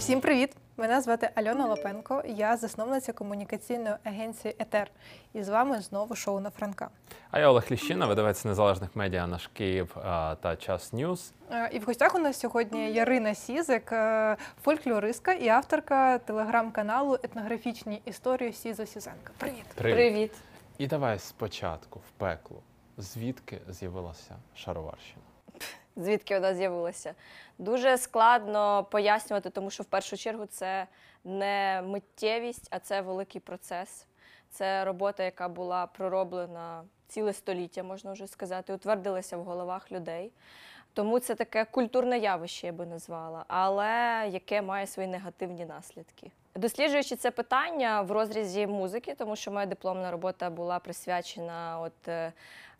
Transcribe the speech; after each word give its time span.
Всім 0.00 0.20
привіт! 0.20 0.56
Мене 0.76 1.00
звати 1.00 1.30
Альона 1.34 1.66
Лапенко. 1.66 2.22
Я 2.26 2.56
засновниця 2.56 3.12
комунікаційної 3.12 3.94
агенції 4.04 4.54
Етер. 4.58 4.90
І 5.32 5.42
з 5.42 5.48
вами 5.48 5.80
знову 5.80 6.16
шоу 6.16 6.40
на 6.40 6.50
Франка. 6.50 6.88
А 7.30 7.38
я 7.40 7.48
Олег 7.48 7.64
Ліщина, 7.70 8.06
видавець 8.06 8.44
незалежних 8.44 8.96
медіа 8.96 9.26
наш 9.26 9.46
Київ 9.46 9.96
та 10.40 10.56
Час 10.58 10.92
Ньюз. 10.92 11.32
Е, 11.52 11.70
І 11.72 11.78
в 11.78 11.84
гостях 11.84 12.14
у 12.14 12.18
нас 12.18 12.40
сьогодні 12.40 12.92
Ярина 12.92 13.34
Сізик, 13.34 13.92
е, 13.92 14.36
фольклористка 14.62 15.32
і 15.32 15.48
авторка 15.48 16.18
телеграм-каналу 16.18 17.14
Етнографічні 17.22 18.02
історії 18.04 18.52
Сізо 18.52 18.86
Сізенка. 18.86 19.32
Привіт! 19.38 19.64
Привіт. 19.74 20.32
І 20.78 20.86
давай 20.86 21.18
спочатку 21.18 21.98
в 21.98 22.10
пекло. 22.18 22.62
Звідки 22.98 23.60
з'явилася 23.68 24.36
шароварщина? 24.56 25.22
Звідки 25.96 26.34
вона 26.34 26.54
з'явилася? 26.54 27.14
Дуже 27.58 27.98
складно 27.98 28.84
пояснювати, 28.90 29.50
тому 29.50 29.70
що 29.70 29.82
в 29.82 29.86
першу 29.86 30.16
чергу 30.16 30.46
це 30.46 30.86
не 31.24 31.82
миттєвість, 31.86 32.68
а 32.70 32.78
це 32.78 33.00
великий 33.00 33.40
процес. 33.40 34.06
Це 34.50 34.84
робота, 34.84 35.24
яка 35.24 35.48
була 35.48 35.86
пророблена 35.86 36.84
ціле 37.08 37.32
століття, 37.32 37.82
можна 37.82 38.12
вже 38.12 38.26
сказати, 38.26 38.74
утвердилася 38.74 39.36
в 39.36 39.44
головах 39.44 39.92
людей. 39.92 40.32
Тому 40.92 41.18
це 41.18 41.34
таке 41.34 41.64
культурне 41.64 42.18
явище, 42.18 42.66
я 42.66 42.72
би 42.72 42.86
назвала, 42.86 43.44
але 43.48 44.24
яке 44.30 44.62
має 44.62 44.86
свої 44.86 45.08
негативні 45.08 45.64
наслідки. 45.64 46.30
Досліджуючи 46.54 47.16
це 47.16 47.30
питання 47.30 48.02
в 48.02 48.10
розрізі 48.10 48.66
музики, 48.66 49.14
тому 49.14 49.36
що 49.36 49.50
моя 49.50 49.66
дипломна 49.66 50.10
робота 50.10 50.50
була 50.50 50.78
присвячена 50.78 51.80
от, 51.80 52.08
е, 52.08 52.32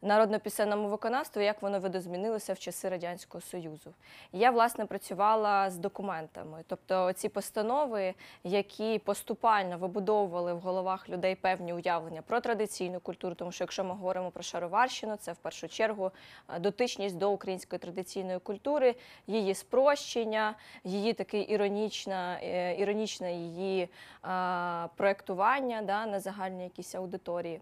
народно-пісенному 0.03 0.89
виконавству, 0.89 1.43
як 1.43 1.63
воно 1.63 1.81
видозмінилося 1.81 2.53
в 2.53 2.59
часи 2.59 2.89
Радянського 2.89 3.43
Союзу. 3.43 3.95
Я, 4.33 4.51
власне, 4.51 4.87
працювала 4.87 5.71
з 5.71 5.79
документами, 5.79 6.65
тобто 6.67 7.13
ці 7.13 7.29
постанови, 7.29 8.15
які 8.45 8.99
поступально 8.99 9.79
вибудовували 9.79 10.55
в 10.55 10.61
головах 10.61 11.09
людей 11.09 11.35
певні 11.35 11.73
уявлення 11.73 12.23
про 12.23 12.41
традиційну 12.41 13.01
культуру, 13.01 13.35
тому 13.35 13.53
що 13.53 13.65
якщо 13.65 13.85
ми 13.85 13.95
говоримо 13.95 14.31
про 14.31 14.43
шароварщину, 14.43 15.17
це 15.17 15.33
в 15.33 15.37
першу 15.37 15.69
чергу 15.69 16.11
е, 16.55 16.59
дотичність 16.59 17.17
до 17.17 17.31
української 17.31 17.79
традиційної 17.79 18.39
культури, 18.39 18.95
її 19.27 19.55
спрощення, 19.55 20.55
її 20.85 21.13
таке 21.13 21.39
е, 21.39 22.77
іронічне 22.79 23.33
її 23.35 23.89
а, 24.23 24.89
проектування 24.97 25.83
да, 25.83 26.07
на 26.07 26.21
загальній 26.21 26.65
якійсь 26.65 26.95
аудиторії. 26.95 27.61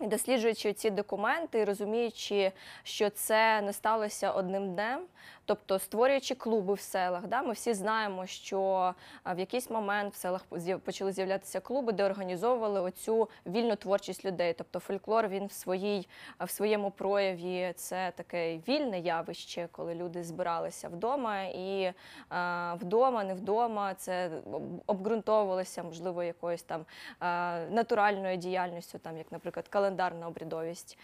Досліджуючи 0.00 0.72
ці 0.72 0.90
документи, 0.90 1.64
розуміючи, 1.64 2.52
що 2.82 3.10
це 3.10 3.60
не 3.60 3.72
сталося 3.72 4.30
одним 4.30 4.74
днем, 4.74 5.00
тобто 5.46 5.78
створюючи 5.78 6.34
клуби 6.34 6.74
в 6.74 6.80
селах, 6.80 7.26
да, 7.26 7.42
ми 7.42 7.52
всі 7.52 7.74
знаємо, 7.74 8.26
що 8.26 8.94
в 9.26 9.38
якийсь 9.38 9.70
момент 9.70 10.14
в 10.14 10.16
селах 10.16 10.44
почали 10.84 11.12
з'являтися 11.12 11.60
клуби, 11.60 11.92
де 11.92 12.04
організовували 12.04 12.80
оцю 12.80 13.28
вільну 13.46 13.76
творчість 13.76 14.24
людей. 14.24 14.52
Тобто 14.52 14.78
фольклор 14.80 15.28
він 15.28 15.46
в 15.46 15.52
своїй 15.52 16.08
в 16.40 16.50
своєму 16.50 16.90
прояві 16.90 17.72
це 17.76 18.12
таке 18.16 18.58
вільне 18.68 18.98
явище, 18.98 19.68
коли 19.72 19.94
люди 19.94 20.24
збиралися 20.24 20.88
вдома, 20.88 21.42
і 21.42 21.92
а, 22.28 22.74
вдома, 22.80 23.24
не 23.24 23.34
вдома, 23.34 23.94
це 23.94 24.30
об- 24.52 24.82
обґрунтовувалося, 24.86 25.82
можливо, 25.82 26.22
якоюсь 26.22 26.62
там 26.62 26.84
натуральною 27.70 28.36
діяльністю, 28.36 28.98
там 28.98 29.18
як, 29.18 29.32
наприклад, 29.32 29.68
календарна 29.68 30.26
обрядовість. 30.26 30.98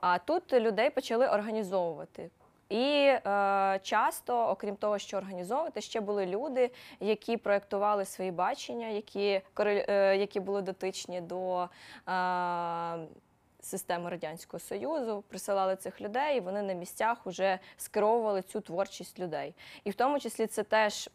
А 0.00 0.18
тут 0.24 0.52
людей 0.52 0.90
почали 0.90 1.28
організовувати. 1.28 2.30
І 2.68 2.82
е, 2.82 3.80
часто, 3.82 4.48
окрім 4.48 4.76
того, 4.76 4.98
що 4.98 5.16
організовувати, 5.16 5.80
ще 5.80 6.00
були 6.00 6.26
люди, 6.26 6.70
які 7.00 7.36
проєктували 7.36 8.04
свої 8.04 8.30
бачення, 8.30 8.86
які, 8.86 9.40
е, 9.58 10.16
які 10.16 10.40
були 10.40 10.62
дотичні 10.62 11.20
до 11.20 11.68
е, 12.08 12.98
системи 13.60 14.10
Радянського 14.10 14.60
Союзу, 14.60 15.24
присилали 15.28 15.76
цих 15.76 16.00
людей, 16.00 16.36
і 16.36 16.40
вони 16.40 16.62
на 16.62 16.72
місцях 16.72 17.26
вже 17.26 17.58
скеровували 17.76 18.42
цю 18.42 18.60
творчість 18.60 19.18
людей. 19.18 19.54
І 19.84 19.90
в 19.90 19.94
тому 19.94 20.20
числі 20.20 20.46
це 20.46 20.62
теж 20.62 21.10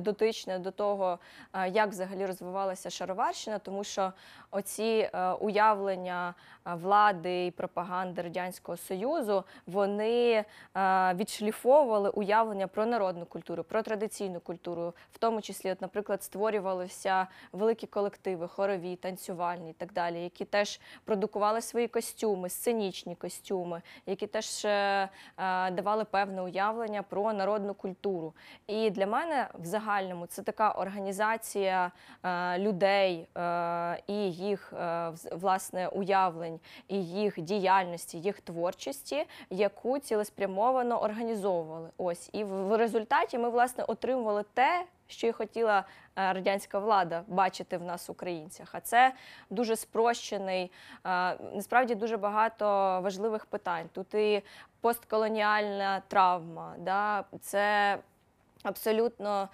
дотичне 0.00 0.58
до 0.58 0.70
того, 0.70 1.18
е, 1.52 1.68
як 1.68 1.90
взагалі 1.90 2.26
розвивалася 2.26 2.90
шароварщина, 2.90 3.58
тому 3.58 3.84
що 3.84 4.12
оці 4.52 5.10
е, 5.14 5.30
уявлення 5.32 6.34
е, 6.66 6.74
влади 6.74 7.46
і 7.46 7.50
пропаганди 7.50 8.22
Радянського 8.22 8.78
Союзу 8.78 9.44
вони 9.66 10.44
е, 10.76 11.14
відшліфовували 11.14 12.10
уявлення 12.10 12.66
про 12.66 12.86
народну 12.86 13.26
культуру, 13.26 13.64
про 13.64 13.82
традиційну 13.82 14.40
культуру, 14.40 14.94
в 15.12 15.18
тому 15.18 15.42
числі, 15.42 15.72
от, 15.72 15.80
наприклад, 15.80 16.22
створювалися 16.22 17.26
великі 17.52 17.86
колективи, 17.86 18.48
хорові, 18.48 18.96
танцювальні 18.96 19.70
і 19.70 19.72
так 19.72 19.92
далі, 19.92 20.22
які 20.22 20.44
теж 20.44 20.80
продукували 21.04 21.60
свої 21.60 21.88
костюми, 21.88 22.48
сценічні 22.48 23.14
костюми, 23.14 23.82
які 24.06 24.26
теж 24.26 24.62
давали 25.72 26.04
певне 26.04 26.42
уявлення 26.42 27.02
про 27.02 27.32
народну 27.32 27.74
культуру. 27.74 28.34
І 28.66 28.90
для 28.90 29.06
мене 29.06 29.48
в 29.54 29.64
загальному 29.64 30.26
це 30.26 30.42
така 30.42 30.70
організація 30.70 31.90
людей 32.58 33.28
і 34.06 34.41
їх 34.42 34.72
е, 34.72 35.12
власне 35.32 35.88
уявлень, 35.88 36.60
і 36.88 37.04
їх 37.04 37.40
діяльності, 37.40 38.20
їх 38.20 38.40
творчості, 38.40 39.26
яку 39.50 39.98
цілеспрямовано 39.98 41.02
організовували. 41.02 41.90
Ось 41.98 42.30
і 42.32 42.44
в 42.44 42.76
результаті 42.76 43.38
ми 43.38 43.50
власне 43.50 43.84
отримували 43.84 44.44
те. 44.54 44.84
Що 45.06 45.26
і 45.26 45.32
хотіла 45.32 45.78
е, 45.78 45.84
радянська 46.32 46.78
влада 46.78 47.22
бачити 47.28 47.78
в 47.78 47.82
нас, 47.82 48.10
українцях, 48.10 48.68
а 48.72 48.80
це 48.80 49.12
дуже 49.50 49.76
спрощений. 49.76 50.72
е, 51.06 51.36
Насправді 51.54 51.94
дуже 51.94 52.16
багато 52.16 52.64
важливих 53.04 53.46
питань. 53.46 53.88
Тут 53.92 54.14
і 54.14 54.42
постколоніальна 54.80 56.02
травма, 56.08 56.74
да, 56.78 57.24
це 57.40 57.98
Абсолютно 58.62 59.42
е, 59.42 59.48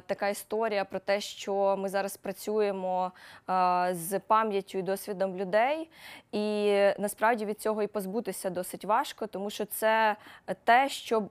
така 0.00 0.28
історія 0.28 0.84
про 0.84 0.98
те, 0.98 1.20
що 1.20 1.76
ми 1.78 1.88
зараз 1.88 2.16
працюємо 2.16 3.12
е, 3.50 3.88
з 3.92 4.18
пам'яттю 4.18 4.78
і 4.78 4.82
досвідом 4.82 5.36
людей, 5.36 5.90
і 6.32 6.72
насправді 6.98 7.44
від 7.44 7.60
цього 7.60 7.82
і 7.82 7.86
позбутися 7.86 8.50
досить 8.50 8.84
важко, 8.84 9.26
тому 9.26 9.50
що 9.50 9.64
це 9.64 10.16
те, 10.64 10.88
що 10.88 11.28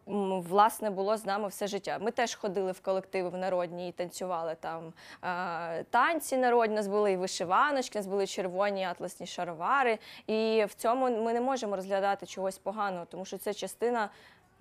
власне 0.50 0.90
було 0.90 1.18
з 1.18 1.26
нами 1.26 1.48
все 1.48 1.68
життя. 1.68 1.98
Ми 2.02 2.12
теж 2.12 2.36
ходили 2.36 2.72
в 2.72 2.82
колективи 2.82 3.30
в 3.30 3.38
народні 3.38 3.90
і 3.90 3.92
танцювали 3.92 4.56
там 4.60 4.94
е, 5.24 5.84
танці 5.84 6.38
народні. 6.38 6.74
У 6.74 6.76
нас 6.76 6.88
були 6.88 7.12
і 7.12 7.18
вишиваночки, 7.18 8.00
у 8.00 8.02
нас 8.02 8.08
були 8.08 8.28
червоні 8.28 8.86
атласні 8.86 9.28
шаровари. 9.28 9.98
І 10.28 10.66
в 10.70 10.74
цьому 10.74 11.24
ми 11.24 11.34
не 11.34 11.42
можемо 11.42 11.76
розглядати 11.76 12.26
чогось 12.26 12.58
поганого, 12.58 13.06
тому 13.06 13.26
що 13.26 13.38
це 13.38 13.54
частина 13.54 14.10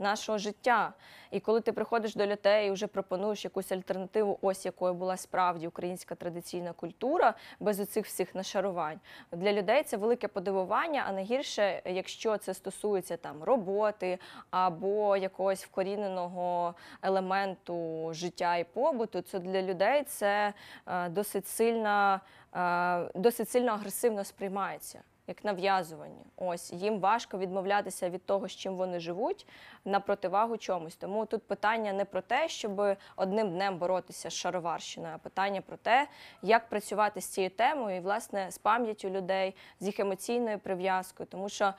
нашого 0.01 0.39
життя. 0.39 0.93
І 1.31 1.41
коли 1.41 1.61
ти 1.61 1.73
приходиш 1.73 2.15
до 2.15 2.27
людей 2.27 2.69
і 2.69 2.71
вже 2.71 2.87
пропонуєш 2.87 3.45
якусь 3.45 3.73
альтернативу, 3.73 4.39
ось 4.43 4.65
якою 4.65 4.95
була 4.95 5.17
справді 5.17 5.69
українська 5.69 6.15
традиційна 6.15 6.73
культура, 6.73 7.35
без 7.61 7.81
оцих 7.81 8.07
всіх 8.07 8.35
нашарувань, 8.35 9.01
для 9.33 9.53
людей 9.53 9.83
це 9.83 9.97
велике 9.97 10.29
подивування, 10.29 11.05
а 11.09 11.13
найгірше, 11.13 11.83
якщо 11.85 12.37
це 12.37 12.55
стосується 12.55 13.17
там 13.17 13.43
роботи 13.43 14.19
або 14.51 15.17
якогось 15.17 15.65
вкоріненого 15.65 16.75
елементу 17.03 18.09
життя 18.13 18.57
і 18.57 18.65
побуту, 18.65 19.23
то 19.23 19.39
для 19.39 19.63
людей 19.63 20.05
це 20.05 20.53
е, 20.87 21.09
досить 21.09 21.47
сильно, 21.47 22.21
е, 22.55 23.11
досить 23.15 23.51
сильно 23.51 23.73
агресивно 23.73 24.25
сприймається 24.25 25.03
як 25.31 25.45
нав'язування. 25.45 26.25
Ось 26.37 26.73
їм 26.73 27.01
важко 27.01 27.39
відмовлятися 27.39 28.11
від 28.11 28.25
того, 28.25 28.49
з 28.49 28.53
чим 28.53 28.77
вони 28.77 29.01
живуть, 29.01 29.47
на 29.85 30.01
противагу 30.01 30.57
чомусь. 30.57 30.97
Тому 30.97 31.27
тут 31.27 31.43
питання 31.43 31.93
не 31.93 32.05
про 32.05 32.21
те, 32.21 32.49
щоб 32.49 32.97
одним 33.17 33.51
днем 33.51 33.79
боротися 33.79 34.31
з 34.31 34.35
шароварщиною, 34.35 35.15
а 35.15 35.19
питання 35.19 35.61
про 35.61 35.77
те, 35.77 36.09
як 36.43 36.69
працювати 36.69 37.21
з 37.21 37.25
цією 37.25 37.51
темою 37.51 37.97
і 37.97 38.01
власне 38.01 38.51
з 38.51 38.59
пам'яттю 38.59 39.11
людей, 39.11 39.55
з 39.81 39.87
їх 39.87 40.01
емоційною 40.01 40.59
прив'язкою. 40.59 41.27
Тому 41.27 41.49
що 41.49 41.65
е, 41.65 41.73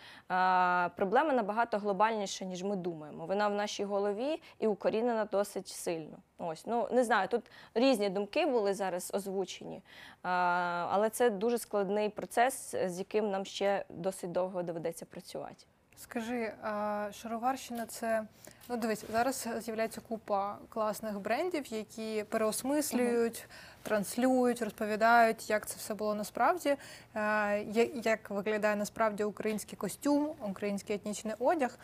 проблема 0.90 1.34
набагато 1.34 1.78
глобальніша, 1.78 2.46
ніж 2.46 2.64
ми 2.64 2.76
думаємо. 2.76 3.26
Вона 3.26 3.48
в 3.48 3.54
нашій 3.54 3.84
голові 3.84 4.42
і 4.60 4.68
укорінена 4.68 5.26
досить 5.26 5.68
сильно. 5.68 6.18
Ось 6.38 6.66
ну 6.66 6.88
не 6.92 7.04
знаю, 7.04 7.28
тут 7.28 7.42
різні 7.74 8.10
думки 8.10 8.46
були 8.46 8.74
зараз 8.74 9.12
озвучені, 9.14 9.84
але 10.22 11.10
це 11.10 11.30
дуже 11.30 11.58
складний 11.58 12.10
процес, 12.10 12.76
з 12.86 13.00
яким 13.00 13.32
нам 13.32 13.46
ще 13.46 13.86
досить 13.90 14.32
довго 14.32 14.64
доведеться 14.64 15.06
працювати. 15.06 15.66
Скажи, 15.98 16.54
а 16.64 17.08
шароварщина 17.14 17.86
це 17.86 18.24
ну 18.70 18.78
дивись, 18.78 19.06
зараз 19.12 19.48
з'являється 19.60 20.02
купа 20.02 20.58
класних 20.70 21.20
брендів, 21.20 21.74
які 21.74 22.26
переосмислюють, 22.30 23.46
транслюють, 23.84 24.62
розповідають, 24.62 25.50
як 25.50 25.68
це 25.68 25.76
все 25.78 25.94
було 25.94 26.16
насправді, 26.16 26.76
е, 27.16 27.60
як 28.04 28.30
виглядає 28.30 28.76
насправді 28.76 29.24
український 29.24 29.78
костюм, 29.78 30.30
український 30.50 30.96
етнічний 30.96 31.36
одяг. 31.40 31.78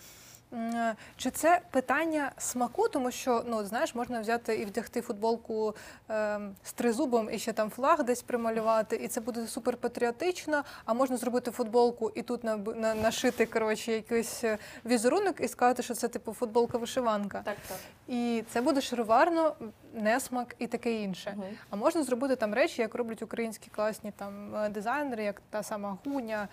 Е, 0.53 0.95
Чи 1.17 1.29
це 1.31 1.61
питання 1.71 2.31
смаку, 2.37 2.87
тому 2.87 3.11
що 3.11 3.43
ну 3.47 3.65
знаєш, 3.65 3.95
можна 3.95 4.21
взяти 4.21 4.55
і 4.55 4.65
вдягти 4.65 5.01
футболку 5.01 5.75
е, 6.09 6.39
з 6.63 6.73
тризубом 6.73 7.29
і 7.31 7.39
ще 7.39 7.53
там 7.53 7.69
флаг 7.69 8.03
десь 8.03 8.21
прималювати, 8.21 8.95
і 8.95 9.07
це 9.07 9.21
буде 9.21 9.47
супер 9.47 9.77
патріотично. 9.77 10.63
А 10.85 10.93
можна 10.93 11.17
зробити 11.17 11.51
футболку 11.51 12.11
і 12.15 12.21
тут 12.21 12.43
наби- 12.43 12.75
на, 12.75 12.95
нашити 12.95 13.45
коротше 13.45 13.91
якийсь 13.91 14.43
е, 14.43 14.57
візерунок 14.85 15.41
і 15.41 15.47
сказати, 15.47 15.83
що 15.83 15.93
це 15.93 16.07
типу 16.07 16.33
футболка 16.33 16.77
вишиванка. 16.77 17.41
Так, 17.45 17.57
так. 17.67 17.77
І 18.07 18.43
це 18.49 18.61
буде 18.61 18.81
шароварно, 18.81 19.55
несмак 19.93 20.55
і 20.59 20.67
таке 20.67 20.93
інше. 20.93 21.33
Мгм. 21.37 21.47
А 21.69 21.75
можна 21.75 22.03
зробити 22.03 22.35
там 22.35 22.53
речі, 22.53 22.81
як 22.81 22.95
роблять 22.95 23.21
українські 23.21 23.69
класні 23.69 24.11
там 24.17 24.55
е, 24.55 24.69
дизайнери, 24.69 25.23
як 25.23 25.41
та 25.49 25.63
сама 25.63 25.97
Гуня. 26.05 26.47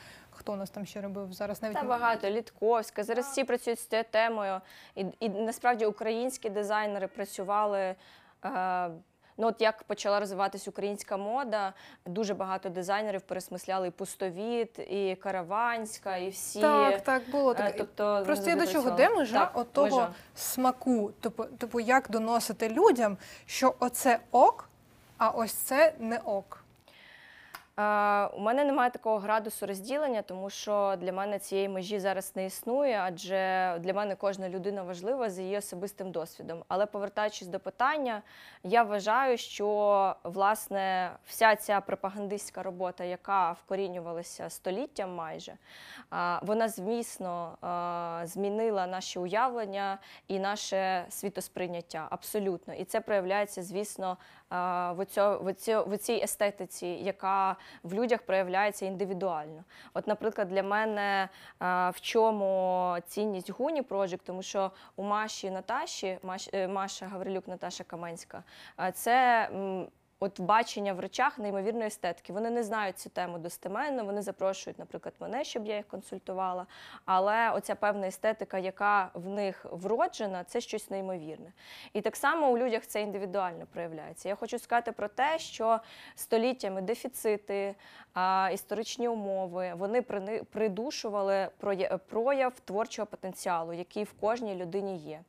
Хто 0.44 0.52
у 0.52 0.56
нас 0.56 0.70
там 0.70 0.87
ще 0.87 1.00
робив 1.00 1.32
зараз? 1.32 1.62
Навіть 1.62 1.76
Та 1.76 1.82
багато, 1.82 2.31
Літковська. 2.31 3.05
Зараз 3.05 3.26
всі 3.26 3.44
працюють 3.44 3.79
з 3.81 3.87
цією 3.87 4.05
темою. 4.11 4.61
І, 4.94 5.05
і 5.20 5.29
насправді 5.29 5.87
українські 5.87 6.50
дизайнери 6.50 7.06
працювали. 7.06 7.94
Е, 8.44 8.91
Ну, 9.37 9.46
от 9.46 9.61
як 9.61 9.82
почала 9.82 10.20
розвиватись 10.20 10.69
українська 10.69 11.17
мода, 11.17 11.73
дуже 12.06 12.35
багато 12.35 12.69
дизайнерів 12.69 13.20
пересмисляли 13.20 13.88
і 13.88 13.91
пустовіт, 13.91 14.79
і 14.79 15.17
караванська, 15.23 16.17
і 16.17 16.29
всі. 16.29 16.61
Так, 16.61 17.00
так 17.05 17.23
було 17.31 17.50
Е, 17.52 17.55
таке. 17.55 17.79
Тобто 17.79 18.23
Просто 18.26 18.50
я 18.50 18.56
до 18.56 18.67
чого, 18.67 18.91
де 18.91 19.08
межа 19.08 19.38
Так, 19.38 19.50
от 19.58 19.73
того 19.73 19.87
межа. 19.87 20.12
смаку? 20.35 21.11
Типу, 21.20 21.44
типу, 21.44 21.81
як 21.81 22.11
доносити 22.11 22.69
людям, 22.69 23.17
що 23.46 23.75
оце 23.81 24.19
ок, 24.31 24.69
а 25.19 25.29
ось 25.29 25.52
це 25.52 25.94
не 25.99 26.19
ок. 26.19 26.63
У 27.76 28.41
мене 28.41 28.65
немає 28.65 28.91
такого 28.91 29.19
градусу 29.19 29.67
розділення, 29.67 30.23
тому 30.23 30.50
що 30.50 30.94
для 30.99 31.12
мене 31.12 31.38
цієї 31.38 31.69
межі 31.69 31.99
зараз 31.99 32.37
не 32.37 32.47
існує, 32.47 33.00
адже 33.03 33.76
для 33.81 33.93
мене 33.93 34.17
кожна 34.17 34.49
людина 34.49 34.82
важлива 34.82 35.31
за 35.31 35.43
її 35.43 35.59
особистим 35.59 36.11
досвідом. 36.11 36.65
Але 36.69 36.87
повертаючись 36.87 37.49
до 37.49 37.61
питання, 37.61 38.23
я 38.62 38.82
вважаю, 38.82 39.38
що 39.38 40.17
власне 40.25 41.11
вся 41.26 41.56
ця 41.56 41.81
пропагандистська 41.81 42.62
робота, 42.62 43.05
яка 43.05 43.53
вкорінювалася 43.53 44.50
століттям 44.50 45.15
майже, 45.15 45.53
вона 46.43 46.69
змісно 46.69 47.59
змінила 48.25 48.87
наші 48.87 49.19
уявлення 49.19 49.99
і 50.29 50.38
наше 50.38 51.05
світосприйняття 51.09 52.06
абсолютно. 52.11 52.75
І 52.75 52.85
це 52.85 53.00
проявляється, 53.00 53.62
звісно, 53.62 54.17
в, 54.50 55.05
цьо, 55.08 55.41
в, 55.43 55.55
цьо, 55.55 55.85
в 55.85 55.99
цій 55.99 56.20
естетиці, 56.23 56.87
яка 56.87 57.56
в 57.82 57.94
людях 57.94 58.23
проявляється 58.23 58.87
індивідуально. 58.87 59.64
От, 59.94 60.06
наприклад, 60.06 60.49
для 60.49 60.62
мене 60.62 61.29
в 61.61 61.94
чому 62.00 62.96
цінність 63.06 63.50
Гуні 63.50 63.82
Project, 63.82 64.20
тому 64.25 64.43
що 64.43 64.70
у 64.96 65.02
Маші 65.02 65.50
Наташі, 65.50 66.19
Маш, 66.23 66.49
е, 66.52 66.69
Маша 66.69 67.06
Гаврилюк, 67.06 67.49
Наташа 67.49 67.85
Каменська, 67.85 68.43
це. 68.94 69.49
От 70.25 70.41
бачення 70.41 70.93
в 70.93 71.00
речах 71.00 71.38
неймовірної 71.38 71.87
естетики. 71.87 72.32
Вони 72.32 72.50
не 72.50 72.62
знають 72.62 72.99
цю 72.99 73.11
тему 73.11 73.38
достеменно. 73.38 74.05
Вони 74.05 74.23
запрошують, 74.23 74.79
наприклад, 74.79 75.15
мене, 75.21 75.44
щоб 75.44 75.67
я 75.67 75.76
їх 75.76 75.88
консультувала. 75.88 76.67
Але 77.05 77.50
оця 77.50 77.75
певна 77.75 78.06
естетика, 78.06 78.59
яка 78.59 79.11
в 79.15 79.29
них 79.29 79.67
вроджена, 79.71 80.44
це 80.44 80.61
щось 80.61 80.91
неймовірне. 80.91 81.53
І 81.93 82.00
так 82.00 82.17
само 82.17 82.50
у 82.50 82.59
людях 82.59 82.87
це 82.87 83.03
індивідуально 83.03 83.67
проявляється. 83.73 84.29
Я 84.29 84.35
хочу 84.35 84.59
сказати 84.59 84.93
про 84.93 85.09
те, 85.09 85.38
що 85.38 85.81
століттями 86.15 86.82
дефіцити, 86.82 87.75
історичні 88.52 89.08
умови 89.08 89.72
вони 89.76 90.02
придушували 90.52 91.49
проя- 91.61 91.99
прояв 91.99 92.61
творчого 92.61 93.06
потенціалу, 93.06 93.72
який 93.72 94.05
в 94.05 94.12
кожній 94.12 94.55
людині 94.55 94.96
є. 94.96 95.20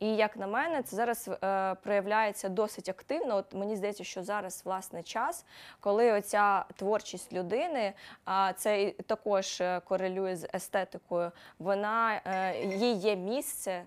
І 0.00 0.16
як 0.16 0.36
на 0.36 0.46
мене, 0.46 0.82
це 0.82 0.96
зараз 0.96 1.30
е, 1.44 1.74
проявляється 1.74 2.48
досить 2.48 2.88
активно. 2.88 3.36
От 3.36 3.54
мені 3.54 3.76
здається, 3.76 4.04
що 4.04 4.22
зараз 4.22 4.62
власне 4.64 5.02
час, 5.02 5.44
коли 5.80 6.12
оця 6.12 6.64
творчість 6.76 7.32
людини, 7.32 7.92
а 8.24 8.52
це 8.52 8.90
також 8.90 9.60
е, 9.60 9.80
корелює 9.84 10.36
з 10.36 10.48
естетикою, 10.54 11.32
вона 11.58 12.20
е, 12.24 12.64
їй 12.64 12.94
є 12.94 13.16
місце. 13.16 13.84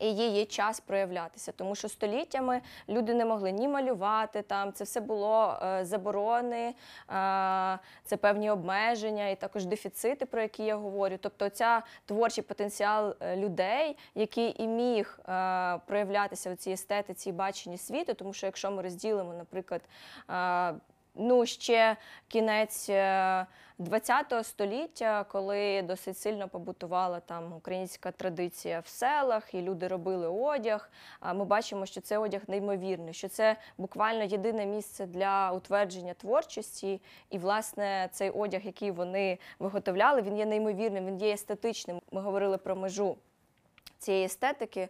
І 0.00 0.14
їй 0.14 0.30
є 0.30 0.44
час 0.44 0.80
проявлятися, 0.80 1.52
тому 1.52 1.74
що 1.74 1.88
століттями 1.88 2.60
люди 2.88 3.14
не 3.14 3.24
могли 3.24 3.52
ні 3.52 3.68
малювати 3.68 4.42
там. 4.42 4.72
Це 4.72 4.84
все 4.84 5.00
було 5.00 5.58
е, 5.62 5.84
заборони, 5.84 6.66
е, 6.66 6.74
це 8.04 8.16
певні 8.16 8.50
обмеження 8.50 9.28
і 9.28 9.36
також 9.36 9.66
дефіцити, 9.66 10.26
про 10.26 10.42
які 10.42 10.64
я 10.64 10.76
говорю. 10.76 11.16
Тобто, 11.20 11.48
ця 11.48 11.82
творчий 12.06 12.44
потенціал 12.44 13.16
е, 13.20 13.36
людей, 13.36 13.96
який 14.14 14.62
і 14.62 14.66
міг 14.66 15.18
е, 15.28 15.78
проявлятися 15.86 16.52
в 16.52 16.56
цій 16.56 16.70
естетиці 16.70 17.28
і 17.28 17.32
баченні 17.32 17.78
світу, 17.78 18.14
тому 18.14 18.32
що 18.32 18.46
якщо 18.46 18.70
ми 18.70 18.82
розділимо, 18.82 19.34
наприклад, 19.34 19.80
е, 20.30 20.74
ну 21.14 21.46
ще 21.46 21.96
кінець. 22.28 22.86
е, 22.90 23.46
ХХ 23.90 24.44
століття, 24.44 25.24
коли 25.28 25.82
досить 25.82 26.18
сильно 26.18 26.48
побутувала 26.48 27.20
там 27.20 27.52
українська 27.52 28.10
традиція 28.10 28.80
в 28.80 28.86
селах, 28.86 29.54
і 29.54 29.62
люди 29.62 29.88
робили 29.88 30.28
одяг. 30.28 30.90
Ми 31.34 31.44
бачимо, 31.44 31.86
що 31.86 32.00
це 32.00 32.18
одяг 32.18 32.42
неймовірний, 32.48 33.14
що 33.14 33.28
це 33.28 33.56
буквально 33.78 34.24
єдине 34.24 34.66
місце 34.66 35.06
для 35.06 35.52
утвердження 35.52 36.14
творчості. 36.14 37.00
І, 37.30 37.38
власне, 37.38 38.08
цей 38.12 38.30
одяг, 38.30 38.60
який 38.64 38.90
вони 38.90 39.38
виготовляли, 39.58 40.22
він 40.22 40.36
є 40.36 40.46
неймовірним, 40.46 41.06
він 41.06 41.18
є 41.18 41.32
естетичним. 41.32 42.00
Ми 42.12 42.20
говорили 42.20 42.58
про 42.58 42.76
межу 42.76 43.16
цієї 43.98 44.24
естетики. 44.24 44.88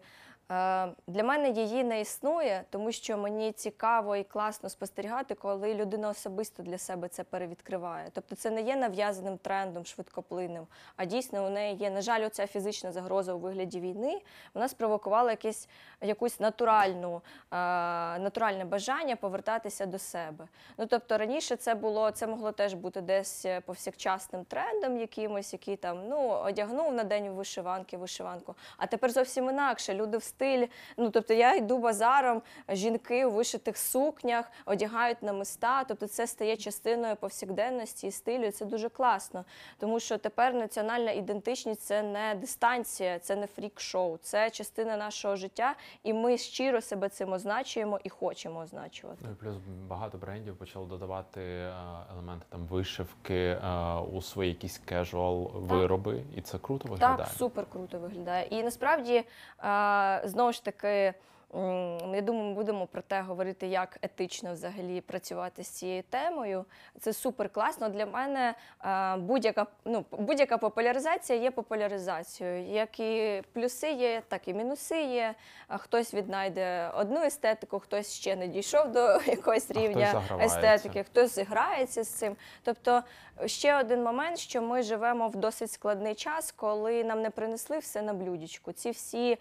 Е, 0.52 0.88
Для 1.06 1.24
мене 1.24 1.50
її 1.50 1.84
не 1.84 2.00
існує, 2.00 2.64
тому 2.70 2.92
що 2.92 3.18
мені 3.18 3.52
цікаво 3.52 4.16
і 4.16 4.24
класно 4.24 4.68
спостерігати, 4.68 5.34
коли 5.34 5.74
людина 5.74 6.08
особисто 6.08 6.62
для 6.62 6.78
себе 6.78 7.08
це 7.08 7.24
перевідкриває. 7.24 8.08
Тобто 8.12 8.36
це 8.36 8.50
не 8.50 8.62
є 8.62 8.76
нав'язаним 8.76 9.38
трендом, 9.38 9.84
швидкоплинним, 9.84 10.66
а 10.96 11.04
дійсно 11.04 11.46
у 11.46 11.50
неї 11.50 11.76
є, 11.76 11.90
на 11.90 12.00
жаль, 12.00 12.26
оця 12.26 12.46
фізична 12.46 12.92
загроза 12.92 13.34
у 13.34 13.38
вигляді 13.38 13.80
війни. 13.80 14.20
Вона 14.54 14.68
спровокувала 14.68 15.30
якесь, 15.30 15.68
якусь 16.00 16.40
натуральну, 16.40 17.16
е, 17.16 17.56
натуральне 18.18 18.64
бажання 18.64 19.16
повертатися 19.16 19.86
до 19.86 19.98
себе. 19.98 20.48
Ну 20.78 20.86
тобто 20.86 21.18
раніше 21.18 21.56
це 21.56 21.74
було, 21.74 22.10
це 22.10 22.26
могло 22.26 22.52
теж 22.52 22.74
бути 22.74 23.00
десь 23.00 23.44
е, 23.44 23.60
повсякчасним 23.60 24.44
трендом 24.44 24.96
якимось, 24.96 25.52
який 25.52 25.76
там 25.76 26.08
ну 26.08 26.28
одягнув 26.28 26.94
на 26.94 27.04
день 27.04 27.30
вишиванки, 27.30 27.96
вишиванку. 27.96 28.54
А 28.76 28.86
тепер 28.86 29.10
зовсім 29.10 29.50
інакше. 29.50 29.94
Люди 29.94 30.18
в 30.18 30.22
стиль. 30.42 30.66
Ну 30.96 31.10
тобто 31.10 31.34
я 31.34 31.54
йду 31.54 31.78
базаром, 31.78 32.42
жінки 32.68 33.26
у 33.26 33.30
вишитих 33.30 33.76
сукнях 33.76 34.50
одягають 34.66 35.22
намиста. 35.22 35.84
Тобто 35.84 36.06
це 36.06 36.26
стає 36.26 36.56
частиною 36.56 37.16
повсякденності 37.16 38.06
і 38.06 38.10
стилю. 38.10 38.44
і 38.44 38.50
Це 38.50 38.64
дуже 38.64 38.88
класно, 38.88 39.44
тому 39.78 40.00
що 40.00 40.18
тепер 40.18 40.54
національна 40.54 41.10
ідентичність 41.10 41.80
це 41.80 42.02
не 42.02 42.34
дистанція, 42.34 43.18
це 43.18 43.36
не 43.36 43.46
фрік-шоу, 43.46 44.18
це 44.22 44.50
частина 44.50 44.96
нашого 44.96 45.36
життя, 45.36 45.74
і 46.02 46.12
ми 46.12 46.38
щиро 46.38 46.80
себе 46.80 47.08
цим 47.08 47.32
означуємо 47.32 48.00
і 48.04 48.08
хочемо 48.08 48.60
означувати. 48.60 49.18
Ну 49.24 49.30
і 49.30 49.34
плюс 49.34 49.56
багато 49.88 50.18
брендів 50.18 50.56
почали 50.56 50.86
додавати 50.86 51.40
е, 51.40 51.72
елементи 52.12 52.46
там 52.48 52.66
вишивки 52.66 53.34
е, 53.34 53.94
у 54.12 54.22
свої 54.22 54.48
якісь 54.48 54.78
casual 54.78 55.50
вироби, 55.54 56.22
і 56.36 56.40
це 56.40 56.58
круто 56.58 56.88
виглядає. 56.88 57.16
Так, 57.16 57.28
супер 57.28 57.66
круто 57.72 57.98
виглядає. 57.98 58.46
І 58.46 58.62
насправді, 58.62 59.24
е, 59.64 60.21
знову 60.22 60.52
ж 60.52 60.64
таки, 60.64 61.14
я 62.14 62.20
думаю, 62.20 62.44
ми 62.44 62.54
будемо 62.54 62.86
про 62.86 63.02
те 63.02 63.20
говорити, 63.20 63.66
як 63.66 63.98
етично 64.02 64.52
взагалі 64.52 65.00
працювати 65.00 65.64
з 65.64 65.68
цією 65.68 66.02
темою. 66.02 66.64
Це 67.00 67.12
супер 67.12 67.48
класно. 67.48 67.88
Для 67.88 68.06
мене 68.06 68.54
е, 68.84 69.16
будь-яка 69.16 69.66
ну, 69.84 70.04
будь-яка 70.10 70.58
популяризація 70.58 71.38
є 71.38 71.50
популяризацією. 71.50 72.66
Як 72.66 73.00
і 73.00 73.42
плюси 73.52 73.92
є, 73.92 74.22
так 74.28 74.48
і 74.48 74.54
мінуси 74.54 75.02
є. 75.02 75.34
Хтось 75.68 76.14
віднайде 76.14 76.90
одну 76.94 77.22
естетику, 77.22 77.78
хтось 77.78 78.12
ще 78.12 78.36
не 78.36 78.48
дійшов 78.48 78.92
до 78.92 79.00
якогось 79.26 79.64
хтось 79.64 79.70
рівня 79.70 80.12
загравається. 80.12 80.58
естетики, 80.58 81.02
хтось 81.02 81.34
зіграється 81.34 82.02
з 82.02 82.08
цим. 82.08 82.36
Тобто, 82.62 83.02
ще 83.46 83.80
один 83.80 84.02
момент, 84.02 84.38
що 84.38 84.62
ми 84.62 84.82
живемо 84.82 85.28
в 85.28 85.36
досить 85.36 85.70
складний 85.70 86.14
час, 86.14 86.52
коли 86.52 87.04
нам 87.04 87.22
не 87.22 87.30
принесли 87.30 87.78
все 87.78 88.02
на 88.02 88.12
блюдечку. 88.12 88.72
Ці 88.72 88.90
всі, 88.90 89.38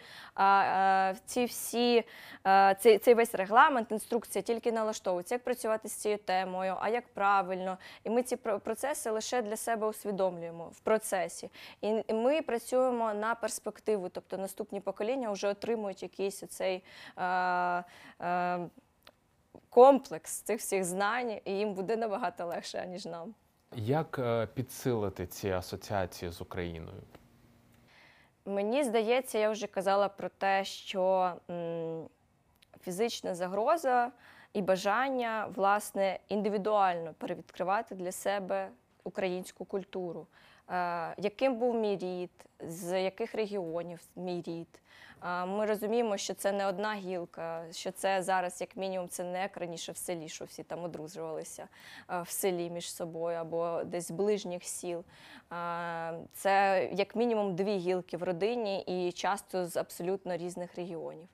ці 1.26 1.46
всі 1.46 2.01
а, 2.44 2.74
цей, 2.80 2.98
цей 2.98 3.14
весь 3.14 3.36
регламент, 3.36 3.92
інструкція 3.92 4.42
тільки 4.42 4.72
налаштовується, 4.72 5.36
як 5.36 5.44
працювати 5.44 5.90
з 5.90 5.94
цією 5.94 6.18
темою, 6.18 6.76
а 6.80 6.90
як 6.90 7.08
правильно. 7.08 7.78
І 8.04 8.10
ми 8.10 8.24
ці 8.24 8.36
процеси 8.36 9.10
лише 9.10 9.42
для 9.42 9.58
себе 9.58 9.88
усвідомлюємо 9.88 10.70
в 10.74 10.80
процесі. 10.80 11.50
І 11.82 12.14
ми 12.14 12.42
працюємо 12.42 13.14
на 13.14 13.36
перспективу, 13.36 14.10
тобто 14.10 14.38
наступні 14.38 14.80
покоління 14.80 15.32
вже 15.32 15.48
отримують 15.48 16.04
якийсь 16.04 16.44
оцей. 16.44 16.84
А, 17.16 17.84
а, 18.20 18.60
комплекс 19.70 20.42
цих 20.42 20.60
всіх 20.60 20.84
знань, 20.84 21.38
і 21.46 21.52
їм 21.52 21.74
буде 21.74 21.98
набагато 21.98 22.46
легше, 22.46 22.88
ніж 22.88 23.06
нам. 23.06 23.34
Як 23.76 24.20
е, 24.20 24.48
підсилити 24.54 25.28
ці 25.28 25.50
асоціації 25.50 26.32
з 26.32 26.42
Україною? 26.42 27.02
Мені 28.46 28.84
здається, 28.84 29.38
я 29.40 29.50
вже 29.50 29.68
казала 29.68 30.10
про 30.10 30.30
те, 30.30 30.66
що 30.66 31.34
фізична 32.82 33.36
загроза 33.36 34.12
і 34.54 34.62
бажання 34.62 35.48
власне 35.56 36.20
індивідуально 36.28 37.14
перевідкривати 37.14 37.96
для 37.96 38.12
себе 38.12 38.70
українську 39.04 39.66
культуру. 39.66 40.28
Е, 40.72 41.14
яким 41.18 41.56
був 41.56 41.76
мій 41.76 41.98
рід, 41.98 42.32
з 42.60 43.02
яких 43.02 43.36
регіонів 43.36 44.00
мій 44.16 44.44
рід. 44.48 44.82
Е, 45.24 45.46
Ми 45.46 45.66
розуміємо, 45.66 46.18
що 46.18 46.34
це 46.34 46.52
не 46.52 46.68
одна 46.68 46.94
гілка, 46.94 47.64
що 47.72 47.92
це 47.92 48.22
зараз, 48.22 48.62
як 48.62 48.76
мінімум, 48.76 49.08
це 49.10 49.24
не 49.24 49.42
як 49.42 49.58
раніше 49.58 49.92
в 49.92 49.98
селі, 49.98 50.30
що 50.30 50.46
всі 50.46 50.64
там 50.64 50.84
одружувалися 50.84 51.68
е, 52.10 52.22
в 52.22 52.30
селі 52.30 52.70
між 52.70 52.94
собою 52.94 53.38
або 53.38 53.84
десь 53.84 54.08
з 54.08 54.12
ближніх 54.12 54.64
сіл. 54.64 55.04
Це 56.34 56.90
як 56.94 57.16
мінімум 57.16 57.56
дві 57.56 57.78
гілки 57.78 58.18
в 58.18 58.24
родині 58.24 58.82
і 58.82 59.12
часто 59.12 59.66
з 59.66 59.78
абсолютно 59.78 60.38
різних 60.38 60.76
регіонів. 60.76 61.28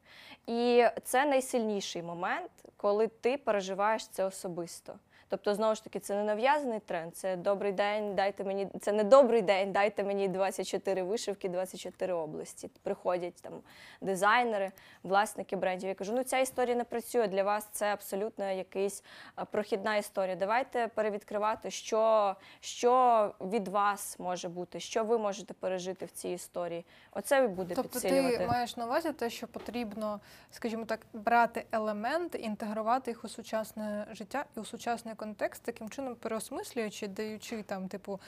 І 0.48 0.86
це 1.04 1.26
найсильніший 1.26 2.04
момент, 2.04 2.52
коли 2.78 3.08
ти 3.08 3.38
переживаєш 3.38 4.08
це 4.08 4.26
особисто. 4.26 4.96
Тобто, 5.30 5.56
знову 5.56 5.76
ж 5.76 5.84
таки, 5.84 6.00
це 6.00 6.16
не 6.16 6.24
нав'язаний 6.24 6.80
тренд, 6.80 7.16
це 7.16 7.36
добрий 7.36 7.72
день, 7.72 8.16
дайте 8.16 8.44
мені 8.44 8.68
це 8.82 8.92
не 8.92 9.04
добрий 9.04 9.42
день, 9.42 9.72
дайте 9.72 10.04
мені 10.04 10.28
24 10.28 11.04
вишивки, 11.04 11.50
24 11.50 12.14
області. 12.14 12.70
Приходять 12.84 13.42
там 13.42 13.54
дизайнери, 14.02 14.72
власники 15.04 15.56
брендів. 15.56 15.90
Я 15.90 15.96
кажу, 15.96 16.14
ну 16.14 16.24
ця 16.24 16.40
історія 16.40 16.76
не 16.76 16.84
працює. 16.84 17.28
Для 17.28 17.44
вас 17.44 17.68
це 17.72 17.94
абсолютно 17.94 18.52
якась 18.52 19.04
прохідна 19.52 19.98
історія. 19.98 20.36
Давайте 20.36 20.88
перевідкривати, 20.88 21.72
що, 21.72 22.36
що 22.60 23.34
від 23.42 23.68
вас 23.68 24.20
може 24.20 24.50
бути, 24.50 24.80
що 24.80 25.04
ви 25.04 25.18
можете 25.18 25.54
пережити 25.54 26.06
в 26.06 26.12
цій 26.12 26.30
історії. 26.30 26.86
Оце 27.12 27.44
і 27.44 27.48
буде 27.48 27.76
Тобто 27.76 27.92
підсилювати. 27.92 28.38
ти 28.38 28.48
маєш 28.48 28.78
на 28.78 28.86
увазі 28.86 29.12
те, 29.12 29.30
що 29.30 29.48
потрібно, 29.48 30.20
скажімо 30.52 30.86
так, 30.86 31.00
брати 31.14 31.66
елементи, 31.72 32.38
інтегрувати 32.38 33.12
їх 33.12 33.24
у 33.24 33.28
сучасне 33.28 34.08
життя 34.12 34.46
і 34.58 34.60
у 34.60 34.66
сучасний 34.66 35.14
контекст, 35.18 35.64
таким 35.64 35.90
чином 35.90 36.16
переосмислюючи, 36.16 37.08
даючи 37.08 37.64
там, 37.64 37.88
типу, 37.88 38.20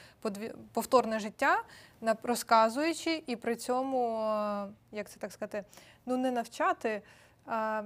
повторне 0.73 1.19
життя, 1.19 1.63
розказуючи, 2.23 3.23
і 3.27 3.35
при 3.35 3.55
цьому, 3.55 4.21
е, 4.21 4.67
як 4.91 5.09
це 5.09 5.19
так 5.19 5.31
сказати, 5.31 5.63
ну 6.05 6.17
не 6.17 6.31
навчати, 6.31 7.01
а 7.45 7.83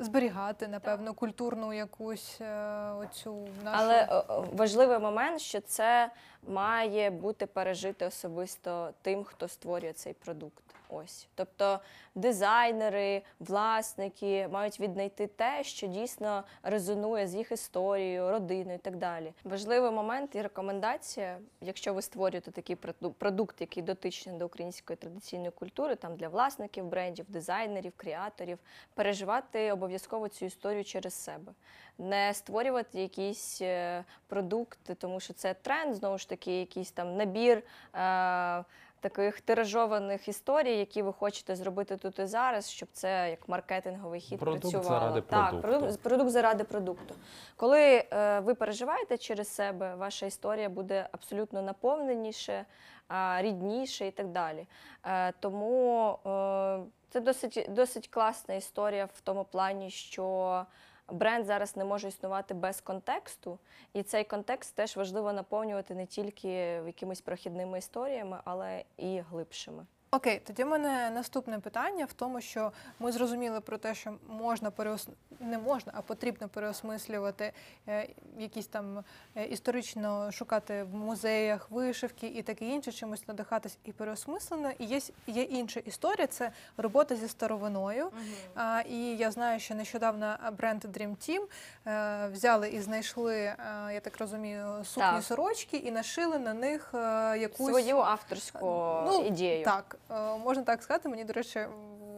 зберігати, 0.00 0.68
напевно, 0.68 1.14
культурну 1.14 1.72
якусь 1.72 2.40
е, 2.40 2.90
оцю 2.90 3.48
нашу. 3.64 3.78
Але 3.78 4.02
е, 4.02 4.24
важливий 4.52 4.98
момент, 4.98 5.40
що 5.40 5.60
це 5.60 6.10
має 6.48 7.10
бути 7.10 7.46
пережити 7.46 8.06
особисто 8.06 8.90
тим, 9.02 9.24
хто 9.24 9.48
створює 9.48 9.92
цей 9.92 10.12
продукт. 10.12 10.64
Ось, 10.88 11.28
тобто 11.34 11.80
дизайнери, 12.14 13.22
власники 13.40 14.48
мають 14.48 14.80
віднайти 14.80 15.26
те, 15.26 15.64
що 15.64 15.86
дійсно 15.86 16.44
резонує 16.62 17.26
з 17.26 17.34
їх 17.34 17.52
історією, 17.52 18.30
родиною 18.30 18.74
і 18.74 18.78
так 18.78 18.96
далі. 18.96 19.32
Важливий 19.44 19.90
момент 19.90 20.34
і 20.34 20.42
рекомендація, 20.42 21.38
якщо 21.60 21.94
ви 21.94 22.02
створюєте 22.02 22.50
такий 22.50 22.76
продукт, 23.18 23.60
який 23.60 23.82
дотичний 23.82 24.38
до 24.38 24.46
української 24.46 24.96
традиційної 24.96 25.50
культури, 25.50 25.94
там 25.94 26.16
для 26.16 26.28
власників 26.28 26.84
брендів, 26.84 27.26
дизайнерів, 27.28 27.92
креаторів, 27.96 28.58
переживати 28.94 29.72
обов'язково 29.72 30.28
цю 30.28 30.44
історію 30.44 30.84
через 30.84 31.14
себе 31.14 31.52
не 31.98 32.34
створювати 32.34 33.00
якісь 33.00 33.62
е, 33.62 34.04
продукти, 34.26 34.94
тому 34.94 35.20
що 35.20 35.32
це 35.32 35.54
тренд, 35.54 35.94
знову 35.94 36.18
ж 36.18 36.28
таки, 36.28 36.33
якийсь 36.36 36.90
там 36.90 37.16
набір. 37.16 37.62
Е- 37.94 38.64
Таких 39.00 39.40
тиражованих 39.40 40.28
історій, 40.28 40.76
які 40.76 41.02
ви 41.02 41.12
хочете 41.12 41.56
зробити 41.56 41.96
тут 41.96 42.18
і 42.18 42.26
зараз, 42.26 42.70
щоб 42.70 42.88
це 42.92 43.30
як 43.30 43.48
маркетинговий 43.48 44.20
хід 44.20 44.38
Продукт 44.38 44.62
працювало. 44.62 45.00
заради 45.00 45.20
так, 45.20 45.48
продукту. 45.50 45.68
продукт, 45.68 46.00
продукт 46.02 46.30
заради 46.30 46.64
продукту. 46.64 47.14
Коли 47.56 48.04
е, 48.12 48.40
ви 48.40 48.54
переживаєте 48.54 49.18
через 49.18 49.54
себе, 49.54 49.94
ваша 49.94 50.26
історія 50.26 50.68
буде 50.68 51.08
абсолютно 51.12 51.62
наповненіше, 51.62 52.64
а, 53.08 53.42
рідніше 53.42 54.06
і 54.06 54.10
так 54.10 54.28
далі. 54.28 54.66
Е, 55.06 55.32
тому 55.40 56.08
е, 56.26 56.78
це 57.10 57.20
досить, 57.20 57.66
досить 57.68 58.08
класна 58.08 58.54
історія 58.54 59.04
в 59.14 59.20
тому 59.20 59.44
плані, 59.44 59.90
що 59.90 60.66
бренд 61.08 61.46
зараз 61.46 61.76
не 61.76 61.84
може 61.84 62.08
існувати 62.08 62.54
без 62.54 62.80
контексту, 62.80 63.58
і 63.92 64.02
цей 64.02 64.24
контекст 64.24 64.74
теж 64.74 64.96
важливо 64.96 65.32
наповнювати 65.32 65.94
не 65.94 66.06
тільки 66.06 66.48
якимись 66.86 67.20
прохідними 67.20 67.78
історіями, 67.78 68.38
але 68.44 68.84
і 68.96 69.20
глибшими. 69.20 69.86
Окей, 70.14 70.40
тоді 70.46 70.64
в 70.64 70.66
мене 70.66 71.10
наступне 71.10 71.58
питання 71.58 72.04
в 72.04 72.12
тому, 72.12 72.40
що 72.40 72.72
ми 72.98 73.12
зрозуміли 73.12 73.60
про 73.60 73.78
те, 73.78 73.94
що 73.94 74.14
можна 74.28 74.70
переос... 74.70 75.08
не 75.40 75.58
можна, 75.58 75.92
а 75.96 76.02
потрібно 76.02 76.48
переосмислювати 76.48 77.52
е, 77.88 78.08
якісь 78.38 78.66
там 78.66 79.04
е, 79.36 79.44
історично 79.44 80.32
шукати 80.32 80.82
в 80.82 80.94
музеях 80.94 81.70
вишивки 81.70 82.26
і 82.26 82.42
таке 82.42 82.64
інше, 82.64 82.92
чимось 82.92 83.28
надихатись 83.28 83.78
і 83.84 83.92
переосмислено. 83.92 84.70
І 84.78 84.84
є, 84.84 85.00
є 85.26 85.42
інша 85.42 85.80
історія, 85.80 86.26
це 86.26 86.50
робота 86.76 87.16
зі 87.16 87.28
старовиною. 87.28 88.10
А, 88.54 88.80
і 88.80 88.96
я 89.16 89.30
знаю, 89.30 89.60
що 89.60 89.74
нещодавно 89.74 90.36
бренд 90.58 90.84
Dream 90.84 91.16
Team 91.16 91.42
е, 91.86 92.28
взяли 92.28 92.68
і 92.68 92.80
знайшли, 92.80 93.36
е, 93.36 93.56
я 93.94 94.00
так 94.00 94.18
розумію, 94.18 94.84
сукні 94.84 95.10
Так. 95.10 95.22
сорочки 95.22 95.76
і 95.76 95.90
нашили 95.90 96.38
на 96.38 96.54
них 96.54 96.90
е, 96.94 96.98
якусь 97.38 97.66
Свою 97.66 97.98
авторську 97.98 98.66
Ну, 99.06 99.24
ідею. 99.26 99.64
Так, 99.64 99.96
е, 100.03 100.03
можна 100.44 100.62
так 100.62 100.82
сказати. 100.82 101.08
Мені, 101.08 101.24
до 101.24 101.32
речі, 101.32 101.66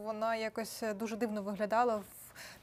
вона 0.04 0.36
якось 0.36 0.82
дуже 0.94 1.16
дивно 1.16 1.42
виглядала 1.42 1.96
в, 1.96 2.04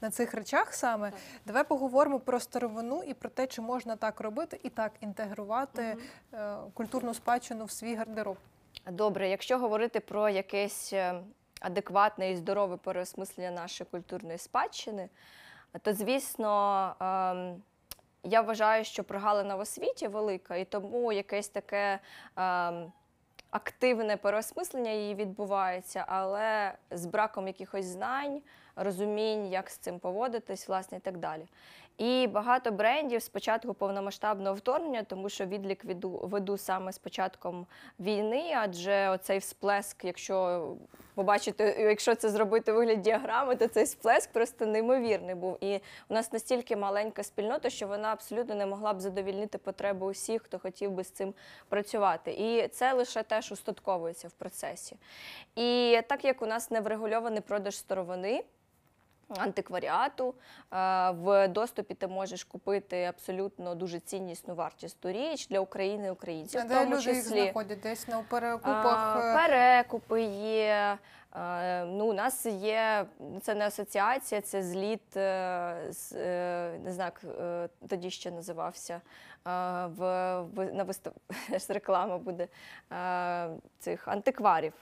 на 0.00 0.10
цих 0.10 0.34
речах 0.34 0.74
саме. 0.74 1.10
Так. 1.10 1.20
Давай 1.46 1.64
поговоримо 1.64 2.20
про 2.20 2.40
старовину 2.40 3.02
і 3.02 3.14
про 3.14 3.30
те, 3.30 3.46
чи 3.46 3.62
можна 3.62 3.96
так 3.96 4.20
робити 4.20 4.60
і 4.62 4.70
так 4.70 4.92
інтегрувати 5.00 5.96
е, 6.32 6.56
культурну 6.74 7.14
спадщину 7.14 7.64
в 7.64 7.70
свій 7.70 7.94
гардероб. 7.94 8.36
Добре, 8.90 9.28
якщо 9.28 9.58
говорити 9.58 10.00
про 10.00 10.28
якесь 10.28 10.92
е, 10.92 11.20
адекватне 11.60 12.30
і 12.30 12.36
здорове 12.36 12.76
переосмислення 12.76 13.50
нашої 13.50 13.88
культурної 13.90 14.38
спадщини, 14.38 15.08
то 15.82 15.92
звісно. 15.94 16.94
ем, 17.00 17.62
Я 18.26 18.40
вважаю, 18.40 18.84
що 18.84 19.04
прогалина 19.04 19.56
в 19.56 19.60
освіті 19.60 20.08
велика, 20.08 20.56
і 20.56 20.64
тому 20.64 21.12
якесь 21.12 21.48
таке 21.48 21.98
ем, 22.36 22.92
активне 23.54 24.16
переосмислення 24.16 24.90
її 24.90 25.14
відбувається, 25.14 26.04
але 26.08 26.74
з 26.90 27.06
браком 27.06 27.46
якихось 27.46 27.84
знань, 27.84 28.42
розумінь, 28.76 29.46
як 29.46 29.70
з 29.70 29.76
цим 29.76 29.98
поводитись, 29.98 30.68
власне, 30.68 30.98
і 30.98 31.00
так 31.00 31.18
далі. 31.18 31.46
І 31.98 32.26
багато 32.26 32.70
брендів 32.70 33.22
з 33.22 33.28
початку 33.28 33.74
повномасштабного 33.74 34.56
вторгнення, 34.56 35.02
тому 35.02 35.28
що 35.28 35.46
відлік 35.46 35.84
веду, 35.84 36.20
веду 36.22 36.58
саме 36.58 36.92
з 36.92 36.98
початком 36.98 37.66
війни, 38.00 38.52
адже 38.56 39.08
оцей 39.08 39.38
всплеск, 39.38 40.04
якщо 40.04 40.68
побачити, 41.14 41.64
якщо 41.78 42.14
це 42.14 42.28
зробити 42.28 42.72
у 42.72 42.74
вигляді 42.74 43.00
діаграми, 43.00 43.56
то 43.56 43.68
цей 43.68 43.84
всплеск 43.84 44.32
просто 44.32 44.66
неймовірний 44.66 45.34
був. 45.34 45.58
І 45.60 45.80
у 46.08 46.14
нас 46.14 46.32
настільки 46.32 46.76
маленька 46.76 47.22
спільнота, 47.22 47.70
що 47.70 47.86
вона 47.86 48.08
абсолютно 48.08 48.54
не 48.54 48.66
могла 48.66 48.92
б 48.92 49.00
задовільнити 49.00 49.58
потреби 49.58 50.06
усіх, 50.06 50.42
хто 50.42 50.58
хотів 50.58 50.90
би 50.90 51.04
з 51.04 51.10
цим 51.10 51.34
працювати. 51.68 52.32
І 52.32 52.68
це 52.68 52.92
лише 52.92 53.22
теж 53.22 53.52
устатковується 53.52 54.28
в 54.28 54.32
процесі. 54.32 54.96
І 55.56 56.00
так 56.08 56.24
як 56.24 56.42
у 56.42 56.46
нас 56.46 56.70
не 56.70 56.80
врегульований 56.80 57.40
продаж 57.40 57.76
старовини. 57.76 58.44
Антикваріату 59.28 60.34
е, 60.72 61.10
в 61.10 61.48
доступі 61.48 61.94
ти 61.94 62.06
можеш 62.06 62.44
купити 62.44 63.04
абсолютно 63.04 63.74
дуже 63.74 64.00
ціннісну 64.00 64.54
вартісну 64.54 65.12
річ 65.12 65.48
для 65.48 65.60
України 65.60 66.06
і 66.06 66.10
українців. 66.10 66.60
А 66.60 66.64
в 66.64 66.68
де 66.68 66.74
тому 66.74 66.96
люди 66.96 67.12
їх 67.12 67.22
знаходять? 67.22 67.80
Десь 67.80 68.08
на 68.08 68.22
перекупах. 68.22 69.24
е, 69.24 69.48
перекупи 69.48 70.22
є. 70.22 70.98
Ну, 71.86 72.06
у 72.06 72.12
нас 72.12 72.46
є 72.46 73.06
це 73.42 73.54
не 73.54 73.66
асоціація, 73.66 74.40
це 74.40 74.62
зліт 74.62 75.16
е, 75.16 75.90
е, 76.14 76.78
не 76.84 76.92
знаю, 76.92 77.12
е, 77.40 77.68
тоді 77.88 78.10
ще 78.10 78.30
називався. 78.30 79.00
В, 79.46 80.40
в 80.54 80.72
на 80.72 80.84
вистав 80.84 81.12
реклама 81.68 82.18
буде 82.18 82.48
цих 83.78 84.08
антикварів. 84.08 84.72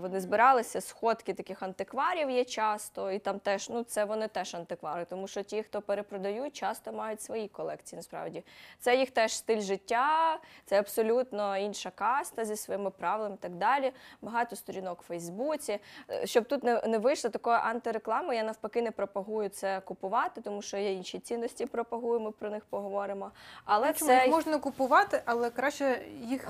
Вони 0.00 0.20
збиралися, 0.20 0.80
сходки 0.80 1.34
таких 1.34 1.62
антикварів 1.62 2.30
є 2.30 2.44
часто, 2.44 3.10
і 3.10 3.18
там 3.18 3.38
теж 3.38 3.70
ну 3.70 3.82
це 3.82 4.04
вони 4.04 4.28
теж 4.28 4.54
антиквари, 4.54 5.04
тому 5.04 5.28
що 5.28 5.42
ті, 5.42 5.62
хто 5.62 5.82
перепродають, 5.82 6.56
часто 6.56 6.92
мають 6.92 7.22
свої 7.22 7.48
колекції. 7.48 7.96
Насправді 7.96 8.44
це 8.78 8.96
їх 8.96 9.10
теж 9.10 9.32
стиль 9.32 9.60
життя, 9.60 10.38
це 10.64 10.78
абсолютно 10.78 11.56
інша 11.56 11.90
каста 11.90 12.44
зі 12.44 12.56
своїми 12.56 12.90
правилами 12.90 13.34
і 13.34 13.38
так 13.38 13.54
далі. 13.54 13.92
Багато 14.22 14.56
сторінок 14.56 15.00
у 15.00 15.02
Фейсбуці. 15.02 15.78
Е, 16.10 16.26
щоб 16.26 16.44
тут 16.44 16.64
не, 16.64 16.82
не 16.86 16.98
вийшло 16.98 17.30
такої 17.30 17.56
антиреклами, 17.56 18.36
я 18.36 18.42
навпаки 18.42 18.82
не 18.82 18.90
пропагую 18.90 19.48
це 19.48 19.80
купувати, 19.80 20.40
тому 20.40 20.62
що 20.62 20.76
є 20.76 20.92
інші 20.92 21.18
цінності 21.18 21.66
пропагую, 21.66 22.20
ми 22.20 22.30
про 22.30 22.50
них 22.50 22.64
поговоримо. 22.70 23.30
Але 23.64 23.92
Чому 23.92 24.10
це 24.10 24.24
їх 24.24 24.34
можна 24.34 24.58
купувати, 24.58 25.22
але 25.24 25.50
краще 25.50 26.02
їх 26.22 26.48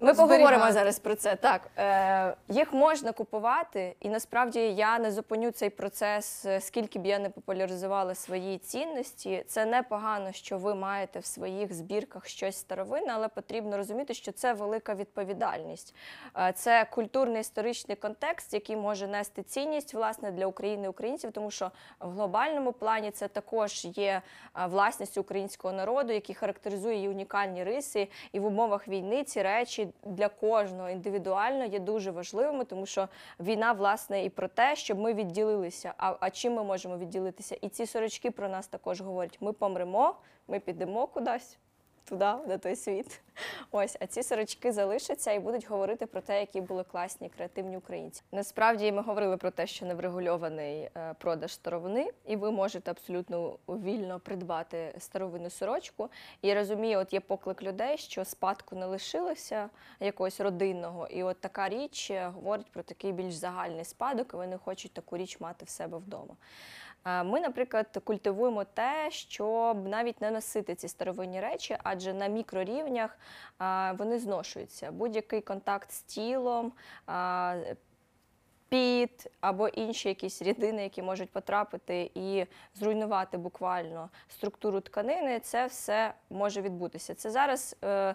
Ми 0.00 0.14
поговоримо 0.14 0.72
зараз 0.72 0.98
про 0.98 1.14
це. 1.14 1.36
Так, 1.36 1.70
е, 1.78 2.36
їх 2.48 2.72
можна 2.72 3.12
купувати, 3.12 3.96
і 4.00 4.08
насправді 4.08 4.60
я 4.60 4.98
не 4.98 5.12
зупиню 5.12 5.50
цей 5.50 5.70
процес, 5.70 6.46
е, 6.46 6.60
скільки 6.60 6.98
б 6.98 7.06
я 7.06 7.18
не 7.18 7.30
популяризувала 7.30 8.14
свої 8.14 8.58
цінності. 8.58 9.44
Це 9.48 9.66
непогано, 9.66 10.32
що 10.32 10.58
ви 10.58 10.74
маєте 10.74 11.18
в 11.18 11.26
своїх 11.26 11.74
збірках 11.74 12.26
щось 12.26 12.56
старовинне, 12.56 13.12
але 13.12 13.28
потрібно 13.28 13.76
розуміти, 13.76 14.14
що 14.14 14.32
це 14.32 14.52
велика 14.52 14.94
відповідальність. 14.94 15.94
Е, 16.36 16.52
це 16.56 16.86
культурний 16.90 17.40
історичний 17.40 17.96
контекст, 17.96 18.54
який 18.54 18.76
може 18.84 19.06
нести 19.06 19.42
цінність 19.42 19.94
власне 19.94 20.30
для 20.30 20.46
України 20.46 20.86
і 20.86 20.88
українців, 20.88 21.32
тому 21.32 21.50
що 21.50 21.70
в 22.00 22.10
глобальному 22.10 22.72
плані 22.72 23.10
це 23.10 23.28
також 23.28 23.84
є 23.84 24.22
е, 24.56 24.66
власністю 24.66 25.20
українського 25.20 25.74
народу, 25.74 26.12
який 26.12 26.34
характеризує 26.34 26.94
її 26.94 27.08
унікальні 27.08 27.64
риси. 27.64 28.08
І 28.32 28.40
в 28.40 28.46
умовах 28.46 28.88
війни 28.88 29.24
ці 29.24 29.42
речі 29.42 29.88
для 30.04 30.28
кожного 30.28 30.90
індивідуально 30.90 31.64
є 31.64 31.78
дуже 31.78 32.10
важливими, 32.10 32.64
тому 32.64 32.86
що 32.86 33.08
війна, 33.40 33.72
власне, 33.72 34.24
і 34.24 34.30
про 34.30 34.48
те, 34.48 34.76
щоб 34.76 34.98
ми 34.98 35.14
відділилися. 35.14 35.94
А, 35.98 36.16
а 36.20 36.30
чим 36.30 36.54
ми 36.54 36.64
можемо 36.64 36.98
відділитися? 36.98 37.56
І 37.60 37.68
ці 37.68 37.86
сорочки 37.86 38.30
про 38.30 38.48
нас 38.48 38.66
також 38.66 39.00
говорять: 39.00 39.38
ми 39.40 39.52
помремо, 39.52 40.14
ми 40.48 40.60
підемо 40.60 41.06
кудись. 41.06 41.58
Туди, 42.08 42.24
на 42.24 42.58
той 42.58 42.76
світ. 42.76 43.20
Ось, 43.70 43.96
а 44.00 44.06
ці 44.06 44.22
сорочки 44.22 44.72
залишаться 44.72 45.32
і 45.32 45.38
будуть 45.38 45.68
говорити 45.68 46.06
про 46.06 46.20
те, 46.20 46.40
які 46.40 46.60
були 46.60 46.84
класні, 46.84 47.28
креативні 47.28 47.76
українці. 47.76 48.22
Насправді 48.32 48.92
ми 48.92 49.02
говорили 49.02 49.36
про 49.36 49.50
те, 49.50 49.66
що 49.66 49.86
неврегульований 49.86 50.90
е, 50.96 51.14
продаж 51.18 51.52
старовини, 51.52 52.10
і 52.26 52.36
ви 52.36 52.50
можете 52.50 52.90
абсолютно 52.90 53.56
вільно 53.68 54.20
придбати 54.20 54.94
старовинну 54.98 55.50
сорочку. 55.50 56.08
І 56.42 56.54
розумію, 56.54 56.98
от 56.98 57.12
є 57.12 57.20
поклик 57.20 57.62
людей, 57.62 57.98
що 57.98 58.24
спадку 58.24 58.76
не 58.76 58.86
лишилося 58.86 59.70
якогось 60.00 60.40
родинного, 60.40 61.06
і 61.06 61.22
от 61.22 61.40
така 61.40 61.68
річ 61.68 62.10
е, 62.10 62.26
говорить 62.26 62.70
про 62.72 62.82
такий 62.82 63.12
більш 63.12 63.34
загальний 63.34 63.84
спадок, 63.84 64.30
і 64.34 64.36
вони 64.36 64.58
хочуть 64.58 64.92
таку 64.92 65.16
річ 65.16 65.40
мати 65.40 65.64
в 65.64 65.68
себе 65.68 65.98
вдома. 65.98 66.36
Ми, 67.04 67.40
наприклад, 67.40 68.00
культивуємо 68.04 68.64
те, 68.64 69.10
щоб 69.10 69.88
навіть 69.88 70.20
не 70.20 70.30
носити 70.30 70.74
ці 70.74 70.88
старовинні 70.88 71.40
речі, 71.40 71.76
адже 71.82 72.14
на 72.14 72.26
мікрорівнях 72.26 73.18
вони 73.98 74.18
зношуються. 74.18 74.92
Будь-який 74.92 75.40
контакт 75.40 75.90
з 75.92 76.02
тілом, 76.02 76.72
піт 78.74 79.26
або 79.40 79.68
інші 79.68 80.08
якісь 80.08 80.42
рідини, 80.42 80.82
які 80.82 81.02
можуть 81.02 81.30
потрапити 81.30 82.10
і 82.14 82.46
зруйнувати 82.74 83.38
буквально 83.38 84.10
структуру 84.28 84.80
тканини, 84.80 85.40
це 85.40 85.66
все 85.66 86.14
може 86.30 86.62
відбутися. 86.62 87.14
Це 87.14 87.30
зараз, 87.30 87.76
е, 87.84 88.14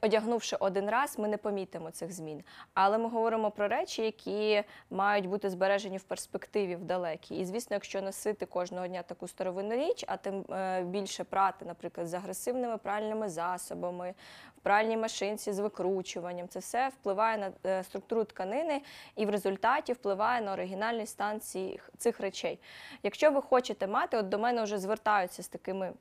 одягнувши 0.00 0.56
один 0.60 0.90
раз, 0.90 1.18
ми 1.18 1.28
не 1.28 1.36
помітимо 1.36 1.90
цих 1.90 2.12
змін. 2.12 2.42
Але 2.74 2.98
ми 2.98 3.08
говоримо 3.08 3.50
про 3.50 3.68
речі, 3.68 4.02
які 4.02 4.62
мають 4.90 5.26
бути 5.26 5.50
збережені 5.50 5.98
в 5.98 6.02
перспективі 6.02 6.76
в. 6.76 7.34
І 7.34 7.44
звісно, 7.44 7.74
якщо 7.74 8.02
носити 8.02 8.46
кожного 8.46 8.86
дня 8.86 9.02
таку 9.02 9.28
старовинну 9.28 9.74
річ, 9.74 10.04
а 10.08 10.16
тим 10.16 10.44
е, 10.50 10.82
більше 10.82 11.24
прати, 11.24 11.64
наприклад, 11.64 12.08
з 12.08 12.14
агресивними 12.14 12.78
пральними 12.78 13.28
засобами, 13.28 14.14
в 14.58 14.60
пральній 14.60 14.96
машинці 14.96 15.52
з 15.52 15.58
викручуванням, 15.58 16.48
це 16.48 16.58
все 16.58 16.88
впливає 16.88 17.38
на 17.38 17.52
е, 17.66 17.84
структуру 17.84 18.24
тканини 18.24 18.82
і 19.16 19.26
в 19.26 19.30
результаті 19.30 19.73
впливає 19.82 20.40
на 20.40 20.52
оригінальний 20.52 21.06
стан 21.06 21.40
цих, 21.40 22.20
речей. 22.20 22.58
Якщо 23.02 23.30
ви 23.30 23.42
хочете 23.42 23.86
мати, 23.86 24.16
от 24.16 24.28
до 24.28 24.38
мене 24.38 24.62
вже 24.62 24.78
звертаються 24.78 25.42
з 25.42 25.48
такими 25.48 25.92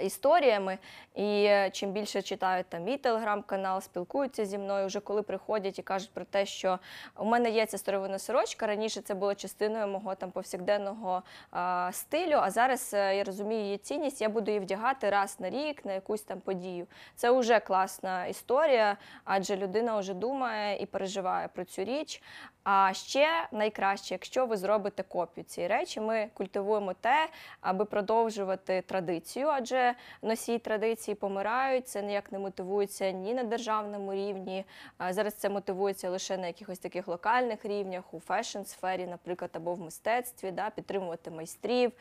історіями, 0.00 0.78
і 1.14 1.44
е, 1.44 1.70
чим 1.70 1.92
більше 1.92 2.22
читають 2.22 2.66
там 2.68 2.82
мій 2.82 2.96
телеграм-канал, 2.96 3.80
спілкуються 3.80 4.44
зі 4.44 4.58
мною, 4.58 4.86
вже 4.86 5.00
коли 5.00 5.22
приходять 5.22 5.78
і 5.78 5.82
кажуть 5.82 6.10
про 6.14 6.24
те, 6.24 6.46
що 6.46 6.78
у 7.16 7.24
мене 7.24 7.50
є 7.50 7.66
ця 7.66 7.78
старовинна 7.78 8.18
сорочка. 8.18 8.66
Раніше 8.66 9.00
це 9.00 9.14
було 9.14 9.34
частиною 9.34 9.88
мого 9.88 10.14
там 10.14 10.30
повсякденного 10.30 11.22
а, 11.50 11.90
стилю. 11.92 12.36
А 12.36 12.50
зараз 12.50 12.94
е, 12.94 13.16
я 13.16 13.24
розумію 13.24 13.62
її 13.62 13.78
цінність. 13.78 14.20
Я 14.20 14.28
буду 14.28 14.50
її 14.50 14.60
вдягати 14.60 15.10
раз 15.10 15.40
на 15.40 15.50
рік 15.50 15.84
на 15.84 15.92
якусь 15.92 16.22
там 16.22 16.40
подію. 16.40 16.86
Це 17.14 17.30
вже 17.30 17.60
класна 17.60 18.26
історія, 18.26 18.96
адже 19.24 19.56
людина 19.56 19.98
вже 19.98 20.14
думає 20.14 20.82
і 20.82 20.86
переживає 20.86 21.48
про 21.48 21.64
цю 21.64 21.84
річ. 21.84 22.22
А 22.64 22.92
ще 22.92 23.28
найкраще, 23.52 24.14
якщо 24.14 24.46
ви 24.46 24.56
зробите 24.56 25.02
копію 25.02 25.44
цієї 25.44 25.72
речі, 25.72 26.00
ми 26.00 26.28
культивуємо 26.34 26.94
те, 26.94 27.28
аби 27.60 27.84
продовжувати 27.84 28.82
традицію, 28.82 29.48
адже 29.48 29.94
носії 30.22 30.58
традиції 30.58 31.14
помирають, 31.14 31.88
це 31.88 32.02
ніяк 32.02 32.32
не 32.32 32.38
мотивується 32.38 33.10
ні 33.10 33.34
на 33.34 33.42
державному 33.42 34.14
рівні. 34.14 34.64
Зараз 35.10 35.34
це 35.34 35.48
мотивується 35.48 36.10
лише 36.10 36.36
на 36.36 36.46
якихось 36.46 36.78
таких 36.78 37.08
локальних 37.08 37.64
рівнях, 37.64 38.14
у 38.14 38.18
фешн-сфері, 38.18 39.10
наприклад, 39.10 39.50
або 39.54 39.74
в 39.74 39.80
мистецтві, 39.80 40.50
да, 40.50 40.70
підтримувати 40.70 41.30
майстрів, 41.30 41.92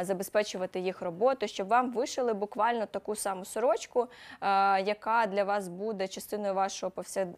забезпечувати 0.00 0.80
їх 0.80 1.02
роботу, 1.02 1.48
щоб 1.48 1.68
вам 1.68 1.92
вишили 1.92 2.34
буквально 2.34 2.86
таку 2.86 3.16
саму 3.16 3.44
сорочку, 3.44 4.08
яка 4.84 5.26
для 5.26 5.44
вас 5.44 5.68
буде 5.68 6.08
частиною 6.08 6.54
вашого 6.54 6.92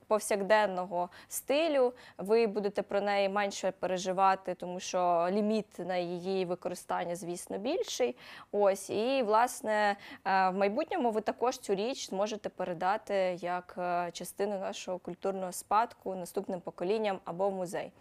повсякденного 0.09 1.09
стилю. 1.29 1.93
Ви 2.33 2.47
будете 2.47 2.83
про 2.83 3.01
неї 3.01 3.29
менше 3.29 3.73
переживати, 3.81 4.55
тому 4.55 4.81
що 4.81 5.29
ліміт 5.31 5.79
на 5.79 5.97
її 5.97 6.45
використання, 6.45 7.17
звісно, 7.17 7.59
більший. 7.59 8.17
Ось 8.53 8.91
і 8.91 9.23
власне 9.23 9.97
е, 10.25 10.49
в 10.49 10.53
майбутньому 10.53 11.11
ви 11.11 11.21
також 11.21 11.59
цю 11.59 11.75
річ 11.75 12.09
зможете 12.09 12.49
передати 12.49 13.39
як 13.41 13.75
е, 13.79 14.11
частину 14.13 14.59
нашого 14.59 14.99
культурного 14.99 15.53
спадку 15.53 16.15
наступним 16.15 16.61
поколінням 16.61 17.19
або 17.25 17.49
в 17.49 17.53
музей. 17.53 17.93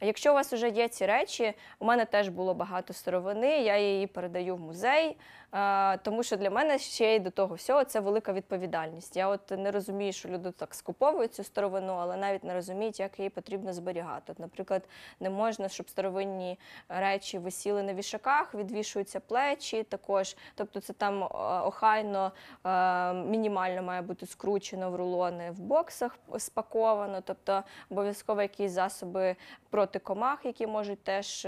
А 0.00 0.04
якщо 0.04 0.30
у 0.30 0.34
вас 0.34 0.52
вже 0.52 0.68
є 0.68 0.88
ці 0.88 1.06
речі, 1.06 1.54
у 1.78 1.84
мене 1.84 2.04
теж 2.04 2.28
було 2.28 2.54
багато 2.54 2.92
старовини, 2.92 3.62
я 3.62 3.78
її 3.78 4.06
передаю 4.06 4.56
в 4.56 4.60
музей. 4.60 5.16
Е, 5.52 5.98
Тому 5.98 6.22
що 6.22 6.36
для 6.36 6.50
мене 6.50 6.78
ще 6.78 7.16
й 7.16 7.18
до 7.18 7.30
того 7.30 7.54
всього 7.54 7.84
це 7.84 8.00
велика 8.00 8.32
відповідальність. 8.32 9.16
Я 9.16 9.28
от 9.28 9.50
не 9.50 9.70
розумію, 9.70 10.12
що 10.12 10.28
люди 10.28 10.50
так 10.50 10.74
скуповують 10.74 11.34
цю 11.34 11.44
старовину, 11.44 11.92
але 11.92 12.16
навіть 12.16 12.44
не 12.44 12.54
розуміють, 12.54 13.00
як 13.00 13.18
її 13.18 13.30
потрібно 13.30 13.72
зберігати. 13.72 14.32
От, 14.32 14.38
наприклад, 14.38 14.82
не 15.20 15.30
можна, 15.30 15.68
щоб 15.68 15.90
старовинні 15.90 16.58
речі 16.88 17.38
висіли 17.38 17.82
на 17.82 17.94
вішаках, 17.94 18.54
відвішуються 18.54 19.20
плечі 19.20 19.82
також. 19.82 20.36
Тобто 20.54 20.80
це 20.80 20.92
там 20.92 21.22
е, 21.22 21.26
охайно, 21.64 22.32
е, 22.66 23.14
мінімально 23.14 23.82
має 23.82 24.02
бути 24.02 24.26
скручено 24.26 24.90
в 24.90 24.96
рулони 24.96 25.50
в 25.50 25.60
боксах 25.60 26.18
спаковано, 26.38 27.20
тобто 27.24 27.62
обов'язково 27.90 28.42
якісь 28.42 28.72
засоби 28.72 29.36
проти 29.70 29.98
комах, 29.98 30.44
які 30.44 30.66
можуть 30.66 31.02
теж 31.02 31.42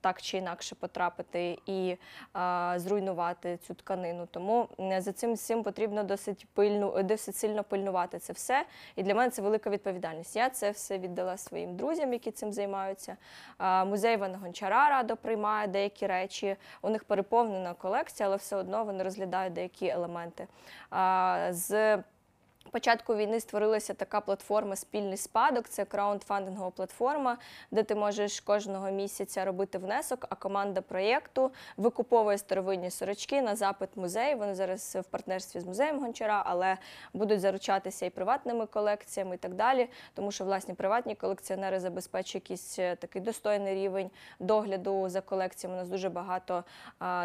так 0.00 0.22
чи 0.22 0.38
інакше 0.38 0.74
потрапити 0.74 1.58
і 1.66 1.96
е, 2.36 2.78
зруйнувати 3.30 3.56
цю 3.56 3.74
тканину. 3.74 4.26
Тому 4.30 4.68
е, 4.80 5.00
за 5.00 5.12
цим 5.12 5.34
всім 5.34 5.62
потрібно 5.62 6.02
досить 6.02 6.46
пильну, 6.54 7.02
досить 7.02 7.36
сильно 7.36 7.64
пильнувати 7.64 8.18
це 8.18 8.32
все. 8.32 8.64
І 8.96 9.02
для 9.02 9.14
мене 9.14 9.30
це 9.30 9.42
велика 9.42 9.70
відповідальність. 9.70 10.36
Я 10.36 10.50
це 10.50 10.70
все 10.70 10.98
віддала 10.98 11.36
своїм 11.36 11.76
друзям, 11.76 12.12
які 12.12 12.30
цим 12.30 12.52
займаються. 12.52 13.16
Музей 13.86 14.14
Івана 14.14 14.38
Гончара 14.38 14.88
радо 14.88 15.16
приймає 15.16 15.68
деякі 15.68 16.06
речі. 16.06 16.56
У 16.82 16.90
них 16.90 17.04
переповнена 17.04 17.74
колекція, 17.74 18.28
але 18.28 18.36
все 18.36 18.56
одно 18.56 18.84
вони 18.84 19.02
розглядають 19.02 19.52
деякі 19.52 19.86
елементи. 19.86 20.46
З 21.50 21.98
початку 22.70 23.16
війни 23.16 23.40
створилася 23.40 23.94
така 23.94 24.20
платформа 24.20 24.76
Спільний 24.76 25.16
спадок. 25.16 25.68
Це 25.68 25.84
краундфандингова 25.84 26.70
платформа, 26.70 27.38
де 27.70 27.82
ти 27.82 27.94
можеш 27.94 28.40
кожного 28.40 28.90
місяця 28.90 29.44
робити 29.44 29.78
внесок, 29.78 30.26
а 30.30 30.34
команда 30.34 30.80
проєкту 30.80 31.50
викуповує 31.76 32.38
старовинні 32.38 32.90
сорочки 32.90 33.42
на 33.42 33.56
запит 33.56 33.88
музею. 33.96 34.36
Вони 34.36 34.54
зараз 34.54 34.98
в 35.00 35.04
партнерстві 35.04 35.60
з 35.60 35.64
музеєм 35.64 36.00
Гончара, 36.00 36.42
але 36.46 36.76
будуть 37.12 37.40
заручатися 37.40 38.06
і 38.06 38.10
приватними 38.10 38.66
колекціями, 38.66 39.34
і 39.34 39.38
так 39.38 39.54
далі. 39.54 39.88
Тому 40.14 40.32
що 40.32 40.44
власні 40.44 40.74
приватні 40.74 41.14
колекціонери 41.14 41.80
забезпечують 41.80 42.44
якийсь 42.44 42.78
е, 42.78 42.96
такий 42.96 43.22
достойний 43.22 43.74
рівень 43.74 44.10
догляду 44.40 45.08
за 45.08 45.20
колекціями. 45.20 45.76
У 45.76 45.80
нас 45.80 45.88
дуже 45.88 46.08
багато 46.08 46.64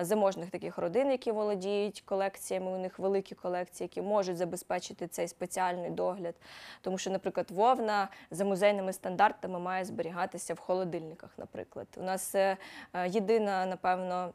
заможних 0.01 0.49
таких 0.49 0.77
родин, 0.77 1.11
які 1.11 1.31
володіють 1.31 2.01
колекціями. 2.01 2.71
У 2.71 2.77
них 2.77 2.99
великі 2.99 3.35
колекції, 3.35 3.85
які 3.85 4.01
можуть 4.01 4.37
забезпечити 4.37 5.07
цей 5.07 5.24
спеціальний 5.27 5.89
догляд. 5.89 6.35
Тому 6.81 6.97
що, 6.97 7.09
наприклад, 7.09 7.51
вовна 7.51 8.07
за 8.31 8.45
музейними 8.45 8.93
стандартами 8.93 9.59
має 9.59 9.85
зберігатися 9.85 10.53
в 10.53 10.59
холодильниках. 10.59 11.29
Наприклад, 11.37 11.87
у 11.97 12.03
нас 12.03 12.35
е, 12.35 12.57
е, 12.93 13.09
єдина, 13.09 13.65
напевно, 13.65 14.33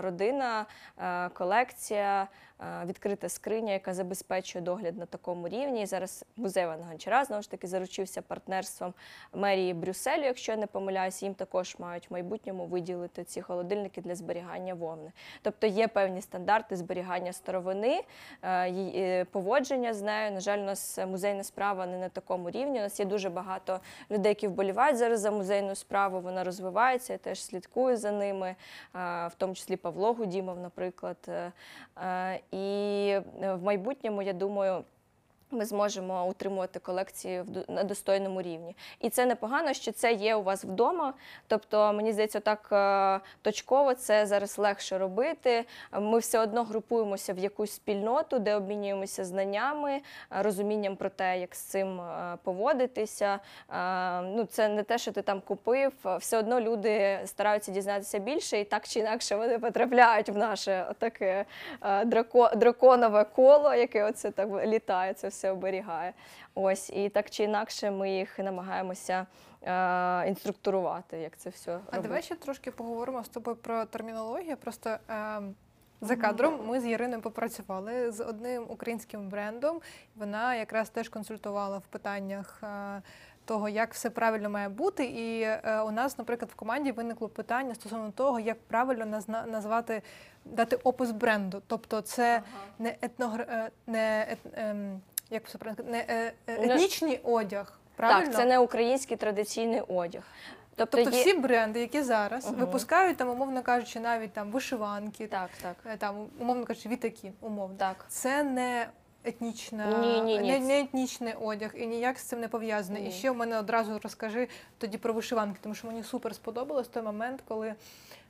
родина, 0.00 0.66
е, 0.98 1.28
колекція, 1.28 2.28
е, 2.60 2.86
відкрита 2.86 3.28
скриня, 3.28 3.72
яка 3.72 3.94
забезпечує 3.94 4.64
догляд 4.64 4.98
на 4.98 5.06
такому 5.06 5.48
рівні. 5.48 5.82
І 5.82 5.86
зараз 5.86 6.24
музей 6.36 6.64
Івана 6.64 6.86
Гончара 6.86 7.24
знову 7.24 7.42
ж 7.42 7.50
таки 7.50 7.66
заручився 7.66 8.22
партнерством 8.22 8.94
мерії 9.34 9.74
Брюсселю, 9.74 10.24
якщо 10.24 10.52
я 10.52 10.58
не 10.58 10.66
помиляюсь, 10.66 11.22
їм 11.22 11.34
також 11.34 11.76
мають 11.78 12.10
в 12.10 12.12
майбутньому 12.12 12.66
виділити 12.66 13.24
ці 13.24 13.42
холодильники 13.42 14.00
для 14.00 14.14
зберігання 14.14 14.74
вовни. 14.74 15.12
Тобто 15.42 15.66
є 15.66 15.88
певні 15.88 16.22
стандарти 16.22 16.76
зберігання 16.76 17.32
старовини, 17.32 18.04
е, 18.42 18.70
е, 18.70 19.24
поводження 19.24 19.94
з 19.94 20.02
нею. 20.02 20.32
На 20.32 20.40
жаль, 20.40 20.58
у 20.58 20.64
нас 20.64 20.98
музейна 20.98 21.44
справа 21.44 21.86
не 21.86 21.98
на 21.98 22.08
такому 22.08 22.50
рівні. 22.50 22.78
У 22.78 22.82
нас 22.82 23.00
є 23.00 23.06
дуже 23.06 23.30
багато 23.30 23.80
людей, 24.10 24.30
які 24.30 24.48
вболівають 24.48 24.96
зараз 24.96 25.20
за 25.20 25.30
музейну 25.30 25.74
справу. 25.74 26.20
Вона 26.20 26.44
розвивається, 26.44 27.12
я 27.12 27.18
теж 27.18 27.44
слідкую 27.44 27.96
за 27.96 28.10
ними, 28.10 28.56
е, 28.94 29.28
тому 29.38 29.54
числі 29.54 29.76
Павло 29.76 30.12
Гудімов, 30.12 30.58
наприклад. 30.58 31.16
Е, 31.28 31.52
е, 32.04 32.40
І 32.50 33.18
в 33.40 33.62
майбутньому, 33.62 34.22
я 34.22 34.32
думаю, 34.32 34.84
ми 35.50 35.64
зможемо 35.64 36.28
утримувати 36.28 36.78
колекції 36.78 37.44
на 37.68 37.84
достойному 37.84 38.42
рівні. 38.42 38.76
І 39.00 39.10
це 39.10 39.26
непогано, 39.26 39.72
що 39.72 39.92
це 39.92 40.12
є 40.12 40.34
у 40.34 40.42
вас 40.42 40.64
вдома. 40.64 41.14
Тобто, 41.46 41.92
мені 41.92 42.12
здається, 42.12 42.40
так 42.40 42.68
е, 42.72 43.20
точково 43.42 43.94
це 43.94 44.26
зараз 44.26 44.58
легше 44.58 44.98
робити. 44.98 45.64
Ми 45.92 46.18
все 46.18 46.38
одно 46.38 46.64
групуємося 46.64 47.32
в 47.32 47.38
якусь 47.38 47.72
спільноту, 47.72 48.38
де 48.38 48.54
обмінюємося 48.54 49.24
знаннями, 49.24 49.92
е, 49.92 50.02
розумінням 50.30 50.96
про 50.96 51.10
те, 51.10 51.40
як 51.40 51.54
з 51.54 51.60
цим 51.60 52.00
е, 52.00 52.36
поводитися. 52.42 53.38
Ну, 54.22 54.44
це 54.44 54.68
не 54.68 54.82
те, 54.82 54.98
що 54.98 55.12
ти 55.12 55.22
там 55.22 55.40
купив. 55.40 55.92
Все 56.18 56.38
одно 56.38 56.60
люди 56.60 57.20
стараються 57.24 57.72
дізнатися 57.72 58.18
більше, 58.18 58.60
і 58.60 58.64
так 58.64 58.88
чи 58.88 59.00
інакше 59.00 59.36
вони 59.36 59.58
потрапляють 59.58 60.28
в 60.28 60.36
наше 60.36 60.86
таке 60.98 61.44
драко, 62.04 62.50
драконове 62.56 63.24
коло, 63.24 63.74
яке 63.74 64.04
оце 64.04 64.30
так 64.30 64.48
літає, 64.66 65.14
це 65.14 65.28
все 65.38 65.50
оберігає. 65.50 66.12
Ось 66.54 66.90
і 66.90 67.08
так 67.08 67.30
чи 67.30 67.44
інакше 67.44 67.90
ми 67.90 68.10
їх 68.10 68.38
намагаємося 68.38 69.26
е, 69.62 70.28
інструктурувати, 70.28 71.18
як 71.18 71.36
це 71.36 71.50
все 71.50 71.72
А 71.72 71.74
робити. 71.76 72.02
давай 72.02 72.22
ще 72.22 72.34
трошки 72.34 72.70
поговоримо 72.70 73.24
з 73.24 73.28
тобою 73.28 73.56
про 73.56 73.84
термінологію. 73.84 74.56
Просто 74.56 74.96
ем, 75.08 75.54
за 76.00 76.16
кадром 76.16 76.66
ми 76.66 76.80
з 76.80 76.86
Іриною 76.86 77.22
попрацювали 77.22 78.12
з 78.12 78.20
одним 78.24 78.66
українським 78.68 79.28
брендом. 79.28 79.80
Вона 80.16 80.54
якраз 80.54 80.90
теж 80.90 81.08
консультувала 81.08 81.78
в 81.78 81.86
питаннях. 81.86 82.60
е, 82.62 83.02
Того, 83.44 83.68
як 83.68 83.94
все 83.94 84.10
правильно 84.10 84.50
має 84.50 84.68
бути, 84.68 85.04
і 85.04 85.40
е, 85.42 85.80
у 85.86 85.90
нас, 85.90 86.18
наприклад, 86.18 86.50
в 86.50 86.54
команді 86.54 86.92
виникло 86.92 87.28
питання 87.28 87.74
стосовно 87.74 88.10
того, 88.10 88.40
як 88.40 88.60
правильно 88.62 89.04
назна- 89.06 89.46
назвати 89.46 90.02
дати 90.44 90.76
опис 90.76 91.10
бренду. 91.10 91.62
Тобто, 91.66 92.00
це 92.00 92.42
не 92.78 92.96
етногр... 93.02 93.40
е, 93.40 93.70
не 93.86 94.26
ет... 94.30 94.38
ем, 94.54 95.00
як 95.30 95.42
не 95.86 95.98
е, 95.98 96.32
е, 96.46 96.54
етнічний 96.64 97.20
одяг. 97.24 97.78
Правильно? 97.96 98.26
Так, 98.26 98.36
це 98.36 98.44
не 98.44 98.58
український 98.58 99.16
традиційний 99.16 99.80
одяг. 99.80 100.22
Тобто, 100.76 100.96
Тобто 100.96 101.16
є... 101.16 101.22
всі 101.22 101.34
бренди, 101.34 101.80
які 101.80 102.02
зараз 102.02 102.46
Мгм. 102.46 102.54
випускають 102.54 103.16
там, 103.16 103.28
умовно 103.28 103.62
кажучи, 103.62 104.00
навіть 104.00 104.32
там 104.32 104.50
вишиванки, 104.50 105.26
Так, 105.26 105.50
так, 105.62 105.76
е, 105.86 105.96
там 105.96 106.26
умовно 106.40 106.64
кажучи, 106.64 106.88
вітаки, 106.88 107.32
умовно. 107.40 107.76
так. 107.78 108.04
Це 108.08 108.42
не 108.42 108.88
етнічна, 109.24 109.86
Ні, 110.00 110.20
ні, 110.20 110.38
ні. 110.38 110.50
Не, 110.52 110.58
не 110.58 110.80
етнічний 110.80 111.34
одяг 111.40 111.70
і 111.74 111.86
ніяк 111.86 112.18
з 112.18 112.22
цим 112.22 112.40
не 112.40 112.48
пов'язане. 112.48 113.08
І 113.08 113.10
ще 113.12 113.30
в 113.30 113.36
мене 113.36 113.58
одразу 113.58 113.98
розкажи 114.02 114.48
тоді 114.78 114.98
про 114.98 115.12
вишиванки, 115.12 115.58
тому 115.62 115.74
що 115.74 115.86
мені 115.86 116.02
супер 116.02 116.34
сподобалось 116.34 116.88
той 116.88 117.02
момент, 117.02 117.40
коли. 117.48 117.74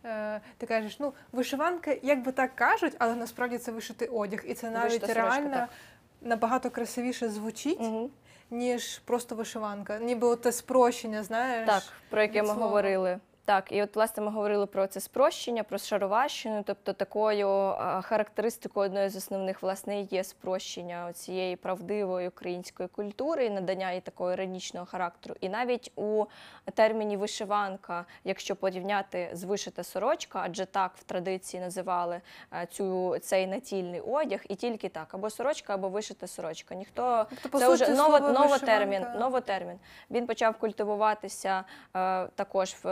е, 0.04 0.40
Ти 0.58 0.66
кажеш, 0.66 1.00
ну 1.00 1.12
вишиванка, 1.32 1.96
як 2.02 2.22
би 2.22 2.32
так 2.32 2.54
кажуть, 2.54 2.92
але 2.98 3.14
насправді 3.14 3.58
це 3.58 3.72
вишитий 3.72 4.08
одяг, 4.08 4.44
і 4.46 4.54
це 4.54 4.70
навіть 4.70 4.84
Вишита 4.92 5.06
сорочка, 5.06 5.30
реально 5.37 5.54
так. 5.54 5.68
Набагато 6.20 6.70
красивіше 6.70 7.28
звучить, 7.28 7.81
Угу. 7.81 8.11
ніж 8.50 8.98
просто 8.98 9.35
вишиванка. 9.35 9.98
Ніби 9.98 10.37
те 10.37 10.52
спрощення, 10.52 11.22
знаєш. 11.22 11.66
Так, 11.66 11.83
про 12.11 12.22
яке 12.22 12.42
ми 12.42 12.48
слова. 12.48 12.62
говорили. 12.66 13.18
Так, 13.48 13.72
і 13.72 13.82
от 13.82 13.96
власне 13.96 14.22
ми 14.22 14.30
говорили 14.30 14.66
про 14.66 14.87
це 14.87 15.00
спрощення, 15.00 15.62
про 15.62 15.78
шароварщину. 15.78 16.62
Тобто 16.66 16.92
такою 16.92 17.48
характеристикою 18.02 18.87
одної 18.87 19.08
з 19.08 19.16
основних 19.16 19.62
власне 19.62 20.00
є 20.00 20.24
спрощення 20.24 21.12
цієї 21.12 21.56
правдивої 21.56 22.28
української 22.28 22.88
культури 22.88 23.44
і 23.44 23.50
надання 23.50 23.92
їй 23.92 24.00
такого 24.00 24.32
іронічного 24.32 24.87
характеру. 24.87 25.34
І 25.40 25.48
навіть 25.48 25.92
у 25.96 26.24
терміні 26.74 27.16
вишиванка, 27.16 28.04
якщо 28.24 28.56
порівняти 28.56 29.30
з 29.32 29.44
вишита 29.44 29.84
сорочка, 29.84 30.40
адже 30.44 30.64
так 30.64 30.92
в 30.96 31.04
традиції 31.04 31.62
називали 31.62 32.20
цю 32.70 33.18
цей 33.18 33.46
натільний 33.46 34.00
одяг, 34.00 34.40
і 34.48 34.54
тільки 34.54 34.88
так, 34.88 35.14
або 35.14 35.30
сорочка, 35.30 35.74
або 35.74 35.88
вишита 35.88 36.26
сорочка. 36.26 36.74
Ніхто 36.74 37.26
Тобто, 37.30 37.48
по 37.48 37.58
це 37.58 37.68
вже 37.68 37.88
ново, 37.88 38.20
новотермін, 38.20 39.06
новотермін. 39.18 39.78
Він 40.11 40.26
почав 40.26 40.58
культивуватися 40.58 41.64
е, 41.96 42.26
також 42.26 42.76
в 42.82 42.88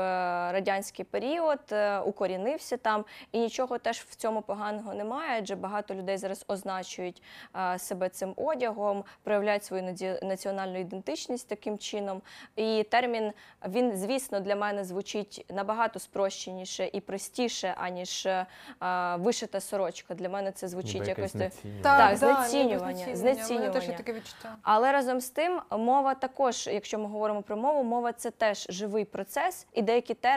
радянський 0.53 1.05
період, 1.05 1.61
е, 1.73 1.99
укорінився 2.01 2.77
там, 2.77 3.05
і 3.33 3.39
нічого 3.39 3.79
теж 3.79 3.99
в 3.99 4.15
цьому 4.15 4.43
поганого 4.43 4.95
немає, 4.95 5.39
адже 5.39 5.57
багато 5.57 5.95
людей 5.95 6.17
зараз 6.17 6.45
означують 6.49 7.23
е, 7.57 7.79
себе 7.79 8.09
цим 8.09 8.33
одягом, 8.37 9.05
проявляють 9.23 9.65
свою 9.65 9.95
національну 10.23 10.79
ідентичність 10.79 11.49
таким 11.49 11.79
чином. 11.79 12.23
І 12.57 12.87
термін 12.91 13.33
він, 13.69 13.97
звісно, 13.97 14.41
для 14.41 14.57
мене 14.57 14.85
звучить 14.85 15.47
набагато 15.51 15.99
спрощеніше 15.99 16.91
і 16.93 17.01
простіше, 17.01 17.75
аніж 17.79 18.27
е, 18.27 18.47
вишита 19.17 19.61
сорочка. 19.61 20.15
Для 20.15 20.29
мене 20.29 20.53
це 20.53 20.69
звучить 20.69 21.09
якось. 21.09 21.33
знецінювання. 21.33 21.83
Так, 21.83 21.99
Так, 21.99 22.17
знецінювання, 22.17 23.05
теж 23.05 23.17
знецінювання. 23.17 23.97
таке 23.97 24.13
відчуття. 24.13 24.57
Але 24.63 24.93
разом 24.93 25.21
з 25.21 25.31
тим, 25.31 25.61
мова 25.71 26.15
також, 26.15 26.67
якщо 26.67 26.99
ми 26.99 27.07
говоримо 27.07 27.43
про 27.43 27.57
мову, 27.57 27.83
мова 27.83 28.13
це 28.13 28.31
теж 28.31 28.67
живий 28.71 29.05
процес, 29.05 29.67
і 29.73 29.83
деякі 29.83 30.15
терміни 30.15 30.36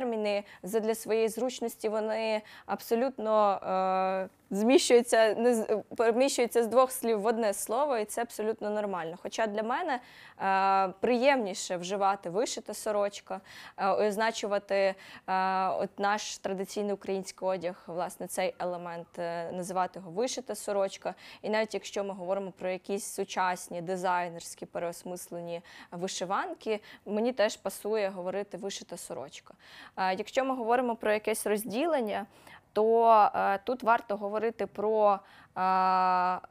задля 0.64 0.96
своєї 0.96 1.30
зручності 1.30 1.90
вони 1.90 2.42
абсолютно 2.66 3.52
е, 3.54 4.39
зміщуються, 4.52 5.36
не 5.36 5.66
переміщуються 5.98 6.64
з 6.64 6.68
двох 6.68 6.92
слів 6.92 7.22
в 7.22 7.26
одне 7.26 7.54
слово, 7.54 7.98
і 7.98 8.06
це 8.06 8.22
абсолютно 8.22 8.70
нормально. 8.70 9.16
Хоча 9.22 9.48
для 9.48 9.64
мене 9.64 10.00
е, 10.42 10.94
приємніше 11.00 11.78
вживати 11.78 12.30
вишита 12.30 12.74
сорочка, 12.74 13.42
е, 13.78 13.88
означувати 13.88 14.76
е, 14.76 14.96
от 15.68 16.00
наш 16.00 16.38
традиційний 16.38 16.94
український 16.94 17.48
одяг, 17.48 17.84
власне, 17.88 18.28
цей 18.28 18.56
елемент, 18.60 19.20
е, 19.20 19.52
називати 19.52 20.00
його 20.00 20.12
вишита 20.12 20.56
сорочка. 20.56 21.16
І 21.42 21.50
навіть 21.50 21.74
якщо 21.74 22.04
ми 22.04 22.14
говоримо 22.14 22.52
про 22.52 22.70
якісь 22.70 23.06
сучасні 23.06 23.82
дизайнерські 23.82 24.66
переосмислені 24.66 25.62
вишиванки, 25.92 26.80
мені 27.06 27.34
теж 27.34 27.58
пасує 27.58 28.10
говорити 28.10 28.58
вишита 28.58 28.98
сорочка. 28.98 29.54
Е, 29.98 30.16
Якщо 30.16 30.46
ми 30.46 30.56
говоримо 30.56 30.96
про 30.96 31.14
якесь 31.14 31.46
розділення, 31.48 32.26
то 32.74 33.12
е, 33.36 33.60
тут 33.64 33.84
варто 33.84 34.18
говорити 34.18 34.66
про 34.66 35.14
е, 35.14 35.20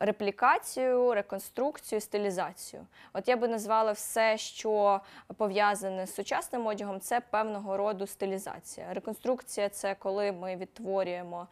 реплікацію, 0.01 1.15
реконструкцію, 1.15 2.01
стилізацію. 2.01 2.87
От 3.13 3.29
я 3.29 3.37
би 3.37 3.49
назвала 3.49 3.93
все, 3.93 4.39
що 4.39 5.01
пов'язане 5.37 6.07
з 6.07 6.15
сучасним 6.15 6.67
одягом, 6.67 7.01
це 7.01 7.21
певного 7.21 7.77
роду 7.77 8.07
стилізація. 8.07 8.95
Реконструкція 8.95 9.69
це 9.69 9.95
коли 9.95 10.33
ми 10.33 10.57
відтворюємо. 10.57 11.47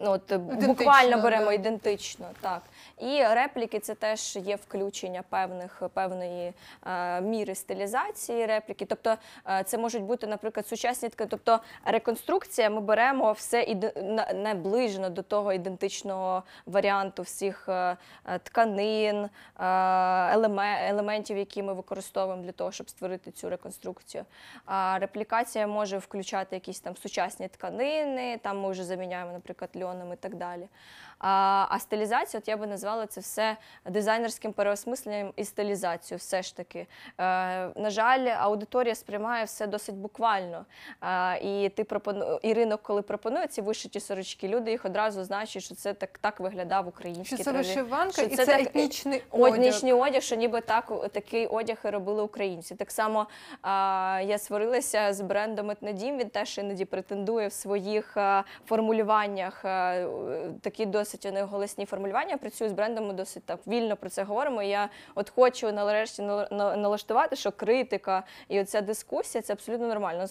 Ну, 0.00 0.10
от, 0.10 0.32
е, 0.32 0.38
буквально 0.38 1.22
беремо 1.22 1.46
да. 1.46 1.52
ідентично, 1.52 2.26
так. 2.40 2.62
І 2.98 3.22
репліки 3.22 3.78
це 3.78 3.94
теж 3.94 4.36
є 4.36 4.56
включення 4.56 5.22
певних, 5.28 5.82
певної 5.94 6.52
е, 6.86 7.20
міри 7.20 7.54
стилізації 7.54 8.46
репліки. 8.46 8.84
Тобто 8.84 9.16
е, 9.48 9.62
це 9.64 9.78
можуть 9.78 10.02
бути, 10.02 10.26
наприклад, 10.26 10.66
сучасні 10.66 11.08
ткани. 11.08 11.28
Тобто 11.30 11.60
реконструкція, 11.84 12.70
ми 12.70 12.80
беремо 12.80 13.32
все 13.32 13.62
іде, 13.62 13.92
на- 14.02 14.32
наближено 14.32 15.10
до 15.10 15.22
того 15.22 15.52
ідентичного 15.52 16.42
варіанту 16.66 17.22
всіх 17.22 17.68
е, 17.68 17.96
е, 18.26 18.38
тканин, 18.38 19.16
е, 19.24 19.28
елеме- 20.36 20.88
елементів, 20.88 21.36
які 21.38 21.62
ми 21.62 21.72
використовуємо 21.72 22.42
для 22.42 22.52
того, 22.52 22.72
щоб 22.72 22.90
створити 22.90 23.30
цю 23.30 23.50
реконструкцію. 23.50 24.24
А 24.64 24.98
реплікація 25.00 25.66
може 25.66 25.98
включати 25.98 26.56
якісь 26.56 26.80
там 26.80 26.96
сучасні 26.96 27.48
тканини, 27.48 28.38
там 28.42 28.60
ми 28.60 28.70
вже 28.70 28.84
заміняємо, 28.84 29.32
наприклад, 29.32 29.70
льон 29.76 29.85
Наполеоном 29.86 30.12
і 30.12 30.16
так 30.16 30.36
далі. 30.36 30.68
А, 31.18 31.66
а 31.68 31.78
стилізація, 31.78 32.38
от 32.38 32.48
я 32.48 32.56
би 32.56 32.66
назвала 32.66 33.06
це 33.06 33.20
все 33.20 33.56
дизайнерським 33.84 34.52
переосмисленням 34.52 35.32
і 35.36 35.44
стилізацією, 35.44 36.18
все 36.18 36.42
ж 36.42 36.56
таки. 36.56 36.78
Е, 36.78 36.86
на 37.76 37.90
жаль, 37.90 38.26
аудиторія 38.38 38.94
сприймає 38.94 39.44
все 39.44 39.66
досить 39.66 39.94
буквально. 39.94 40.64
Е, 41.02 41.38
і 41.38 41.68
ти 41.68 41.84
пропону... 41.84 42.38
і 42.42 42.52
ринок, 42.52 42.82
коли 42.82 43.02
пропонує 43.02 43.46
ці 43.46 43.62
вишиті 43.62 44.00
сорочки, 44.00 44.48
люди 44.48 44.70
їх 44.70 44.84
одразу 44.84 45.24
значать, 45.24 45.62
що 45.62 45.74
це 45.74 45.94
так, 45.94 46.18
так 46.18 46.40
виглядав 46.40 46.88
український 46.88 47.38
Що 47.38 47.44
це 47.44 47.52
вишиванка 47.52 48.12
Що 48.12 48.22
і 48.22 48.28
це 48.28 48.46
це, 48.46 48.56
так- 48.56 48.66
етнічний 48.66 49.22
одяг. 49.30 49.54
Однічний 49.54 49.92
одяг, 49.92 50.22
що 50.22 50.36
ніби 50.36 50.60
так 50.60 50.92
такий 51.12 51.46
одяг 51.46 51.78
і 51.84 51.88
робили 51.88 52.22
українці. 52.22 52.74
Так 52.74 52.90
само 52.90 53.26
а, 53.62 54.22
я 54.26 54.38
сварилася 54.38 55.12
з 55.12 55.20
брендом 55.20 55.70
Етнодім. 55.70 56.18
Він 56.18 56.28
теж 56.28 56.58
іноді 56.58 56.84
претендує 56.84 57.48
в 57.48 57.52
своїх 57.52 58.16
формулюваннях 58.66 59.64
а, 59.64 59.94
е, 59.94 60.50
досить 61.06 61.24
вони 61.24 61.42
голосні 61.42 61.86
формулювання. 61.86 62.36
Працюю 62.36 62.70
з 62.70 62.72
брендом, 62.72 63.06
ми 63.06 63.12
досить 63.12 63.44
так 63.44 63.60
вільно 63.66 63.96
про 63.96 64.10
це 64.10 64.22
говоримо. 64.22 64.62
І 64.62 64.68
Я 64.68 64.88
от 65.14 65.30
хочу 65.30 65.72
нарешті 65.72 66.22
налаштувати, 66.52 67.36
що 67.36 67.52
критика 67.52 68.22
і 68.48 68.60
оця 68.60 68.80
дискусія 68.80 69.42
це 69.42 69.52
абсолютно 69.52 69.86
нормально. 69.86 70.26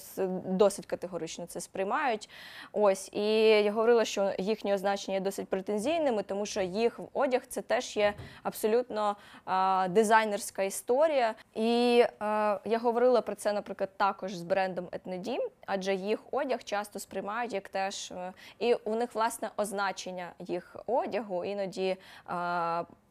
Досить 0.45 0.85
категорично 0.85 1.45
це 1.45 1.61
сприймають. 1.61 2.29
Ось 2.71 3.09
і 3.13 3.47
я 3.47 3.71
говорила, 3.71 4.05
що 4.05 4.31
їхні 4.37 4.73
означення 4.73 5.17
є 5.17 5.21
досить 5.21 5.47
претензійними, 5.47 6.23
тому 6.23 6.45
що 6.45 6.61
їх 6.61 6.99
одяг 7.13 7.41
це 7.47 7.61
теж 7.61 7.97
є 7.97 8.13
абсолютно 8.43 9.15
а, 9.45 9.87
дизайнерська 9.89 10.63
історія. 10.63 11.35
І 11.53 12.03
а, 12.19 12.59
я 12.65 12.77
говорила 12.77 13.21
про 13.21 13.35
це, 13.35 13.53
наприклад, 13.53 13.89
також 13.97 14.35
з 14.35 14.41
брендом 14.41 14.87
Етнодім, 14.91 15.49
адже 15.65 15.95
їх 15.95 16.19
одяг 16.31 16.63
часто 16.63 16.99
сприймають 16.99 17.53
як 17.53 17.69
теж 17.69 18.11
е, 18.11 18.33
і 18.59 18.73
у 18.73 18.95
них 18.95 19.15
власне 19.15 19.49
означення 19.57 20.31
їх 20.39 20.64
одягу 20.85 21.45
іноді. 21.45 21.97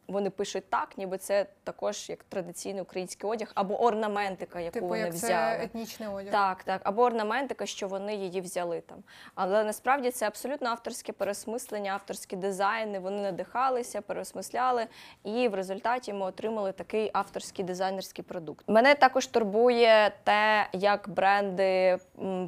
Вони 0.07 0.29
пишуть 0.29 0.69
так, 0.69 0.97
ніби 0.97 1.17
це 1.17 1.45
також 1.63 2.09
як 2.09 2.23
традиційний 2.23 2.81
український 2.81 3.29
одяг 3.29 3.51
або 3.55 3.83
орнаментика, 3.83 4.59
яку 4.59 4.73
Типу, 4.73 4.87
вони 4.87 4.99
як 4.99 5.13
взяли. 5.13 5.57
це 5.57 5.63
етнічний 5.63 6.09
одяг. 6.09 6.31
Так, 6.31 6.63
так, 6.63 6.81
або 6.83 7.03
орнаментика, 7.03 7.65
що 7.65 7.87
вони 7.87 8.15
її 8.15 8.41
взяли 8.41 8.81
там. 8.81 8.97
Але 9.35 9.63
насправді 9.63 10.11
це 10.11 10.27
абсолютно 10.27 10.69
авторське 10.69 11.11
переосмислення, 11.11 11.91
авторські 11.93 12.35
дизайни. 12.35 12.99
Вони 12.99 13.21
надихалися, 13.21 14.01
переосмисляли, 14.01 14.87
і 15.23 15.47
в 15.47 15.55
результаті 15.55 16.13
ми 16.13 16.25
отримали 16.25 16.71
такий 16.71 17.09
авторський 17.13 17.65
дизайнерський 17.65 18.23
продукт. 18.23 18.65
Мене 18.67 18.95
також 18.95 19.27
турбує 19.27 20.11
те, 20.23 20.67
як 20.73 21.09
бренди 21.09 21.97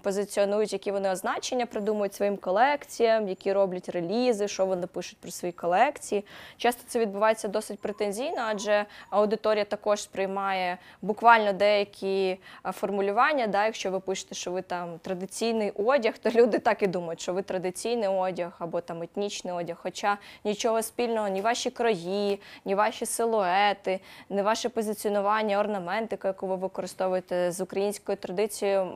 позиціонують, 0.04 0.74
які 0.74 0.92
вони 0.92 1.10
означення 1.12 1.66
придумують 1.66 2.14
своїм 2.14 2.38
колекціям, 2.38 3.28
які 3.28 3.54
роблять 3.54 3.90
релізи, 3.90 4.48
що 4.48 4.66
вони 4.66 4.88
пишуть 4.88 5.18
про 5.18 5.32
свої 5.32 5.52
колекції. 5.52 6.26
Часто 6.58 6.84
це 6.88 7.00
відбувається 7.00 7.47
досить 7.48 7.80
претензійно, 7.80 8.38
адже 8.38 8.86
аудиторія 9.10 9.66
також 9.66 10.02
сприймає 10.02 10.78
буквально 11.02 11.54
деякі 11.54 12.38
формулювання. 12.72 13.48
Да, 13.48 13.66
якщо 13.66 13.92
ви 13.92 14.00
пишете, 14.00 14.36
що 14.36 14.52
ви 14.52 14.62
там 14.62 15.00
традиційний 15.00 15.72
одяг, 15.72 16.18
то 16.18 16.30
люди 16.30 16.60
так 16.60 16.84
і 16.84 16.88
думають, 16.88 17.22
що 17.22 17.34
ви 17.34 17.42
традиційний 17.42 18.10
одяг 18.10 18.56
або 18.60 18.82
там 18.82 19.04
етнічний 19.04 19.54
одяг. 19.54 19.78
Хоча 19.84 20.18
нічого 20.44 20.82
спільного, 20.82 21.28
ні 21.28 21.42
ваші 21.42 21.70
крої, 21.70 22.42
ні 22.66 22.76
ваші 22.76 23.06
силуети, 23.06 24.00
ні 24.30 24.42
ваше 24.42 24.70
позиціонування, 24.70 25.60
орнаментика, 25.60 26.28
яку 26.28 26.48
ви 26.48 26.56
використовуєте 26.56 27.52
з 27.52 27.62
українською 27.62 28.18
традицією, 28.18 28.92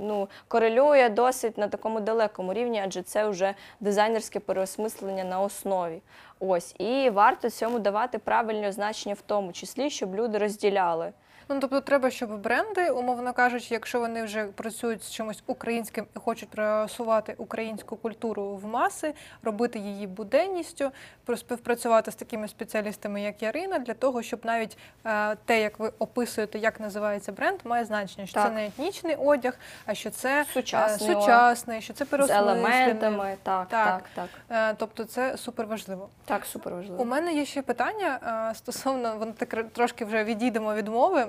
ну 0.00 0.28
корелює 0.48 1.08
досить 1.08 1.58
на 1.58 1.68
такому 1.68 2.00
далекому 2.00 2.54
рівні, 2.54 2.82
адже 2.84 3.02
це 3.02 3.28
вже 3.28 3.54
дизайнерське 3.80 4.40
переосмислення 4.40 5.24
на 5.24 5.40
основі. 5.40 6.00
Ось 6.46 6.74
і 6.78 7.10
варто 7.10 7.50
цьому 7.50 7.78
давати 7.78 8.18
правильні 8.18 8.68
означення 8.68 9.14
в 9.14 9.20
тому 9.20 9.52
числі, 9.52 9.90
щоб 9.90 10.14
люди 10.14 10.38
розділяли. 10.38 11.12
Ну 11.48 11.60
тобто 11.60 11.80
треба, 11.80 12.10
щоб 12.10 12.40
бренди, 12.40 12.90
умовно 12.90 13.32
кажучи, 13.32 13.74
якщо 13.74 14.00
вони 14.00 14.24
вже 14.24 14.44
працюють 14.44 15.02
з 15.02 15.10
чимось 15.10 15.42
українським 15.46 16.06
і 16.16 16.18
хочуть 16.18 16.48
просувати 16.48 17.34
українську 17.38 17.96
культуру 17.96 18.56
в 18.56 18.66
маси, 18.66 19.14
робити 19.42 19.78
її 19.78 20.06
буденністю, 20.06 20.90
співпрацювати 21.36 22.10
з 22.10 22.14
такими 22.14 22.48
спеціалістами, 22.48 23.22
як 23.22 23.42
Ярина, 23.42 23.78
для 23.78 23.94
того, 23.94 24.22
щоб 24.22 24.40
навіть 24.44 24.78
е, 25.06 25.36
те, 25.44 25.60
як 25.60 25.78
ви 25.78 25.92
описуєте, 25.98 26.58
як 26.58 26.80
називається 26.80 27.32
бренд, 27.32 27.60
має 27.64 27.84
значення, 27.84 28.26
що 28.26 28.42
це 28.42 28.50
не 28.50 28.66
етнічний 28.66 29.16
одяг, 29.16 29.58
а 29.86 29.94
що 29.94 30.10
це 30.10 30.40
е, 30.40 30.44
Сучасний 30.44 31.14
сучасний, 31.14 31.80
що 31.80 31.92
це 31.92 32.04
З 32.04 32.30
елементами, 32.30 33.36
так, 33.42 33.68
Так. 33.68 34.02
так, 34.14 34.28
так. 34.48 34.70
Е, 34.70 34.74
Тобто 34.78 35.04
це 35.04 35.36
супер 35.36 35.66
важливо. 35.66 36.08
Так, 36.24 36.44
супер 36.44 36.72
У 36.98 37.04
мене 37.04 37.34
є 37.34 37.44
ще 37.44 37.62
питання 37.62 38.18
е, 38.50 38.54
стосовно, 38.54 39.16
воно 39.18 39.32
так 39.32 39.64
трошки 39.72 40.04
вже 40.04 40.24
відійдемо 40.24 40.74
від 40.74 40.88
мови. 40.88 41.26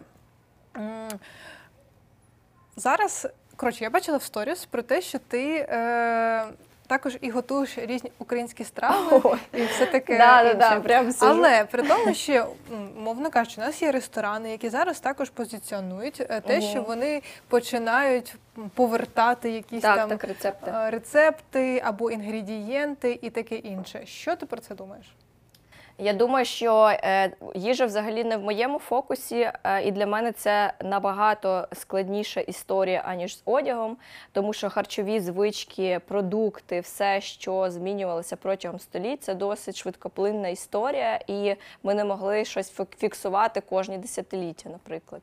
Зараз, 2.75 3.27
коротше, 3.55 3.83
я 3.83 3.89
бачила 3.89 4.17
в 4.17 4.23
сторіс 4.23 4.65
про 4.65 4.81
те, 4.81 5.01
що 5.01 5.19
ти 5.19 5.67
е, 5.69 6.45
також 6.87 7.17
і 7.21 7.29
готуєш 7.29 7.77
різні 7.77 8.11
українські 8.19 8.63
страви 8.63 9.21
Ой. 9.23 9.37
і 9.53 9.65
все 9.65 9.85
таке. 9.85 10.17
Да, 10.17 10.41
інше. 10.41 10.55
да, 10.55 10.79
прям 10.79 11.11
сижу. 11.11 11.31
Але 11.31 11.65
при 11.65 11.83
тому, 11.83 12.13
що, 12.13 12.47
мовно 12.97 13.29
кажучи, 13.31 13.61
у 13.61 13.63
нас 13.63 13.81
є 13.81 13.91
ресторани, 13.91 14.51
які 14.51 14.69
зараз 14.69 14.99
також 14.99 15.29
позиціонують 15.29 16.21
е, 16.29 16.41
те, 16.41 16.59
Мгм. 16.59 16.69
що 16.69 16.81
вони 16.81 17.21
починають 17.47 18.35
повертати 18.73 19.51
якісь 19.51 19.81
Так, 19.81 19.95
там 19.97 20.09
так, 20.09 20.23
рецепти. 20.23 20.71
е, 20.75 20.89
рецепти 20.89 21.81
або 21.85 22.11
інгредієнти 22.11 23.19
і 23.21 23.29
таке 23.29 23.55
інше. 23.55 24.05
Що 24.05 24.35
ти 24.35 24.45
про 24.45 24.57
це 24.61 24.75
думаєш? 24.75 25.05
Я 25.97 26.13
думаю, 26.13 26.45
що 26.45 26.87
е, 27.03 27.31
їжа 27.55 27.85
взагалі 27.85 28.23
не 28.23 28.37
в 28.37 28.43
моєму 28.43 28.79
фокусі, 28.79 29.51
е, 29.63 29.83
і 29.83 29.91
для 29.91 30.05
мене 30.07 30.31
це 30.31 30.73
набагато 30.83 31.67
складніша 31.73 32.41
історія, 32.41 33.03
аніж 33.05 33.37
з 33.37 33.41
одягом, 33.45 33.97
тому 34.31 34.53
що 34.53 34.69
харчові 34.69 35.19
звички, 35.19 35.99
продукти, 36.07 36.79
все, 36.79 37.21
що 37.21 37.71
змінювалося 37.71 38.35
протягом 38.35 38.79
століть, 38.79 39.23
це 39.23 39.35
досить 39.35 39.75
швидкоплинна 39.75 40.47
історія, 40.47 41.19
і 41.27 41.55
ми 41.83 41.93
не 41.93 42.05
могли 42.05 42.45
щось 42.45 42.79
фік- 42.79 42.97
фіксувати 42.97 43.61
кожні 43.61 43.97
десятиліття, 43.97 44.69
наприклад. 44.69 45.21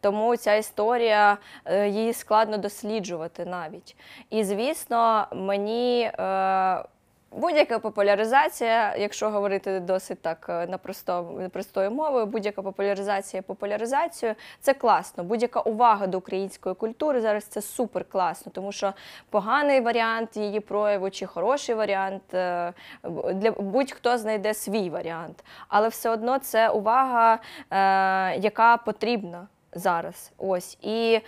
Тому 0.00 0.36
ця 0.36 0.54
історія 0.54 1.38
е, 1.64 1.88
її 1.88 2.12
складно 2.12 2.56
досліджувати 2.58 3.44
навіть. 3.44 3.96
І 4.30 4.44
звісно, 4.44 5.26
мені. 5.32 6.10
Будь-яка 7.36 7.78
популяризація, 7.78 8.96
якщо 8.96 9.30
говорити 9.30 9.80
досить 9.80 10.22
так 10.22 10.46
е, 10.48 10.66
на 10.66 10.78
просто, 10.78 11.40
простою 11.52 11.90
мовою, 11.90 12.26
будь-яка 12.26 12.62
популяризація 12.62 13.42
популяризацією, 13.42 14.36
це 14.60 14.74
класно. 14.74 15.24
Будь-яка 15.24 15.60
увага 15.60 16.06
до 16.06 16.18
української 16.18 16.74
культури 16.74 17.20
зараз 17.20 17.44
це 17.44 17.62
супер 17.62 18.04
класно, 18.04 18.52
тому 18.54 18.72
що 18.72 18.92
поганий 19.30 19.80
варіант 19.80 20.36
її 20.36 20.60
прояву 20.60 21.10
чи 21.10 21.26
хороший 21.26 21.74
варіант 21.74 22.34
е, 22.34 22.72
для 23.32 23.50
будь-хто 23.50 24.18
знайде 24.18 24.54
свій 24.54 24.90
варіант. 24.90 25.44
Але 25.68 25.88
все 25.88 26.10
одно 26.10 26.38
це 26.38 26.68
увага, 26.68 27.34
е, 27.34 27.38
яка 28.36 28.76
потрібна. 28.76 29.46
Зараз 29.74 30.32
ось 30.38 30.78
і 30.82 31.14
е, 31.14 31.20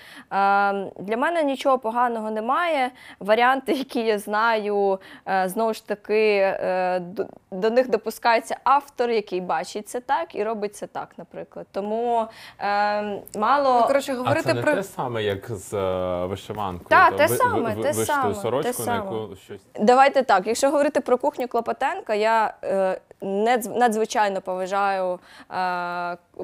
для 0.96 1.16
мене 1.16 1.42
нічого 1.42 1.78
поганого 1.78 2.30
немає. 2.30 2.90
Варіанти, 3.20 3.72
які 3.72 4.00
я 4.00 4.18
знаю, 4.18 5.00
е, 5.28 5.48
знову 5.48 5.74
ж 5.74 5.87
таки 5.87 6.38
е, 6.42 7.00
до, 7.00 7.26
до 7.50 7.70
них 7.70 7.90
допускається 7.90 8.56
автор, 8.64 9.11
який 9.11 9.40
бачить 9.40 9.88
це 9.88 10.00
так 10.00 10.35
і 10.35 10.44
робить 10.44 10.76
це 10.76 10.87
так, 10.87 11.09
наприклад. 11.16 11.66
Тому 11.72 12.26
е, 12.61 13.02
мало 13.38 13.80
Ну, 13.80 13.87
коротше, 13.87 14.16
А 14.24 14.42
це 14.42 14.54
не 14.54 14.62
про 14.62 14.74
те 14.74 14.82
саме, 14.82 15.22
як 15.22 15.50
з 15.50 15.74
е, 15.74 16.26
вишиванкою. 16.26 16.88
Так, 16.88 17.11
То 17.11 17.16
те 17.16 17.26
ви- 17.26 17.37
саме, 17.37 17.74
ви- 17.74 17.82
те 17.82 17.88
вишиту 17.88 18.04
саме, 18.04 18.35
сорочку, 18.35 18.72
те 18.72 18.78
на 18.78 18.85
саме. 18.85 19.37
щось 19.44 19.61
Давайте 19.80 20.22
так. 20.22 20.46
Якщо 20.46 20.70
говорити 20.70 21.00
про 21.00 21.18
кухню 21.18 21.48
Клопотенка, 21.48 22.14
я 22.14 22.54
е, 22.64 23.00
надзвичайно 23.20 24.40
поважаю 24.40 25.14
е, 25.14 25.18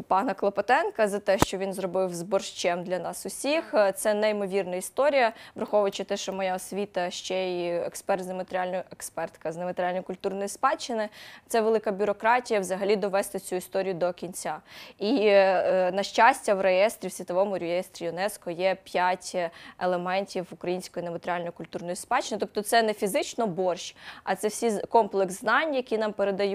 пана 0.08 0.35
Клопотенка 0.37 1.08
за 1.08 1.18
те, 1.18 1.38
що 1.38 1.58
він 1.58 1.72
зробив 1.72 2.14
з 2.14 2.22
борщем 2.22 2.85
для 2.85 2.98
нас 2.98 3.26
усіх. 3.26 3.74
Е, 3.74 3.92
Це 3.92 4.14
неймовірна 4.14 4.76
історія, 4.76 5.32
враховуючи 5.54 6.04
те, 6.04 6.16
що 6.16 6.32
моя 6.32 6.54
освіта 6.56 7.11
ще 7.11 7.35
й 7.35 7.76
експерт 7.76 8.22
з 8.22 8.26
нематеріальної 8.26 8.82
експертка 8.92 9.52
з 9.52 9.56
нематеріальної 9.56 10.02
культурної 10.02 10.48
спадщини. 10.48 11.08
Це 11.48 11.61
велика 11.61 11.92
бюрократія 11.92 12.61
взагалі 12.61 12.96
довести 12.96 13.38
цю 13.38 13.56
історію 13.56 13.94
до 13.94 14.12
кінця. 14.12 14.56
І 14.98 15.26
е, 15.26 15.90
на 15.94 16.02
щастя, 16.02 16.54
в 16.54 16.61
реєстрі, 16.61 17.08
в 17.08 17.12
світовому 17.12 17.58
реєстрі 17.58 18.06
ЮНЕСКО 18.06 18.50
є 18.50 18.76
п'ять 18.85 19.37
елементів 19.78 20.46
української 20.52 21.04
нематеріальної 21.04 21.50
культурної 21.50 21.96
спадщини. 21.96 22.38
Тобто 22.38 22.62
це 22.62 22.82
не 22.82 22.94
фізично 22.94 23.46
борщ, 23.46 23.96
а 24.24 24.35
це 24.35 24.48
всі 24.48 24.80
комплекс 24.88 25.40
знань, 25.40 25.74
які 25.74 25.98
нам 25.98 26.12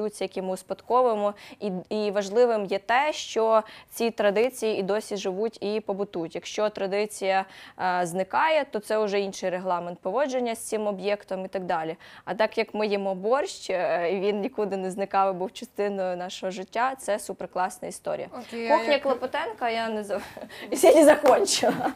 передаються, 0.08 0.24
які 0.24 0.42
ми 0.42 0.54
успадковуємо. 0.54 1.34
І, 1.60 1.72
і 1.90 2.12
важливим 2.12 2.66
є 2.66 2.80
те, 2.80 3.14
що 3.14 3.64
ці 3.90 4.12
традиції 4.12 4.80
і 4.80 4.84
досі 4.84 5.18
живуть 5.18 5.58
і 5.64 5.80
побутують. 5.80 6.36
Якщо 6.36 6.70
традиція 6.70 7.46
е, 7.80 8.06
зникає, 8.06 8.66
то 8.66 8.80
це 8.80 8.98
вже 8.98 9.20
інший 9.20 9.50
регламент 9.50 10.00
поводження 10.00 10.56
з 10.56 10.60
цим 10.60 10.88
об'єктом 10.88 11.46
і 11.46 11.48
так 11.48 11.64
далі. 11.64 11.96
А 12.26 12.34
так 12.34 12.58
як 12.58 12.74
ми 12.74 12.88
їмо 12.88 13.16
борщ, 13.16 13.70
е, 13.70 14.10
і 14.14 14.20
він 14.20 14.42
нікуди 14.42 14.78
не 14.78 14.92
зникав 14.92 15.36
і 15.36 15.38
був 15.38 15.54
частиною 15.54 16.18
нашого 16.18 16.52
життя, 16.52 16.96
це 16.96 17.20
суперкласна 17.20 17.88
історія. 17.88 18.28
Окей, 18.32 18.70
Кухня 18.70 18.94
як- 18.94 19.04
Клопотенка 19.04 19.70
я 19.70 19.90
не 19.90 20.02
я 20.72 20.94
не 20.96 21.04
закончила. 21.06 21.94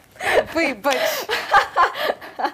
Вибач. 0.54 1.28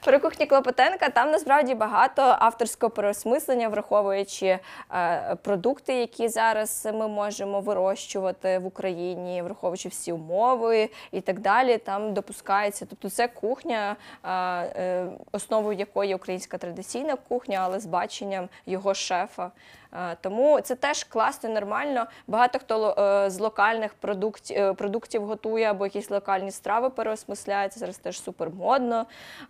Про 0.00 0.20
кухні 0.20 0.46
Клопотенка 0.46 1.08
там 1.08 1.30
насправді 1.30 1.74
багато 1.74 2.22
авторського 2.22 2.90
переосмислення, 2.90 3.68
враховуючи 3.68 4.58
е, 4.94 5.36
продукти, 5.42 5.94
які 5.94 6.28
зараз 6.28 6.88
ми 6.94 7.08
можемо 7.08 7.60
вирощувати 7.60 8.58
в 8.58 8.66
Україні, 8.66 9.42
враховуючи 9.42 9.88
всі 9.88 10.12
умови 10.12 10.90
і 11.12 11.20
так 11.20 11.40
далі. 11.40 11.78
Там 11.78 12.14
допускається. 12.14 12.86
Тобто, 12.90 13.10
це 13.10 13.28
кухня, 13.28 13.96
е, 14.24 14.30
е, 14.30 15.06
основою 15.32 15.78
якої 15.78 16.14
українська 16.14 16.58
традиційна 16.58 17.16
кухня, 17.28 17.58
але 17.62 17.80
з 17.80 17.86
баченням 17.86 18.48
його 18.66 18.94
шефа. 18.94 19.50
Е, 19.96 20.16
Тому 20.20 20.60
це 20.60 20.74
теж 20.74 21.04
класно, 21.04 21.50
нормально. 21.50 22.06
Багато 22.26 22.58
хто 22.58 22.94
е, 22.98 23.30
з 23.30 23.40
локальних 23.40 23.94
продуктів, 23.94 24.56
е, 24.58 24.72
продуктів 24.72 25.26
готує 25.26 25.70
або 25.70 25.86
якісь 25.86 26.10
локальні 26.10 26.50
страви 26.50 26.90
переосмисляє. 26.90 27.68
Це 27.68 27.80
зараз 27.80 27.98
теж 27.98 28.20
супер 28.22 28.50
модно. 28.50 29.06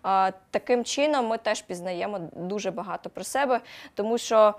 Е, 0.06 0.32
Таким 0.50 0.84
чином 0.84 1.26
ми 1.26 1.38
теж 1.38 1.62
пізнаємо 1.62 2.20
дуже 2.32 2.70
багато 2.70 3.10
про 3.10 3.24
себе, 3.24 3.60
тому 3.94 4.18
що 4.18 4.54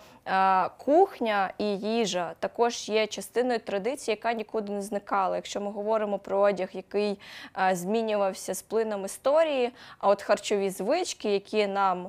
кухня 0.78 1.54
і 1.58 1.66
їжа 1.78 2.34
також 2.40 2.90
є 2.90 3.08
частиною 3.08 3.60
традиції, 3.60 4.16
яка 4.16 4.34
нікуди 4.34 4.72
не 4.72 4.82
зникала. 4.82 5.36
Якщо 5.36 5.62
ми 5.62 5.72
говоримо 5.72 6.20
про 6.20 6.40
одяг, 6.40 6.70
який 6.74 7.20
змінювався 7.72 8.54
з 8.54 8.62
плином 8.62 9.06
історії, 9.06 9.72
а 10.00 10.10
от 10.10 10.22
харчові 10.22 10.70
звички, 10.70 11.34
які 11.34 11.68
нам 11.68 12.08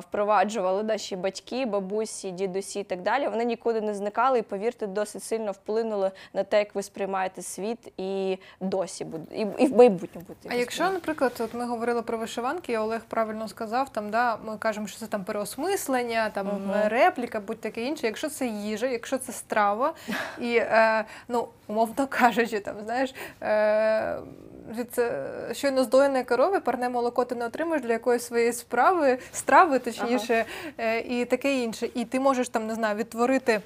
впроваджували 0.00 0.82
наші 0.82 1.16
батьки, 1.16 1.66
бабусі, 1.66 2.30
дідусі 2.30 2.80
і 2.80 2.84
так 2.98 3.04
далі, 3.04 3.28
вони 3.28 3.44
нікуди 3.44 3.80
не 3.80 3.94
зникали 3.94 4.38
і, 4.38 4.42
повірте, 4.42 4.86
досить 4.86 5.22
сильно 5.22 5.52
вплинули 5.52 6.10
на 6.32 6.44
те, 6.44 6.58
як 6.58 6.74
ви 6.74 6.82
сприймаєте 6.82 7.42
світ 7.42 7.92
і 7.96 8.38
досі 8.60 9.04
буде, 9.04 9.36
і, 9.36 9.46
і 9.58 9.66
в 9.66 9.76
майбутньому 9.76 10.26
буде. 10.28 10.48
А 10.50 10.54
якщо, 10.54 10.90
наприклад, 10.90 11.32
от 11.38 11.54
ми 11.54 11.64
говорили 11.66 12.02
про 12.02 12.18
вишиванки, 12.18 12.72
і 12.72 12.76
Олег 12.76 13.00
правильно 13.08 13.48
сказав, 13.48 13.88
там 13.88 14.10
да, 14.10 14.36
ми 14.36 14.56
кажемо, 14.58 14.86
що 14.86 14.98
це 14.98 15.06
там 15.06 15.24
переосмислення, 15.24 16.30
там 16.30 16.72
е, 16.84 16.88
репліка, 16.88 17.40
будь 17.40 17.60
таке 17.60 17.82
інше. 17.82 18.06
Якщо 18.06 18.28
це 18.28 18.46
їжа, 18.46 18.86
якщо 18.86 19.18
це 19.18 19.32
страва, 19.32 19.94
і 20.40 20.56
е, 20.56 21.04
ну, 21.28 21.48
умовно 21.66 22.06
кажучи, 22.06 22.60
там 22.60 22.74
знаєш. 22.84 23.14
Е, 23.42 24.18
від 24.76 24.98
е, 24.98 25.24
щойно 25.52 25.84
здоєної 25.84 26.24
корови 26.24 26.60
парне 26.60 26.88
молоко 26.88 27.24
ти 27.24 27.34
не 27.34 27.46
отримаєш 27.46 27.82
для 27.82 27.92
якоїсь 27.92 28.22
своєї 28.22 28.52
справи, 28.52 29.18
страви, 29.32 29.78
точніше, 29.78 30.44
е, 30.78 31.00
і 31.00 31.24
таке 31.24 31.54
інше. 31.54 31.88
І 31.94 32.04
ти 32.04 32.20
можеш 32.20 32.48
там, 32.48 32.66
не 32.66 32.74
знаю, 32.78 32.96
відтворити. 32.96 33.60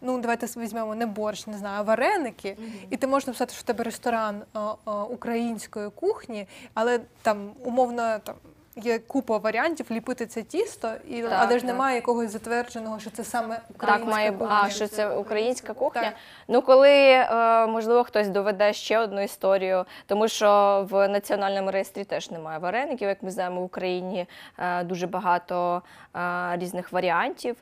Ну, 0.00 0.20
давайте 0.20 0.46
візьмемо 0.46 0.94
не 0.94 1.06
борщ, 1.06 1.46
не 1.46 1.58
знаю, 1.58 1.78
а 1.78 1.82
вареники, 1.82 2.56
і 2.90 2.96
ти 2.96 3.06
можеш 3.06 3.26
написати, 3.26 3.52
що 3.52 3.60
в 3.60 3.62
тебе 3.62 3.84
ресторан 3.84 4.42
а, 4.52 4.74
а, 4.84 5.04
української 5.04 5.90
кухні, 5.90 6.46
але 6.74 7.00
там 7.22 7.50
умовно 7.64 8.18
там. 8.18 8.34
Є 8.82 8.98
купа 8.98 9.38
варіантів 9.38 9.86
ліпити 9.90 10.26
це 10.26 10.42
тісто, 10.42 10.92
і 11.08 11.22
Так, 11.22 11.32
але 11.34 11.50
ж 11.58 11.64
так. 11.64 11.64
немає 11.64 11.96
якогось 11.96 12.30
затвердженого, 12.30 12.98
що 12.98 13.10
це 13.10 13.24
саме 13.24 13.60
українська 13.74 14.04
Так, 14.04 14.14
має 14.14 14.32
кухня. 14.32 14.60
а 14.64 14.70
що 14.70 14.86
це 14.86 15.08
українська 15.08 15.74
кухня. 15.74 16.02
Так. 16.02 16.14
Ну 16.48 16.62
коли 16.62 16.90
е, 16.90 17.66
можливо 17.66 18.04
хтось 18.04 18.28
доведе 18.28 18.72
ще 18.72 18.98
одну 18.98 19.20
історію, 19.20 19.84
тому 20.06 20.28
що 20.28 20.86
в 20.90 21.08
національному 21.08 21.70
реєстрі 21.70 22.04
теж 22.04 22.30
немає 22.30 22.58
вареників. 22.58 23.08
Як 23.08 23.22
ми 23.22 23.30
знаємо, 23.30 23.60
в 23.60 23.64
Україні 23.64 24.26
е, 24.58 24.84
дуже 24.84 25.06
багато 25.06 25.82
е, 26.16 26.20
різних 26.56 26.92
варіантів. 26.92 27.56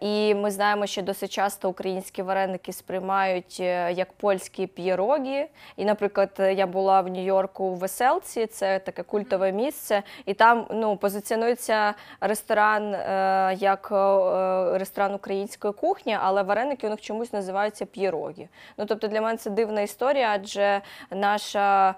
І 0.00 0.34
ми 0.34 0.50
знаємо, 0.50 0.86
що 0.86 1.02
досить 1.02 1.30
часто 1.32 1.70
українські 1.70 2.22
вареники 2.22 2.72
сприймають 2.72 3.60
як 3.90 4.12
польські 4.12 4.66
п'єрогі. 4.66 5.46
І, 5.76 5.84
наприклад, 5.84 6.30
я 6.38 6.66
була 6.66 7.00
в 7.00 7.08
Нью-Йорку 7.08 7.64
у 7.64 7.74
Веселці, 7.74 8.46
це 8.46 8.78
таке 8.78 9.02
культове 9.02 9.52
місце, 9.52 10.02
і 10.30 10.34
там 10.34 10.66
ну, 10.70 10.96
позиціонується 10.96 11.94
ресторан 12.20 12.94
е, 12.94 13.56
як 13.58 13.88
е, 13.92 14.78
ресторан 14.78 15.14
української 15.14 15.72
кухні, 15.72 16.18
але 16.22 16.42
вареники 16.42 16.86
у 16.86 16.90
них 16.90 17.00
чомусь 17.00 17.32
називаються 17.32 17.86
п'єрогі. 17.86 18.48
Ну, 18.78 18.86
тобто 18.86 19.08
для 19.08 19.20
мене 19.20 19.36
це 19.36 19.50
дивна 19.50 19.80
історія, 19.80 20.30
адже 20.34 20.80
наша 21.10 21.88
е, 21.90 21.94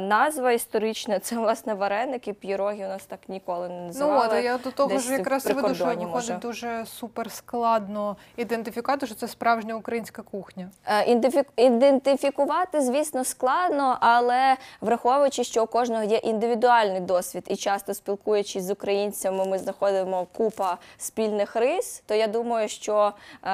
назва 0.00 0.52
історична 0.52 1.18
це 1.18 1.36
власне 1.36 1.74
вареники, 1.74 2.32
п'єрогі 2.32 2.84
у 2.84 2.88
нас 2.88 3.04
так 3.04 3.20
ніколи 3.28 3.68
не 3.68 3.92
Ну 3.98 4.18
от 4.18 4.44
я 4.44 4.58
до 4.58 4.70
того 4.70 4.98
ж 4.98 5.12
якраз 5.12 5.46
веду, 5.46 5.74
що 5.74 5.84
виходить 5.84 6.38
дуже 6.38 6.84
супер 6.86 7.30
складно 7.30 8.16
ідентифікувати, 8.36 9.06
що 9.06 9.14
це 9.14 9.28
справжня 9.28 9.74
українська 9.74 10.22
кухня. 10.22 10.70
Е, 10.86 11.14
ідентифі- 11.14 11.44
Ідентифікувати, 11.56 12.80
звісно, 12.80 13.24
складно, 13.24 13.96
але 14.00 14.56
враховуючи, 14.80 15.44
що 15.44 15.64
у 15.64 15.66
кожного 15.66 16.02
є 16.04 16.16
індивідуальний 16.16 17.00
досвід, 17.00 17.41
і 17.48 17.56
часто 17.56 17.94
спілкуючись 17.94 18.64
з 18.64 18.70
українцями, 18.70 19.44
ми 19.44 19.58
знаходимо 19.58 20.26
купа 20.32 20.78
спільних 20.98 21.56
рис, 21.56 22.02
то 22.06 22.14
я 22.14 22.26
думаю, 22.26 22.68
що 22.68 23.12
е, 23.44 23.48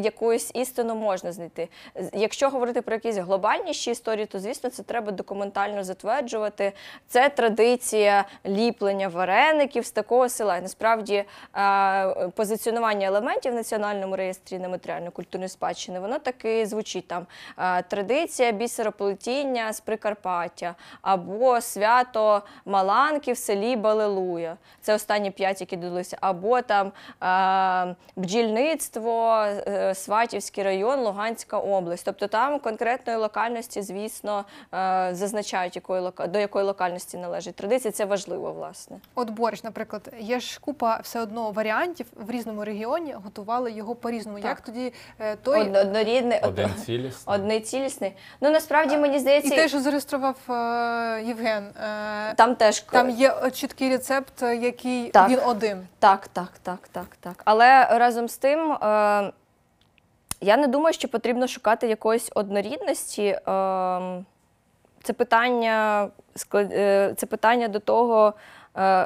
якусь 0.00 0.50
істину 0.54 0.94
можна 0.94 1.32
знайти. 1.32 1.68
Якщо 2.12 2.48
говорити 2.48 2.82
про 2.82 2.94
якісь 2.94 3.16
глобальніші 3.16 3.90
історії, 3.90 4.26
то 4.26 4.40
звісно 4.40 4.70
це 4.70 4.82
треба 4.82 5.12
документально 5.12 5.84
затверджувати. 5.84 6.72
Це 7.08 7.28
традиція 7.28 8.24
ліплення 8.46 9.08
вареників 9.08 9.86
з 9.86 9.90
такого 9.90 10.28
села. 10.28 10.60
Насправді 10.60 11.24
е, 11.56 12.28
позиціонування 12.28 13.06
елементів 13.06 13.52
в 13.52 13.54
національному 13.54 14.16
реєстрі 14.16 14.58
нематеріальної 14.58 15.10
культурної 15.10 15.48
спадщини, 15.48 16.00
воно 16.00 16.18
таки 16.18 16.66
звучить 16.66 17.08
там 17.08 17.26
е, 17.58 17.82
традиція 17.82 18.52
бісероплетіння 18.52 19.72
з 19.72 19.80
Прикарпаття 19.80 20.74
або 21.02 21.60
свято 21.60 22.42
Маланки 22.98 23.32
в 23.32 23.38
селі 23.38 23.76
Балилуя. 23.76 24.56
Це 24.80 24.94
останні 24.94 25.30
п'ять, 25.30 25.60
які 25.60 25.76
додалися, 25.76 26.16
або 26.20 26.62
там 26.62 26.92
е, 27.22 27.94
бджільництво, 28.16 29.44
е, 29.46 29.94
Сватівський 29.94 30.64
район, 30.64 31.00
Луганська 31.00 31.58
область. 31.58 32.04
Тобто 32.04 32.26
там 32.26 32.58
конкретної 32.58 33.18
локальності, 33.18 33.82
звісно, 33.82 34.44
е, 34.74 35.08
зазначають, 35.12 35.76
якої 35.76 36.10
до 36.28 36.38
якої 36.38 36.64
локальності 36.64 37.18
належить 37.18 37.54
традиція. 37.54 37.92
Це 37.92 38.04
важливо, 38.04 38.52
власне. 38.52 38.96
От 39.14 39.30
борщ, 39.30 39.64
наприклад, 39.64 40.12
є 40.18 40.40
ж 40.40 40.60
купа 40.60 41.00
все 41.02 41.20
одно 41.20 41.50
варіантів 41.50 42.06
в 42.16 42.30
різному 42.30 42.64
регіоні, 42.64 43.12
готували 43.24 43.72
його 43.72 43.94
по-різному. 43.94 44.38
Так. 44.38 44.48
Як 44.48 44.60
тоді 44.60 44.92
е, 45.20 45.36
той 45.36 45.60
Од- 45.60 45.76
Однорідний, 45.76 46.40
Один 46.42 46.70
цілісний. 46.86 47.36
одний 47.36 47.60
цілісний. 47.60 48.12
Ну 48.40 48.50
насправді 48.50 48.96
мені 48.96 49.16
і 49.16 49.20
здається, 49.20 49.54
те, 49.56 49.68
що 49.68 49.80
зареєстрував 49.80 50.36
е, 50.50 51.22
Євген, 51.26 51.64
е, 51.64 52.34
там 52.36 52.54
теж 52.54 52.80
там 52.90 53.10
є 53.10 53.34
е, 53.44 53.50
чіткий 53.50 53.90
рецепт, 53.90 54.42
е, 54.42 54.56
який 54.56 55.10
Так. 55.10 55.30
він 55.30 55.38
один. 55.46 55.86
Так, 55.98 56.28
так, 56.28 56.52
так, 56.62 56.88
так, 56.92 57.16
так. 57.20 57.42
Але 57.44 57.98
разом 57.98 58.28
з 58.28 58.36
тим, 58.36 58.72
е, 58.72 59.32
я 60.40 60.56
не 60.56 60.66
думаю, 60.66 60.92
що 60.94 61.08
потрібно 61.08 61.46
шукати 61.46 61.88
якоїсь 61.88 62.30
однорідності. 62.34 63.24
Е, 63.24 63.40
це 65.02 65.12
питання, 65.12 66.08
е, 66.54 67.14
це 67.16 67.26
питання 67.26 67.68
до 67.68 67.78
того, 67.78 68.28
е, 68.28 68.32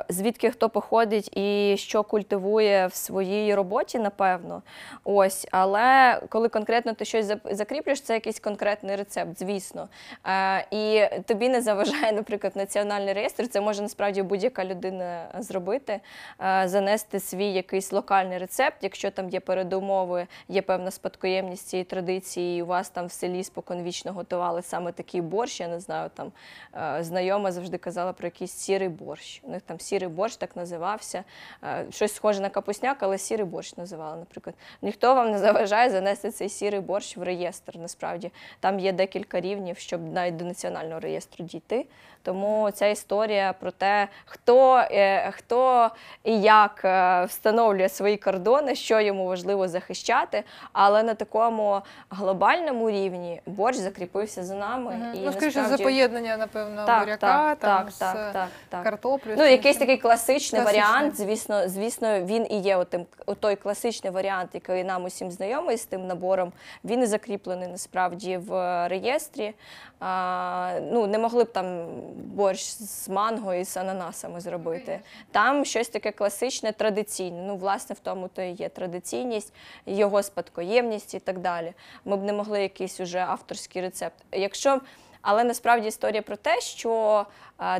звідки 0.08 0.50
хто 0.50 0.68
походить 0.68 1.36
і 1.36 1.76
що 1.78 2.02
культивує 2.02 2.86
в 2.86 2.94
своїй 2.94 3.54
роботі, 3.54 3.98
напевно. 3.98 4.62
Ось, 5.04 5.46
але 5.50 6.20
коли 6.28 6.48
конкретно 6.48 6.92
ти 6.92 7.04
щось 7.04 7.32
закріплюєш, 7.44 8.00
це 8.00 8.14
якийсь 8.14 8.40
конкретний 8.40 8.96
рецепт, 8.96 9.38
звісно. 9.38 9.88
Е, 10.26 10.66
і 10.70 11.08
тобі 11.26 11.48
не 11.48 11.62
заважає, 11.62 12.12
наприклад, 12.22 12.56
національний 12.56 13.12
реєстр. 13.12 13.48
Це 13.48 13.60
може 13.60 13.82
насправді 13.82 14.22
будь-яка 14.22 14.64
людина 14.64 15.26
зробити, 15.38 16.00
е, 16.40 16.68
занести 16.68 17.20
свій 17.20 17.52
якийсь 17.52 17.92
локальний 17.92 18.38
рецепт, 18.38 18.76
якщо 18.80 19.10
там 19.10 19.28
є 19.28 19.40
передумови, 19.40 20.26
є 20.48 20.62
певна 20.62 20.90
спадкоємність 20.90 21.68
цієї 21.68 21.84
традиції, 21.84 22.58
і 22.58 22.62
у 22.62 22.66
вас 22.66 22.90
там 22.90 23.06
в 23.06 23.12
селі 23.12 23.44
споконвічно 23.44 24.12
готували 24.12 24.62
саме 24.62 24.92
такий 24.92 25.20
борщ. 25.20 25.60
Я 25.60 25.68
не 25.68 25.80
знаю, 25.80 26.10
там 26.14 26.32
е, 26.74 27.04
знайома 27.04 27.52
завжди 27.52 27.78
казала 27.78 28.12
про 28.12 28.26
якийсь 28.26 28.52
сірий 28.52 28.88
борщ. 28.88 29.42
Них 29.52 29.62
там 29.62 29.80
сірий 29.80 30.08
борщ 30.08 30.36
так 30.36 30.56
називався. 30.56 31.24
Е, 31.64 31.86
Щось 31.90 32.14
схоже 32.14 32.40
на 32.40 32.48
капусняк, 32.48 32.96
але 33.00 33.18
сірий 33.18 33.46
борщ 33.46 33.76
називали, 33.76 34.16
наприклад. 34.16 34.56
Ніхто 34.82 35.14
вам 35.14 35.30
не 35.30 35.38
заважає 35.38 35.90
занести 35.90 36.30
цей 36.30 36.48
сірий 36.48 36.80
борщ 36.80 37.16
в 37.16 37.22
реєстр. 37.22 37.78
Насправді 37.78 38.30
там 38.60 38.80
є 38.80 38.92
декілька 38.92 39.40
рівнів, 39.40 39.78
щоб 39.78 40.12
навіть 40.12 40.36
до 40.36 40.44
національного 40.44 41.00
реєстру 41.00 41.44
дійти. 41.44 41.86
Тому 42.22 42.70
ця 42.70 42.86
історія 42.86 43.54
про 43.60 43.70
те, 43.70 44.08
хто, 44.24 44.76
е, 44.76 45.30
хто 45.30 45.90
і 46.24 46.40
як 46.40 46.80
е, 46.84 47.24
встановлює 47.24 47.88
свої 47.88 48.16
кордони, 48.16 48.74
що 48.74 49.00
йому 49.00 49.26
важливо 49.26 49.68
захищати, 49.68 50.44
але 50.72 51.02
на 51.02 51.14
такому 51.14 51.82
глобальному 52.10 52.90
рівні 52.90 53.40
борщ 53.46 53.78
закріпився 53.78 54.44
за 54.44 54.54
нами. 54.54 54.92
Мгм. 54.92 55.14
І 55.14 55.18
ну, 55.24 55.32
скоріше, 55.32 55.64
за 55.64 55.78
поєднання, 55.78 56.36
напевно, 56.36 56.86
так, 56.86 57.00
буряка 57.00 57.54
так, 57.54 57.58
там, 57.58 57.84
так, 57.84 57.90
з 57.92 57.98
так, 57.98 58.32
так, 58.32 58.48
так. 58.68 58.82
картоплею. 58.82 59.36
Ну, 59.38 59.44
якийсь 59.44 59.76
такий 59.76 59.96
класичний, 59.96 60.62
Класичний. 60.62 60.84
варіант. 60.84 61.16
Звісно, 61.16 61.68
звісно, 61.68 62.20
він 62.20 62.46
і 62.50 62.60
є 62.60 62.76
отим, 62.76 63.06
той 63.40 63.56
класичний 63.56 64.12
варіант, 64.12 64.50
який 64.54 64.84
нам 64.84 65.04
усім 65.04 65.30
знайомий 65.30 65.76
з 65.76 65.84
тим 65.84 66.06
набором. 66.06 66.52
Він 66.84 67.02
і 67.02 67.06
закріплений 67.06 67.68
насправді 67.68 68.36
в 68.36 68.88
реєстрі. 68.88 69.54
А, 70.00 70.80
ну, 70.92 71.06
не 71.06 71.18
могли 71.18 71.44
б 71.44 71.52
там 71.52 71.86
борщ 72.16 72.64
з 72.64 73.08
манго 73.08 73.54
і 73.54 73.64
з 73.64 73.76
ананасами 73.76 74.40
зробити. 74.40 75.00
Там 75.30 75.64
щось 75.64 75.88
таке 75.88 76.12
класичне, 76.12 76.72
традиційне. 76.72 77.42
Ну, 77.46 77.56
власне, 77.56 77.94
в 77.94 77.98
тому 77.98 78.28
то 78.28 78.42
і 78.42 78.50
є 78.50 78.68
традиційність, 78.68 79.52
його 79.86 80.22
спадкоємність 80.22 81.14
і 81.14 81.18
так 81.18 81.38
далі. 81.38 81.72
Ми 82.04 82.16
б 82.16 82.22
не 82.22 82.32
могли 82.32 82.62
якийсь 82.62 83.00
уже 83.00 83.18
авторський 83.18 83.82
рецепт. 83.82 84.16
Якщо 84.32 84.80
але 85.22 85.44
насправді 85.44 85.88
історія 85.88 86.22
про 86.22 86.36
те, 86.36 86.60
що 86.60 87.26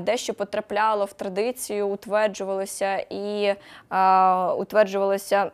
дещо 0.01 0.35
потрапляло 0.35 1.05
в 1.05 1.13
традицію, 1.13 1.89
утверджувалося 1.89 3.07
і 3.11 3.55
утверджувалося 4.59 5.51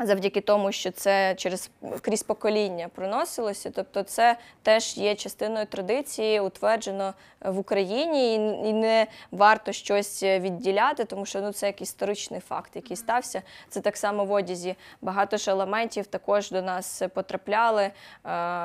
завдяки 0.00 0.40
тому, 0.40 0.72
що 0.72 0.90
це 0.90 1.34
через 1.34 1.70
крізь 2.00 2.22
покоління 2.22 2.88
проносилося. 2.94 3.70
Тобто, 3.70 4.02
це 4.02 4.36
теж 4.62 4.96
є 4.98 5.14
частиною 5.14 5.66
традиції, 5.66 6.40
утверджено 6.40 7.14
в 7.40 7.58
Україні, 7.58 8.34
і, 8.68 8.72
не 8.72 9.06
варто 9.30 9.72
щось 9.72 10.22
відділяти, 10.22 11.04
тому 11.04 11.26
що 11.26 11.40
ну 11.40 11.52
це 11.52 11.66
як 11.66 11.82
історичний 11.82 12.40
факт, 12.40 12.70
який 12.74 12.96
стався. 12.96 13.42
Це 13.68 13.80
так 13.80 13.96
само 13.96 14.24
в 14.24 14.32
одязі. 14.32 14.76
Багато 15.02 15.36
ж 15.36 15.50
елементів 15.50 16.06
також 16.06 16.50
до 16.50 16.62
нас 16.62 17.02
потрапляли 17.14 17.82
е, 17.82 17.92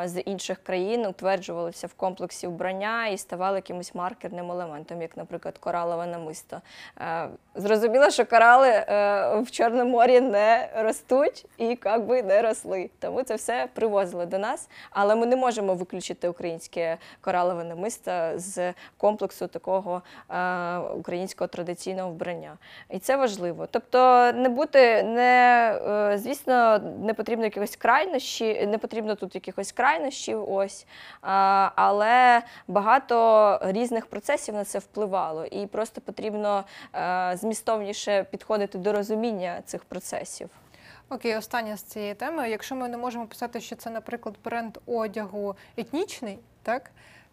з 0.05 0.21
інших 0.21 0.63
країн, 0.63 1.05
утверджувалися 1.05 1.87
в 1.87 1.93
комплексі 1.93 2.47
вбрання 2.47 3.07
і 3.07 3.17
ставали 3.17 3.57
якимось 3.57 3.95
маркерним 3.95 4.51
елементом, 4.51 5.01
як, 5.01 5.17
наприклад, 5.17 5.57
коралове 5.57 6.05
намисто. 6.05 6.61
Е, 7.01 7.29
зрозуміло, 7.55 8.09
що 8.09 8.25
корали 8.25 8.67
е, 8.67 9.39
в 9.39 9.51
Чорному 9.51 9.91
морі 9.91 10.21
не 10.21 10.69
ростуть 10.75 11.18
і 11.57 11.77
як 11.83 12.05
би 12.05 12.23
не 12.23 12.41
росли. 12.41 12.89
Тому 12.99 13.23
це 13.23 13.35
все 13.35 13.67
привозили 13.73 14.25
до 14.25 14.39
нас. 14.39 14.69
Але 14.91 15.15
ми 15.15 15.25
не 15.25 15.35
можемо 15.35 15.73
виключити 15.73 16.27
українське 16.27 16.97
коралове 17.21 17.63
намисто 17.63 18.11
з 18.35 18.73
комплексу 18.97 19.47
такого 19.47 20.01
е, 20.29 20.77
українського 20.77 21.47
традиційного 21.47 22.09
вбрання. 22.09 22.57
І 22.89 22.99
це 22.99 23.15
важливо. 23.17 23.67
Тобто, 23.71 24.31
не 24.33 24.49
бути, 24.49 25.03
не, 25.03 25.73
е, 26.13 26.17
звісно, 26.17 26.79
не 27.03 27.13
потрібно 27.13 27.45
якихось 27.45 27.75
крайнощі, 27.75 28.67
не 28.67 28.77
потрібно 28.77 29.15
тут 29.15 29.35
якихось 29.35 29.71
крайнощів, 29.71 30.51
ось, 30.51 30.85
а, 31.21 31.69
але 31.75 32.41
багато 32.67 33.59
різних 33.63 34.05
процесів 34.05 34.55
на 34.55 34.63
це 34.63 34.79
впливало. 34.79 35.45
І 35.45 35.67
просто 35.67 36.01
потрібно 36.01 36.63
е, 36.95 37.31
змістовніше 37.37 38.23
підходити 38.23 38.77
до 38.77 38.93
розуміння 38.93 39.61
цих 39.65 39.83
процесів. 39.83 40.49
Окей, 41.09 41.35
останнє 41.35 41.77
з 41.77 41.83
цієї 41.83 42.13
теми. 42.13 42.49
Якщо 42.49 42.75
ми 42.75 42.89
не 42.89 42.97
можемо 42.97 43.27
писати, 43.27 43.61
що 43.61 43.75
це, 43.75 43.89
наприклад, 43.89 44.35
бренд 44.43 44.77
одягу 44.85 45.55
етнічний, 45.77 46.39
так? 46.63 46.91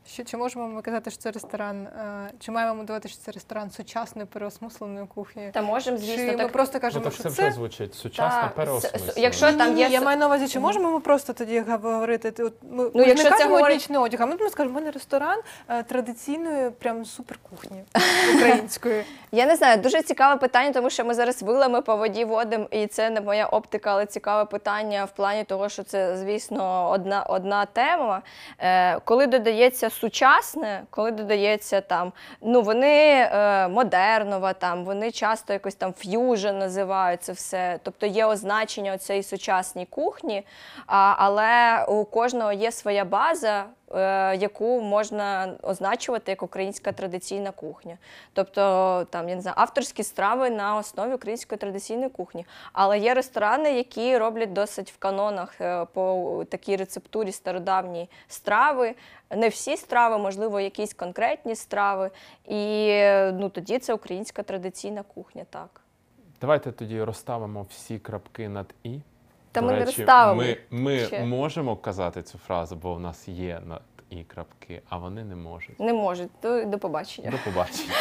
Що, 0.09 0.24
чи 0.24 0.36
можемо 0.36 0.68
ми 0.68 0.82
казати, 0.82 1.11
що 1.11 1.18
це 1.20 1.30
ресторан, 1.30 1.82
е, 1.86 2.30
чи 2.40 2.52
маємо 2.52 2.74
ми 2.74 2.84
давати, 2.84 3.09
що 3.09 3.18
це 3.18 3.32
ресторан 3.32 3.70
сучасної 3.70 4.26
переосмисленої 4.26 5.07
кухні? 5.14 5.50
Та 5.54 5.62
можемо, 5.62 5.98
Чи 5.98 6.02
звісно, 6.04 6.24
ми 6.32 6.36
так. 6.36 6.52
просто 6.52 6.74
Ну, 6.74 6.80
кажемо, 6.80 7.04
так 7.04 7.12
що 7.12 7.22
це 7.22 7.30
це 7.30 7.42
вже 7.42 7.52
звучить 7.52 7.94
сучасно 7.94 8.40
Так, 8.40 8.50
с- 8.50 8.57
переосмислено. 8.57 9.12
с- 9.12 9.18
якщо 9.18 9.52
там 9.52 9.74
Ні, 9.74 9.80
є 9.80 9.88
я 9.88 9.98
с- 9.98 10.04
маю 10.04 10.18
на 10.18 10.26
увазі, 10.26 10.48
чи 10.48 10.61
можемо 10.61 10.90
ми 10.90 11.00
просто 11.00 11.32
тоді 11.32 11.61
говорити? 11.61 12.30
ти- 12.30 12.42
От 12.44 12.52
ми, 12.70 12.84
ми 12.94 13.02
ж 13.02 13.09
якщо 13.09 13.24
не 13.24 13.30
це 13.30 13.36
кажемо 13.36 13.54
говорить- 13.57 13.74
етнічний 13.76 13.98
одяг, 13.98 14.22
а 14.22 14.26
ми 14.26 14.36
ми 14.40 14.48
скажемо, 14.50 14.72
в 14.72 14.74
мене 14.80 14.90
ресторан 14.90 15.40
е, 15.68 15.82
традиційної 15.82 16.70
прям 16.70 17.04
суперкухні 17.04 17.84
української. 18.36 19.04
Я 19.32 19.46
не 19.46 19.57
знаю, 19.57 19.76
дуже 19.82 20.02
цікаве 20.02 20.36
питання, 20.36 20.72
тому 20.72 20.90
що 20.90 21.04
ми 21.04 21.14
зараз 21.14 21.42
вилами 21.42 21.82
по 21.82 21.96
воді 21.96 22.24
водимо, 22.24 22.66
і 22.70 22.86
це 22.86 23.11
не 23.11 23.20
моя 23.20 23.46
оптика, 23.46 23.90
але 23.92 24.07
цікаве 24.07 24.44
питання 24.44 25.04
в 25.04 25.11
плані 25.11 25.44
того, 25.44 25.68
що 25.68 25.82
це, 25.82 26.16
звісно, 26.16 26.90
одна, 26.90 27.22
одна 27.22 27.66
тема. 27.66 28.22
Е, 28.59 29.00
коли 29.00 29.26
додається 29.26 29.90
сучасне, 30.01 30.82
коли 30.90 31.11
додається 31.11 31.80
там, 31.80 32.12
ну 32.40 32.62
вони 32.62 33.28
е, 33.32 33.68
модернова, 33.68 34.53
там 34.53 34.84
вони 34.84 35.11
часто 35.11 35.53
якось 35.53 35.74
там 35.74 35.92
ф'южн 35.92 36.59
називають 36.59 37.22
це 37.22 37.32
все. 37.32 37.78
Тобто 37.82 38.07
є 38.07 38.26
означення 38.26 38.99
цієї 38.99 39.22
сучасній 39.22 39.86
кухні, 39.86 40.47
а, 40.86 41.14
але 41.18 41.84
у 41.88 42.05
кожного 42.05 42.53
є 42.53 42.72
своя 42.72 43.05
база. 43.05 43.64
Е, 43.97 44.36
Яку 44.36 44.80
можна 44.80 45.53
означувати 45.62 46.32
як 46.32 46.42
українська 46.42 46.92
традиційна 46.92 47.51
кухня, 47.51 47.99
тобто 48.32 49.07
там 49.11 49.28
я 49.28 49.34
не 49.34 49.40
знаю, 49.40 49.55
авторські 49.59 50.03
страви 50.03 50.51
на 50.51 50.76
основі 50.76 51.14
української 51.14 51.59
традиційної 51.59 52.09
кухні. 52.09 52.47
Але 52.72 52.99
є 52.99 53.14
ресторани, 53.14 53.72
які 53.72 54.18
роблять 54.18 54.53
досить 54.53 54.92
в 54.92 54.99
канонах 54.99 55.61
е, 55.61 55.84
по 55.84 56.44
такій 56.49 56.76
рецептурі 56.76 57.32
стародавні 57.32 58.11
страви. 58.28 58.94
Не 59.30 59.49
всі 59.49 59.76
страви, 59.76 60.18
можливо, 60.18 60.61
якісь 60.61 60.94
конкретні 60.94 61.55
страви. 61.55 62.11
І 62.44 62.88
ну 63.32 63.49
тоді 63.49 63.78
це 63.78 63.94
українська 63.94 64.42
традиційна 64.42 65.03
кухня, 65.03 65.44
так. 65.51 65.80
Давайте 66.40 66.72
тоді 66.72 67.03
розставимо 67.03 67.66
всі 67.70 67.99
крапки 67.99 68.49
над 68.49 68.74
і. 68.82 69.01
Та 69.57 69.61
До 69.62 69.66
ми 69.66 69.72
не 69.72 69.84
розставили 69.84 70.59
Ми, 70.70 70.80
ми 70.80 70.98
ще. 70.98 71.24
можемо 71.24 71.76
казати 71.76 72.22
цю 72.22 72.38
фразу, 72.38 72.76
бо 72.76 72.94
в 72.94 73.00
нас 73.00 73.28
є 73.28 73.61
над 73.66 73.82
і 74.11 74.24
крапки, 74.24 74.82
а 74.88 74.98
вони 74.98 75.24
не 75.24 75.36
можуть. 75.36 75.80
Не 75.80 75.92
можуть. 75.92 76.30
До, 76.42 76.64
до 76.64 76.78
побачення. 76.78 77.30
До 77.30 77.38
побачення. 77.50 77.92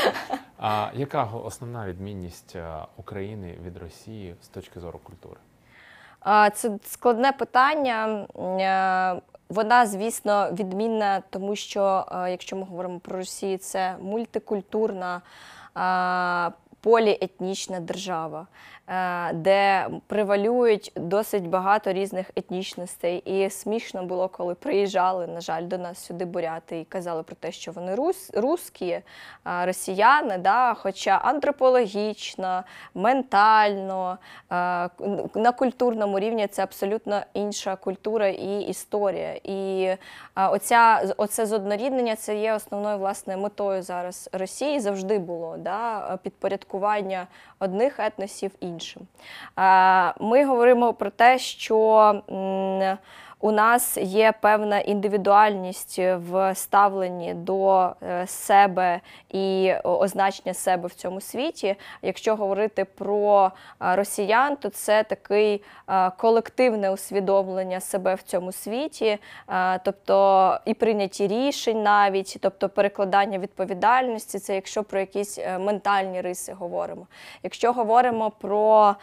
А 0.57 0.89
яка 0.93 1.23
основна 1.23 1.85
відмінність 1.85 2.55
е, 2.55 2.73
України 2.97 3.57
від 3.65 3.77
Росії 3.77 4.35
з 4.41 4.47
точки 4.47 4.79
зору 4.79 4.99
культури? 4.99 5.39
Це 6.53 6.71
складне 6.85 7.31
питання. 7.31 8.27
Е, 9.17 9.21
Вона, 9.49 9.85
звісно, 9.85 10.49
відмінна, 10.51 11.23
тому 11.29 11.55
що, 11.55 12.05
е, 12.11 12.31
якщо 12.31 12.55
ми 12.55 12.63
говоримо 12.63 12.99
про 12.99 13.17
Росію, 13.17 13.57
це 13.57 13.95
мультикультурна 14.01 15.21
поліетнічна 16.85 17.79
держава, 17.79 18.47
де 19.33 19.87
превалюють 20.07 20.91
досить 20.95 21.47
багато 21.47 21.93
різних 21.93 22.31
етнічностей. 22.35 23.17
І 23.17 23.49
смішно 23.49 24.05
було, 24.05 24.27
коли 24.27 24.55
приїжджали, 24.55 25.27
на 25.27 25.41
жаль, 25.41 25.63
до 25.63 25.77
нас 25.77 26.05
сюди 26.05 26.25
буряти 26.25 26.79
і 26.79 26.85
казали 26.85 27.23
про 27.23 27.35
те, 27.35 27.51
що 27.51 27.71
вони 27.71 27.95
рус, 27.95 28.31
русські, 28.33 28.99
росіяни, 29.45 30.37
да? 30.37 30.73
хоча 30.73 31.11
антропологічно, 31.11 32.63
ментально, 32.93 34.17
е, 34.51 34.55
на 35.35 35.51
культурному 35.57 36.19
рівні 36.19 36.47
це 36.47 36.63
абсолютно 36.63 37.21
інша 37.33 37.75
культура 37.75 38.27
і 38.27 38.61
історія. 38.61 39.39
І 39.43 39.83
е, 39.83 39.97
оця, 40.35 41.13
оце 41.17 41.45
зодноріднення 41.45 42.15
це 42.15 42.35
є 42.35 42.53
основною 42.53 42.97
власне 42.97 43.37
метою 43.37 43.81
зараз 43.81 44.29
Росії 44.33 44.79
завжди 44.79 45.19
було 45.19 45.55
да? 45.57 46.17
підпорядкування 46.23 47.27
одних 47.59 47.99
етносів 47.99 48.51
іншим. 48.75 49.01
Ми 50.19 50.45
говоримо 50.45 50.93
про 50.93 51.09
те, 51.09 51.39
що 51.39 52.21
у 53.45 53.51
нас 53.51 53.97
є 53.97 54.33
певна 54.41 54.79
індивідуальність 54.79 55.99
в 55.99 56.55
ставленні 56.55 57.33
до 57.33 57.89
е, 58.03 58.27
себе 58.27 58.99
і 59.29 59.73
означення 59.83 60.53
себе 60.53 60.87
в 60.87 60.93
цьому 60.93 61.21
світі. 61.21 61.75
Якщо 62.01 62.35
говорити 62.35 62.85
про 62.85 63.51
е, 63.81 63.95
росіян, 63.95 64.55
то 64.55 64.69
це 64.69 65.03
такий 65.03 65.63
е, 65.89 66.11
колективне 66.17 66.91
усвідомлення 66.91 67.79
себе 67.79 68.15
в 68.15 68.21
цьому 68.21 68.51
світі, 68.51 69.17
тобто 69.83 70.59
і 70.65 70.73
прийняті 70.73 71.27
рішень 71.27 71.83
навіть, 71.83 72.37
тобто 72.41 72.69
перекладання 72.69 73.39
відповідальності, 73.39 74.39
це 74.39 74.55
якщо 74.55 74.83
про 74.83 74.99
якісь 74.99 75.39
ментальні 75.59 76.21
риси 76.21 76.53
говоримо. 76.53 77.07
Якщо 77.43 77.73
говоримо 77.73 78.31
про 78.31 78.95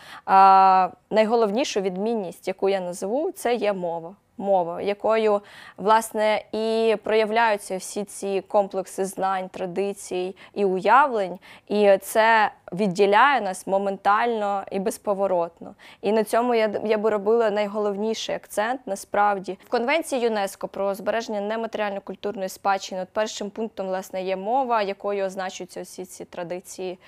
найголовнішу 1.10 1.80
відмінність, 1.80 2.48
яку 2.48 2.68
я 2.68 2.80
назову, 2.80 3.30
це 3.32 3.54
є 3.54 3.72
мова. 3.72 4.14
Мова, 4.38 4.82
якою 4.82 5.40
власне 5.76 6.44
і 6.52 6.96
проявляються 7.02 7.76
всі 7.76 8.04
ці 8.04 8.40
комплекси 8.40 9.04
знань, 9.04 9.48
традицій 9.48 10.36
і 10.54 10.64
уявлень, 10.64 11.38
і 11.68 11.98
це 11.98 12.50
відділяє 12.72 13.40
нас 13.40 13.66
моментально 13.66 14.64
і 14.70 14.78
безповоротно. 14.78 15.74
І 16.00 16.12
на 16.12 16.24
цьому 16.24 16.54
я, 16.54 16.70
я 16.84 16.98
би 16.98 17.10
робила 17.10 17.50
найголовніший 17.50 18.34
акцент 18.34 18.80
насправді 18.86 19.58
в 19.66 19.68
конвенції 19.68 20.22
ЮНЕСКО 20.22 20.68
про 20.68 20.94
збереження 20.94 21.40
нематеріально-культурної 21.40 22.48
спадщини. 22.48 23.02
От 23.02 23.08
першим 23.12 23.50
пунктом 23.50 23.86
власне 23.86 24.22
є 24.22 24.36
мова, 24.36 24.82
якою 24.82 25.24
означуються 25.24 25.82
всі 25.82 26.04
ці 26.04 26.24
традиції 26.24 26.98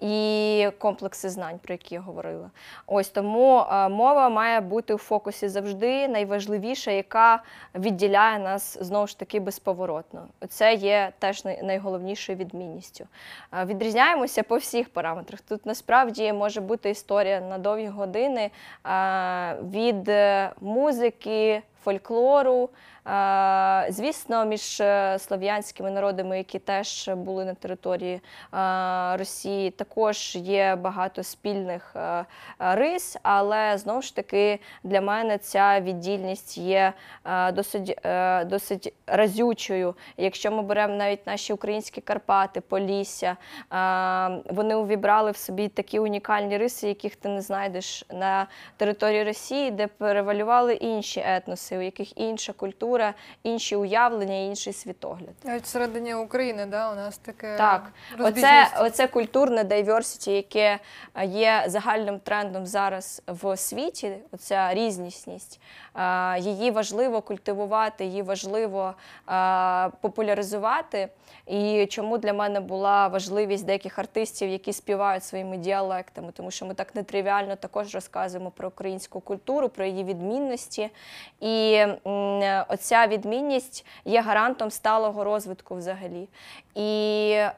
і 0.00 0.68
комплекси 0.78 1.28
знань, 1.28 1.58
про 1.58 1.74
які 1.74 1.94
я 1.94 2.00
говорила. 2.00 2.50
Ось 2.86 3.08
тому 3.08 3.58
е, 3.60 3.88
мова 3.88 4.28
має 4.28 4.60
бути 4.60 4.94
у 4.94 4.98
фокусі 4.98 5.48
завжди 5.48 6.08
найважливіша, 6.68 6.90
яка 6.90 7.42
відділяє 7.74 8.38
нас 8.38 8.78
знову 8.80 9.06
ж 9.06 9.18
таки 9.18 9.40
безповоротно. 9.40 10.28
Це 10.48 10.74
є 10.74 11.12
теж 11.18 11.44
найголовнішою 11.44 12.38
відмінністю. 12.38 13.06
Е, 13.52 13.64
Відрізняємося 13.64 14.42
по 14.42 14.56
всіх 14.56 14.88
параметрах. 14.88 15.40
Тут 15.40 15.66
насправді 15.66 16.32
може 16.32 16.60
бути 16.60 16.90
історія 16.90 17.40
на 17.40 17.58
довгі 17.58 17.86
години 17.88 18.50
е, 18.86 19.56
від 19.62 20.08
е, 20.08 20.52
музики, 20.60 21.62
фольклору. 21.84 22.70
Е, 23.08 23.86
Звісно, 23.88 24.44
між 24.44 24.80
е, 24.80 25.18
слов'янськими 25.18 25.90
народами, 25.90 26.38
які 26.38 26.58
теж 26.58 27.10
були 27.16 27.44
на 27.44 27.54
території 27.54 28.14
е, 28.14 28.20
Росії, 29.16 29.70
також 29.70 30.36
є 30.36 30.76
багато 30.76 31.22
спільних 31.22 31.96
рис, 32.58 33.16
але 33.22 33.78
знову 33.78 34.02
ж 34.02 34.16
таки 34.16 34.60
для 34.84 35.00
мене 35.00 35.38
ця 35.38 35.80
віддільність 35.80 36.58
є 36.58 36.92
досить, 37.52 37.98
досить 38.46 38.94
разючою. 39.06 39.94
Якщо 40.16 40.50
ми 40.50 40.62
беремо 40.62 40.94
навіть 40.94 41.26
наші 41.26 41.52
українські 41.52 42.00
Карпати, 42.00 42.60
Полісся, 42.60 43.36
вони 44.50 44.74
увібрали 44.74 45.30
в 45.30 45.36
собі 45.36 45.68
такі 45.68 45.98
унікальні 45.98 46.58
риси, 46.58 46.88
яких 46.88 47.16
ти 47.16 47.28
не 47.28 47.40
знайдеш 47.40 48.04
на 48.12 48.46
території 48.76 49.24
Росії, 49.24 49.70
де 49.70 49.86
перевалювали 49.86 50.74
інші 50.74 51.22
етноси, 51.26 51.67
у 51.76 51.80
яких 51.80 52.18
інша 52.18 52.52
культура, 52.52 53.14
інші 53.42 53.76
уявлення, 53.76 54.34
інший 54.34 54.72
світогляд. 54.72 55.34
Навіть 55.44 55.62
всередині 55.64 56.14
України, 56.14 56.66
да, 56.66 56.92
у 56.92 56.94
нас 56.94 57.18
таке 57.18 57.56
Так, 57.56 57.92
Оце, 58.18 58.68
оце 58.80 59.06
культурне 59.06 59.62
diversity, 59.64 60.30
яке 60.30 60.78
е, 61.14 61.26
є 61.26 61.64
загальним 61.66 62.18
трендом 62.20 62.66
зараз 62.66 63.22
в 63.26 63.56
світі, 63.56 64.12
оця 64.32 64.74
різнісність. 64.74 65.60
е, 65.96 66.38
Її 66.38 66.70
важливо 66.70 67.22
культивувати, 67.22 68.04
її 68.04 68.22
важливо 68.22 68.94
е, 69.28 69.90
популяризувати. 70.00 71.08
І 71.46 71.86
чому 71.86 72.18
для 72.18 72.32
мене 72.32 72.60
була 72.60 73.08
важливість 73.08 73.64
деяких 73.66 73.98
артистів, 73.98 74.48
які 74.48 74.72
співають 74.72 75.24
своїми 75.24 75.56
діалектами, 75.56 76.32
тому 76.32 76.50
що 76.50 76.66
ми 76.66 76.74
так 76.74 76.94
нетривіально 76.94 77.56
також 77.56 77.94
розказуємо 77.94 78.50
про 78.50 78.68
українську 78.68 79.20
культуру, 79.20 79.68
про 79.68 79.84
її 79.84 80.04
відмінності. 80.04 80.90
І 81.40 81.57
м, 81.74 82.64
оця 82.68 83.06
відмінність 83.06 83.86
є 84.04 84.20
гарантом 84.20 84.70
сталого 84.70 85.24
розвитку 85.24 85.74
взагалі. 85.74 86.28
І 86.74 87.30
е, 87.34 87.52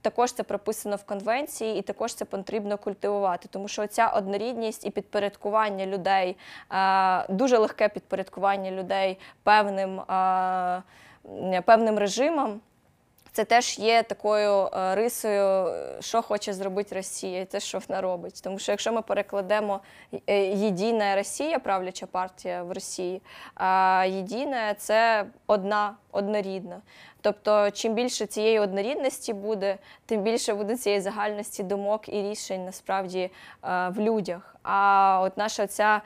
також 0.00 0.32
це 0.32 0.42
прописано 0.42 0.96
в 0.96 1.04
конвенції, 1.04 1.78
і 1.78 1.82
також 1.82 2.14
це 2.14 2.24
потрібно 2.24 2.78
культивувати, 2.78 3.48
тому 3.50 3.68
що 3.68 3.86
ця 3.86 4.08
однорідність 4.08 4.86
і 4.86 4.90
підпорядкування 4.90 5.86
людей, 5.86 6.36
е, 6.72 7.26
дуже 7.32 7.58
легке 7.58 7.88
підпорядкування 7.88 8.70
людей 8.70 9.18
певним, 9.42 10.00
е, 10.00 10.82
певним 11.64 11.98
режимам. 11.98 12.60
Це 13.36 13.44
теж 13.44 13.78
є 13.78 14.02
такою 14.02 14.52
е, 14.66 14.94
рисою, 14.94 15.66
е, 15.66 15.96
що 16.00 16.22
хоче 16.22 16.52
зробити 16.52 16.94
Росія, 16.94 17.40
і 17.40 17.44
те, 17.44 17.60
що 17.60 17.78
вона 17.88 18.00
робить. 18.00 18.40
Тому 18.44 18.58
що 18.58 18.72
якщо 18.72 18.92
ми 18.92 19.02
перекладемо 19.02 19.80
е, 20.26 20.44
«Єдина 20.44 21.16
Росія, 21.16 21.58
правляча 21.58 22.06
партія 22.06 22.62
в 22.62 22.72
Росії, 22.72 23.22
а 23.54 24.04
«Єдина»– 24.08 24.74
це 24.78 25.26
одна, 25.46 25.94
однорідна. 26.12 26.80
Тобто, 27.20 27.70
чим 27.70 27.94
більше 27.94 28.26
цієї 28.26 28.58
однорідності 28.58 29.32
буде, 29.32 29.78
тим 30.06 30.22
більше 30.22 30.54
буде 30.54 30.76
цієї 30.76 31.00
загальності 31.00 31.62
думок 31.62 32.08
і 32.08 32.22
рішень 32.22 32.64
насправді 32.64 33.30
в 33.62 33.94
людях. 33.96 34.56
А 34.62 35.20
от 35.22 35.36
наша 35.36 35.66
ця 35.66 36.02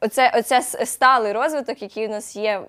оце, 0.00 0.32
оце 0.38 0.62
сталий 0.86 1.32
розвиток, 1.32 1.82
який 1.82 2.06
у 2.06 2.10
нас 2.10 2.36
є 2.36 2.62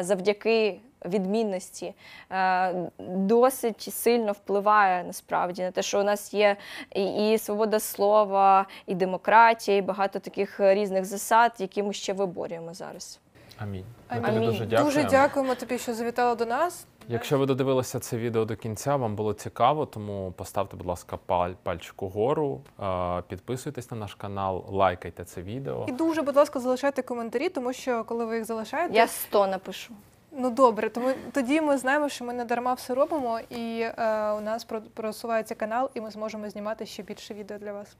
завдяки 0.00 0.80
відмінності, 1.04 1.94
е, 2.30 2.74
досить 2.98 3.94
сильно 3.94 4.32
впливає 4.32 5.04
насправді 5.04 5.62
на 5.62 5.70
те, 5.70 5.82
що 5.82 6.00
у 6.00 6.04
нас 6.04 6.34
є 6.34 6.56
і, 6.94 7.32
і 7.32 7.38
свобода 7.38 7.80
слова, 7.80 8.66
і 8.86 8.94
демократія, 8.94 9.76
і 9.76 9.82
багато 9.82 10.18
таких 10.18 10.60
різних 10.60 11.04
засад, 11.04 11.52
які 11.58 11.82
ми 11.82 11.92
ще 11.92 12.12
виборюємо 12.12 12.74
зараз. 12.74 13.20
Амінь. 13.58 13.84
Амінь. 14.08 14.24
тобі 14.24 14.46
дуже 14.46 14.66
дякуємо. 14.66 14.84
Дуже 14.84 15.04
дякуємо 15.04 15.54
тобі, 15.54 15.78
що 15.78 15.94
завітала 15.94 16.34
до 16.34 16.46
нас. 16.46 16.86
Якщо 17.10 17.38
ви 17.38 17.46
додивилися 17.46 18.00
це 18.00 18.16
відео 18.16 18.44
до 18.44 18.56
кінця, 18.56 18.96
вам 18.96 19.16
було 19.16 19.32
цікаво, 19.32 19.86
тому 19.86 20.32
поставте, 20.36 20.76
будь 20.76 20.86
ласка, 20.86 21.18
паль, 21.26 21.50
пальчик 21.62 22.02
угору, 22.02 22.60
е, 22.80 23.22
підписуйтесь 23.28 23.90
на 23.90 23.96
наш 23.96 24.14
канал, 24.14 24.64
лайкайте 24.68 25.24
це 25.24 25.42
відео. 25.42 25.86
І 25.88 25.92
дуже, 25.92 26.22
будь 26.22 26.36
ласка, 26.36 26.60
залишайте 26.60 27.02
коментарі, 27.02 27.48
тому 27.48 27.72
що 27.72 28.04
коли 28.04 28.24
ви 28.24 28.36
їх 28.36 28.44
залишаєте, 28.44 28.94
Я 28.94 29.06
100 29.06 29.46
напишу. 29.46 29.94
Ну 30.32 30.50
добре, 30.50 30.90
тому 30.90 31.08
тоді 31.32 31.60
ми 31.60 31.78
знаємо, 31.78 32.08
що 32.08 32.24
ми 32.24 32.32
не 32.32 32.44
дарма 32.44 32.74
все 32.74 32.94
робимо, 32.94 33.40
і 33.50 33.80
е, 33.80 33.92
у 34.32 34.40
нас 34.40 34.64
про- 34.64 34.80
просувається 34.80 35.54
канал, 35.54 35.90
і 35.94 36.00
ми 36.00 36.10
зможемо 36.10 36.50
знімати 36.50 36.86
ще 36.86 37.02
більше 37.02 37.34
відео 37.34 37.58
для 37.58 37.72
вас. 37.72 37.96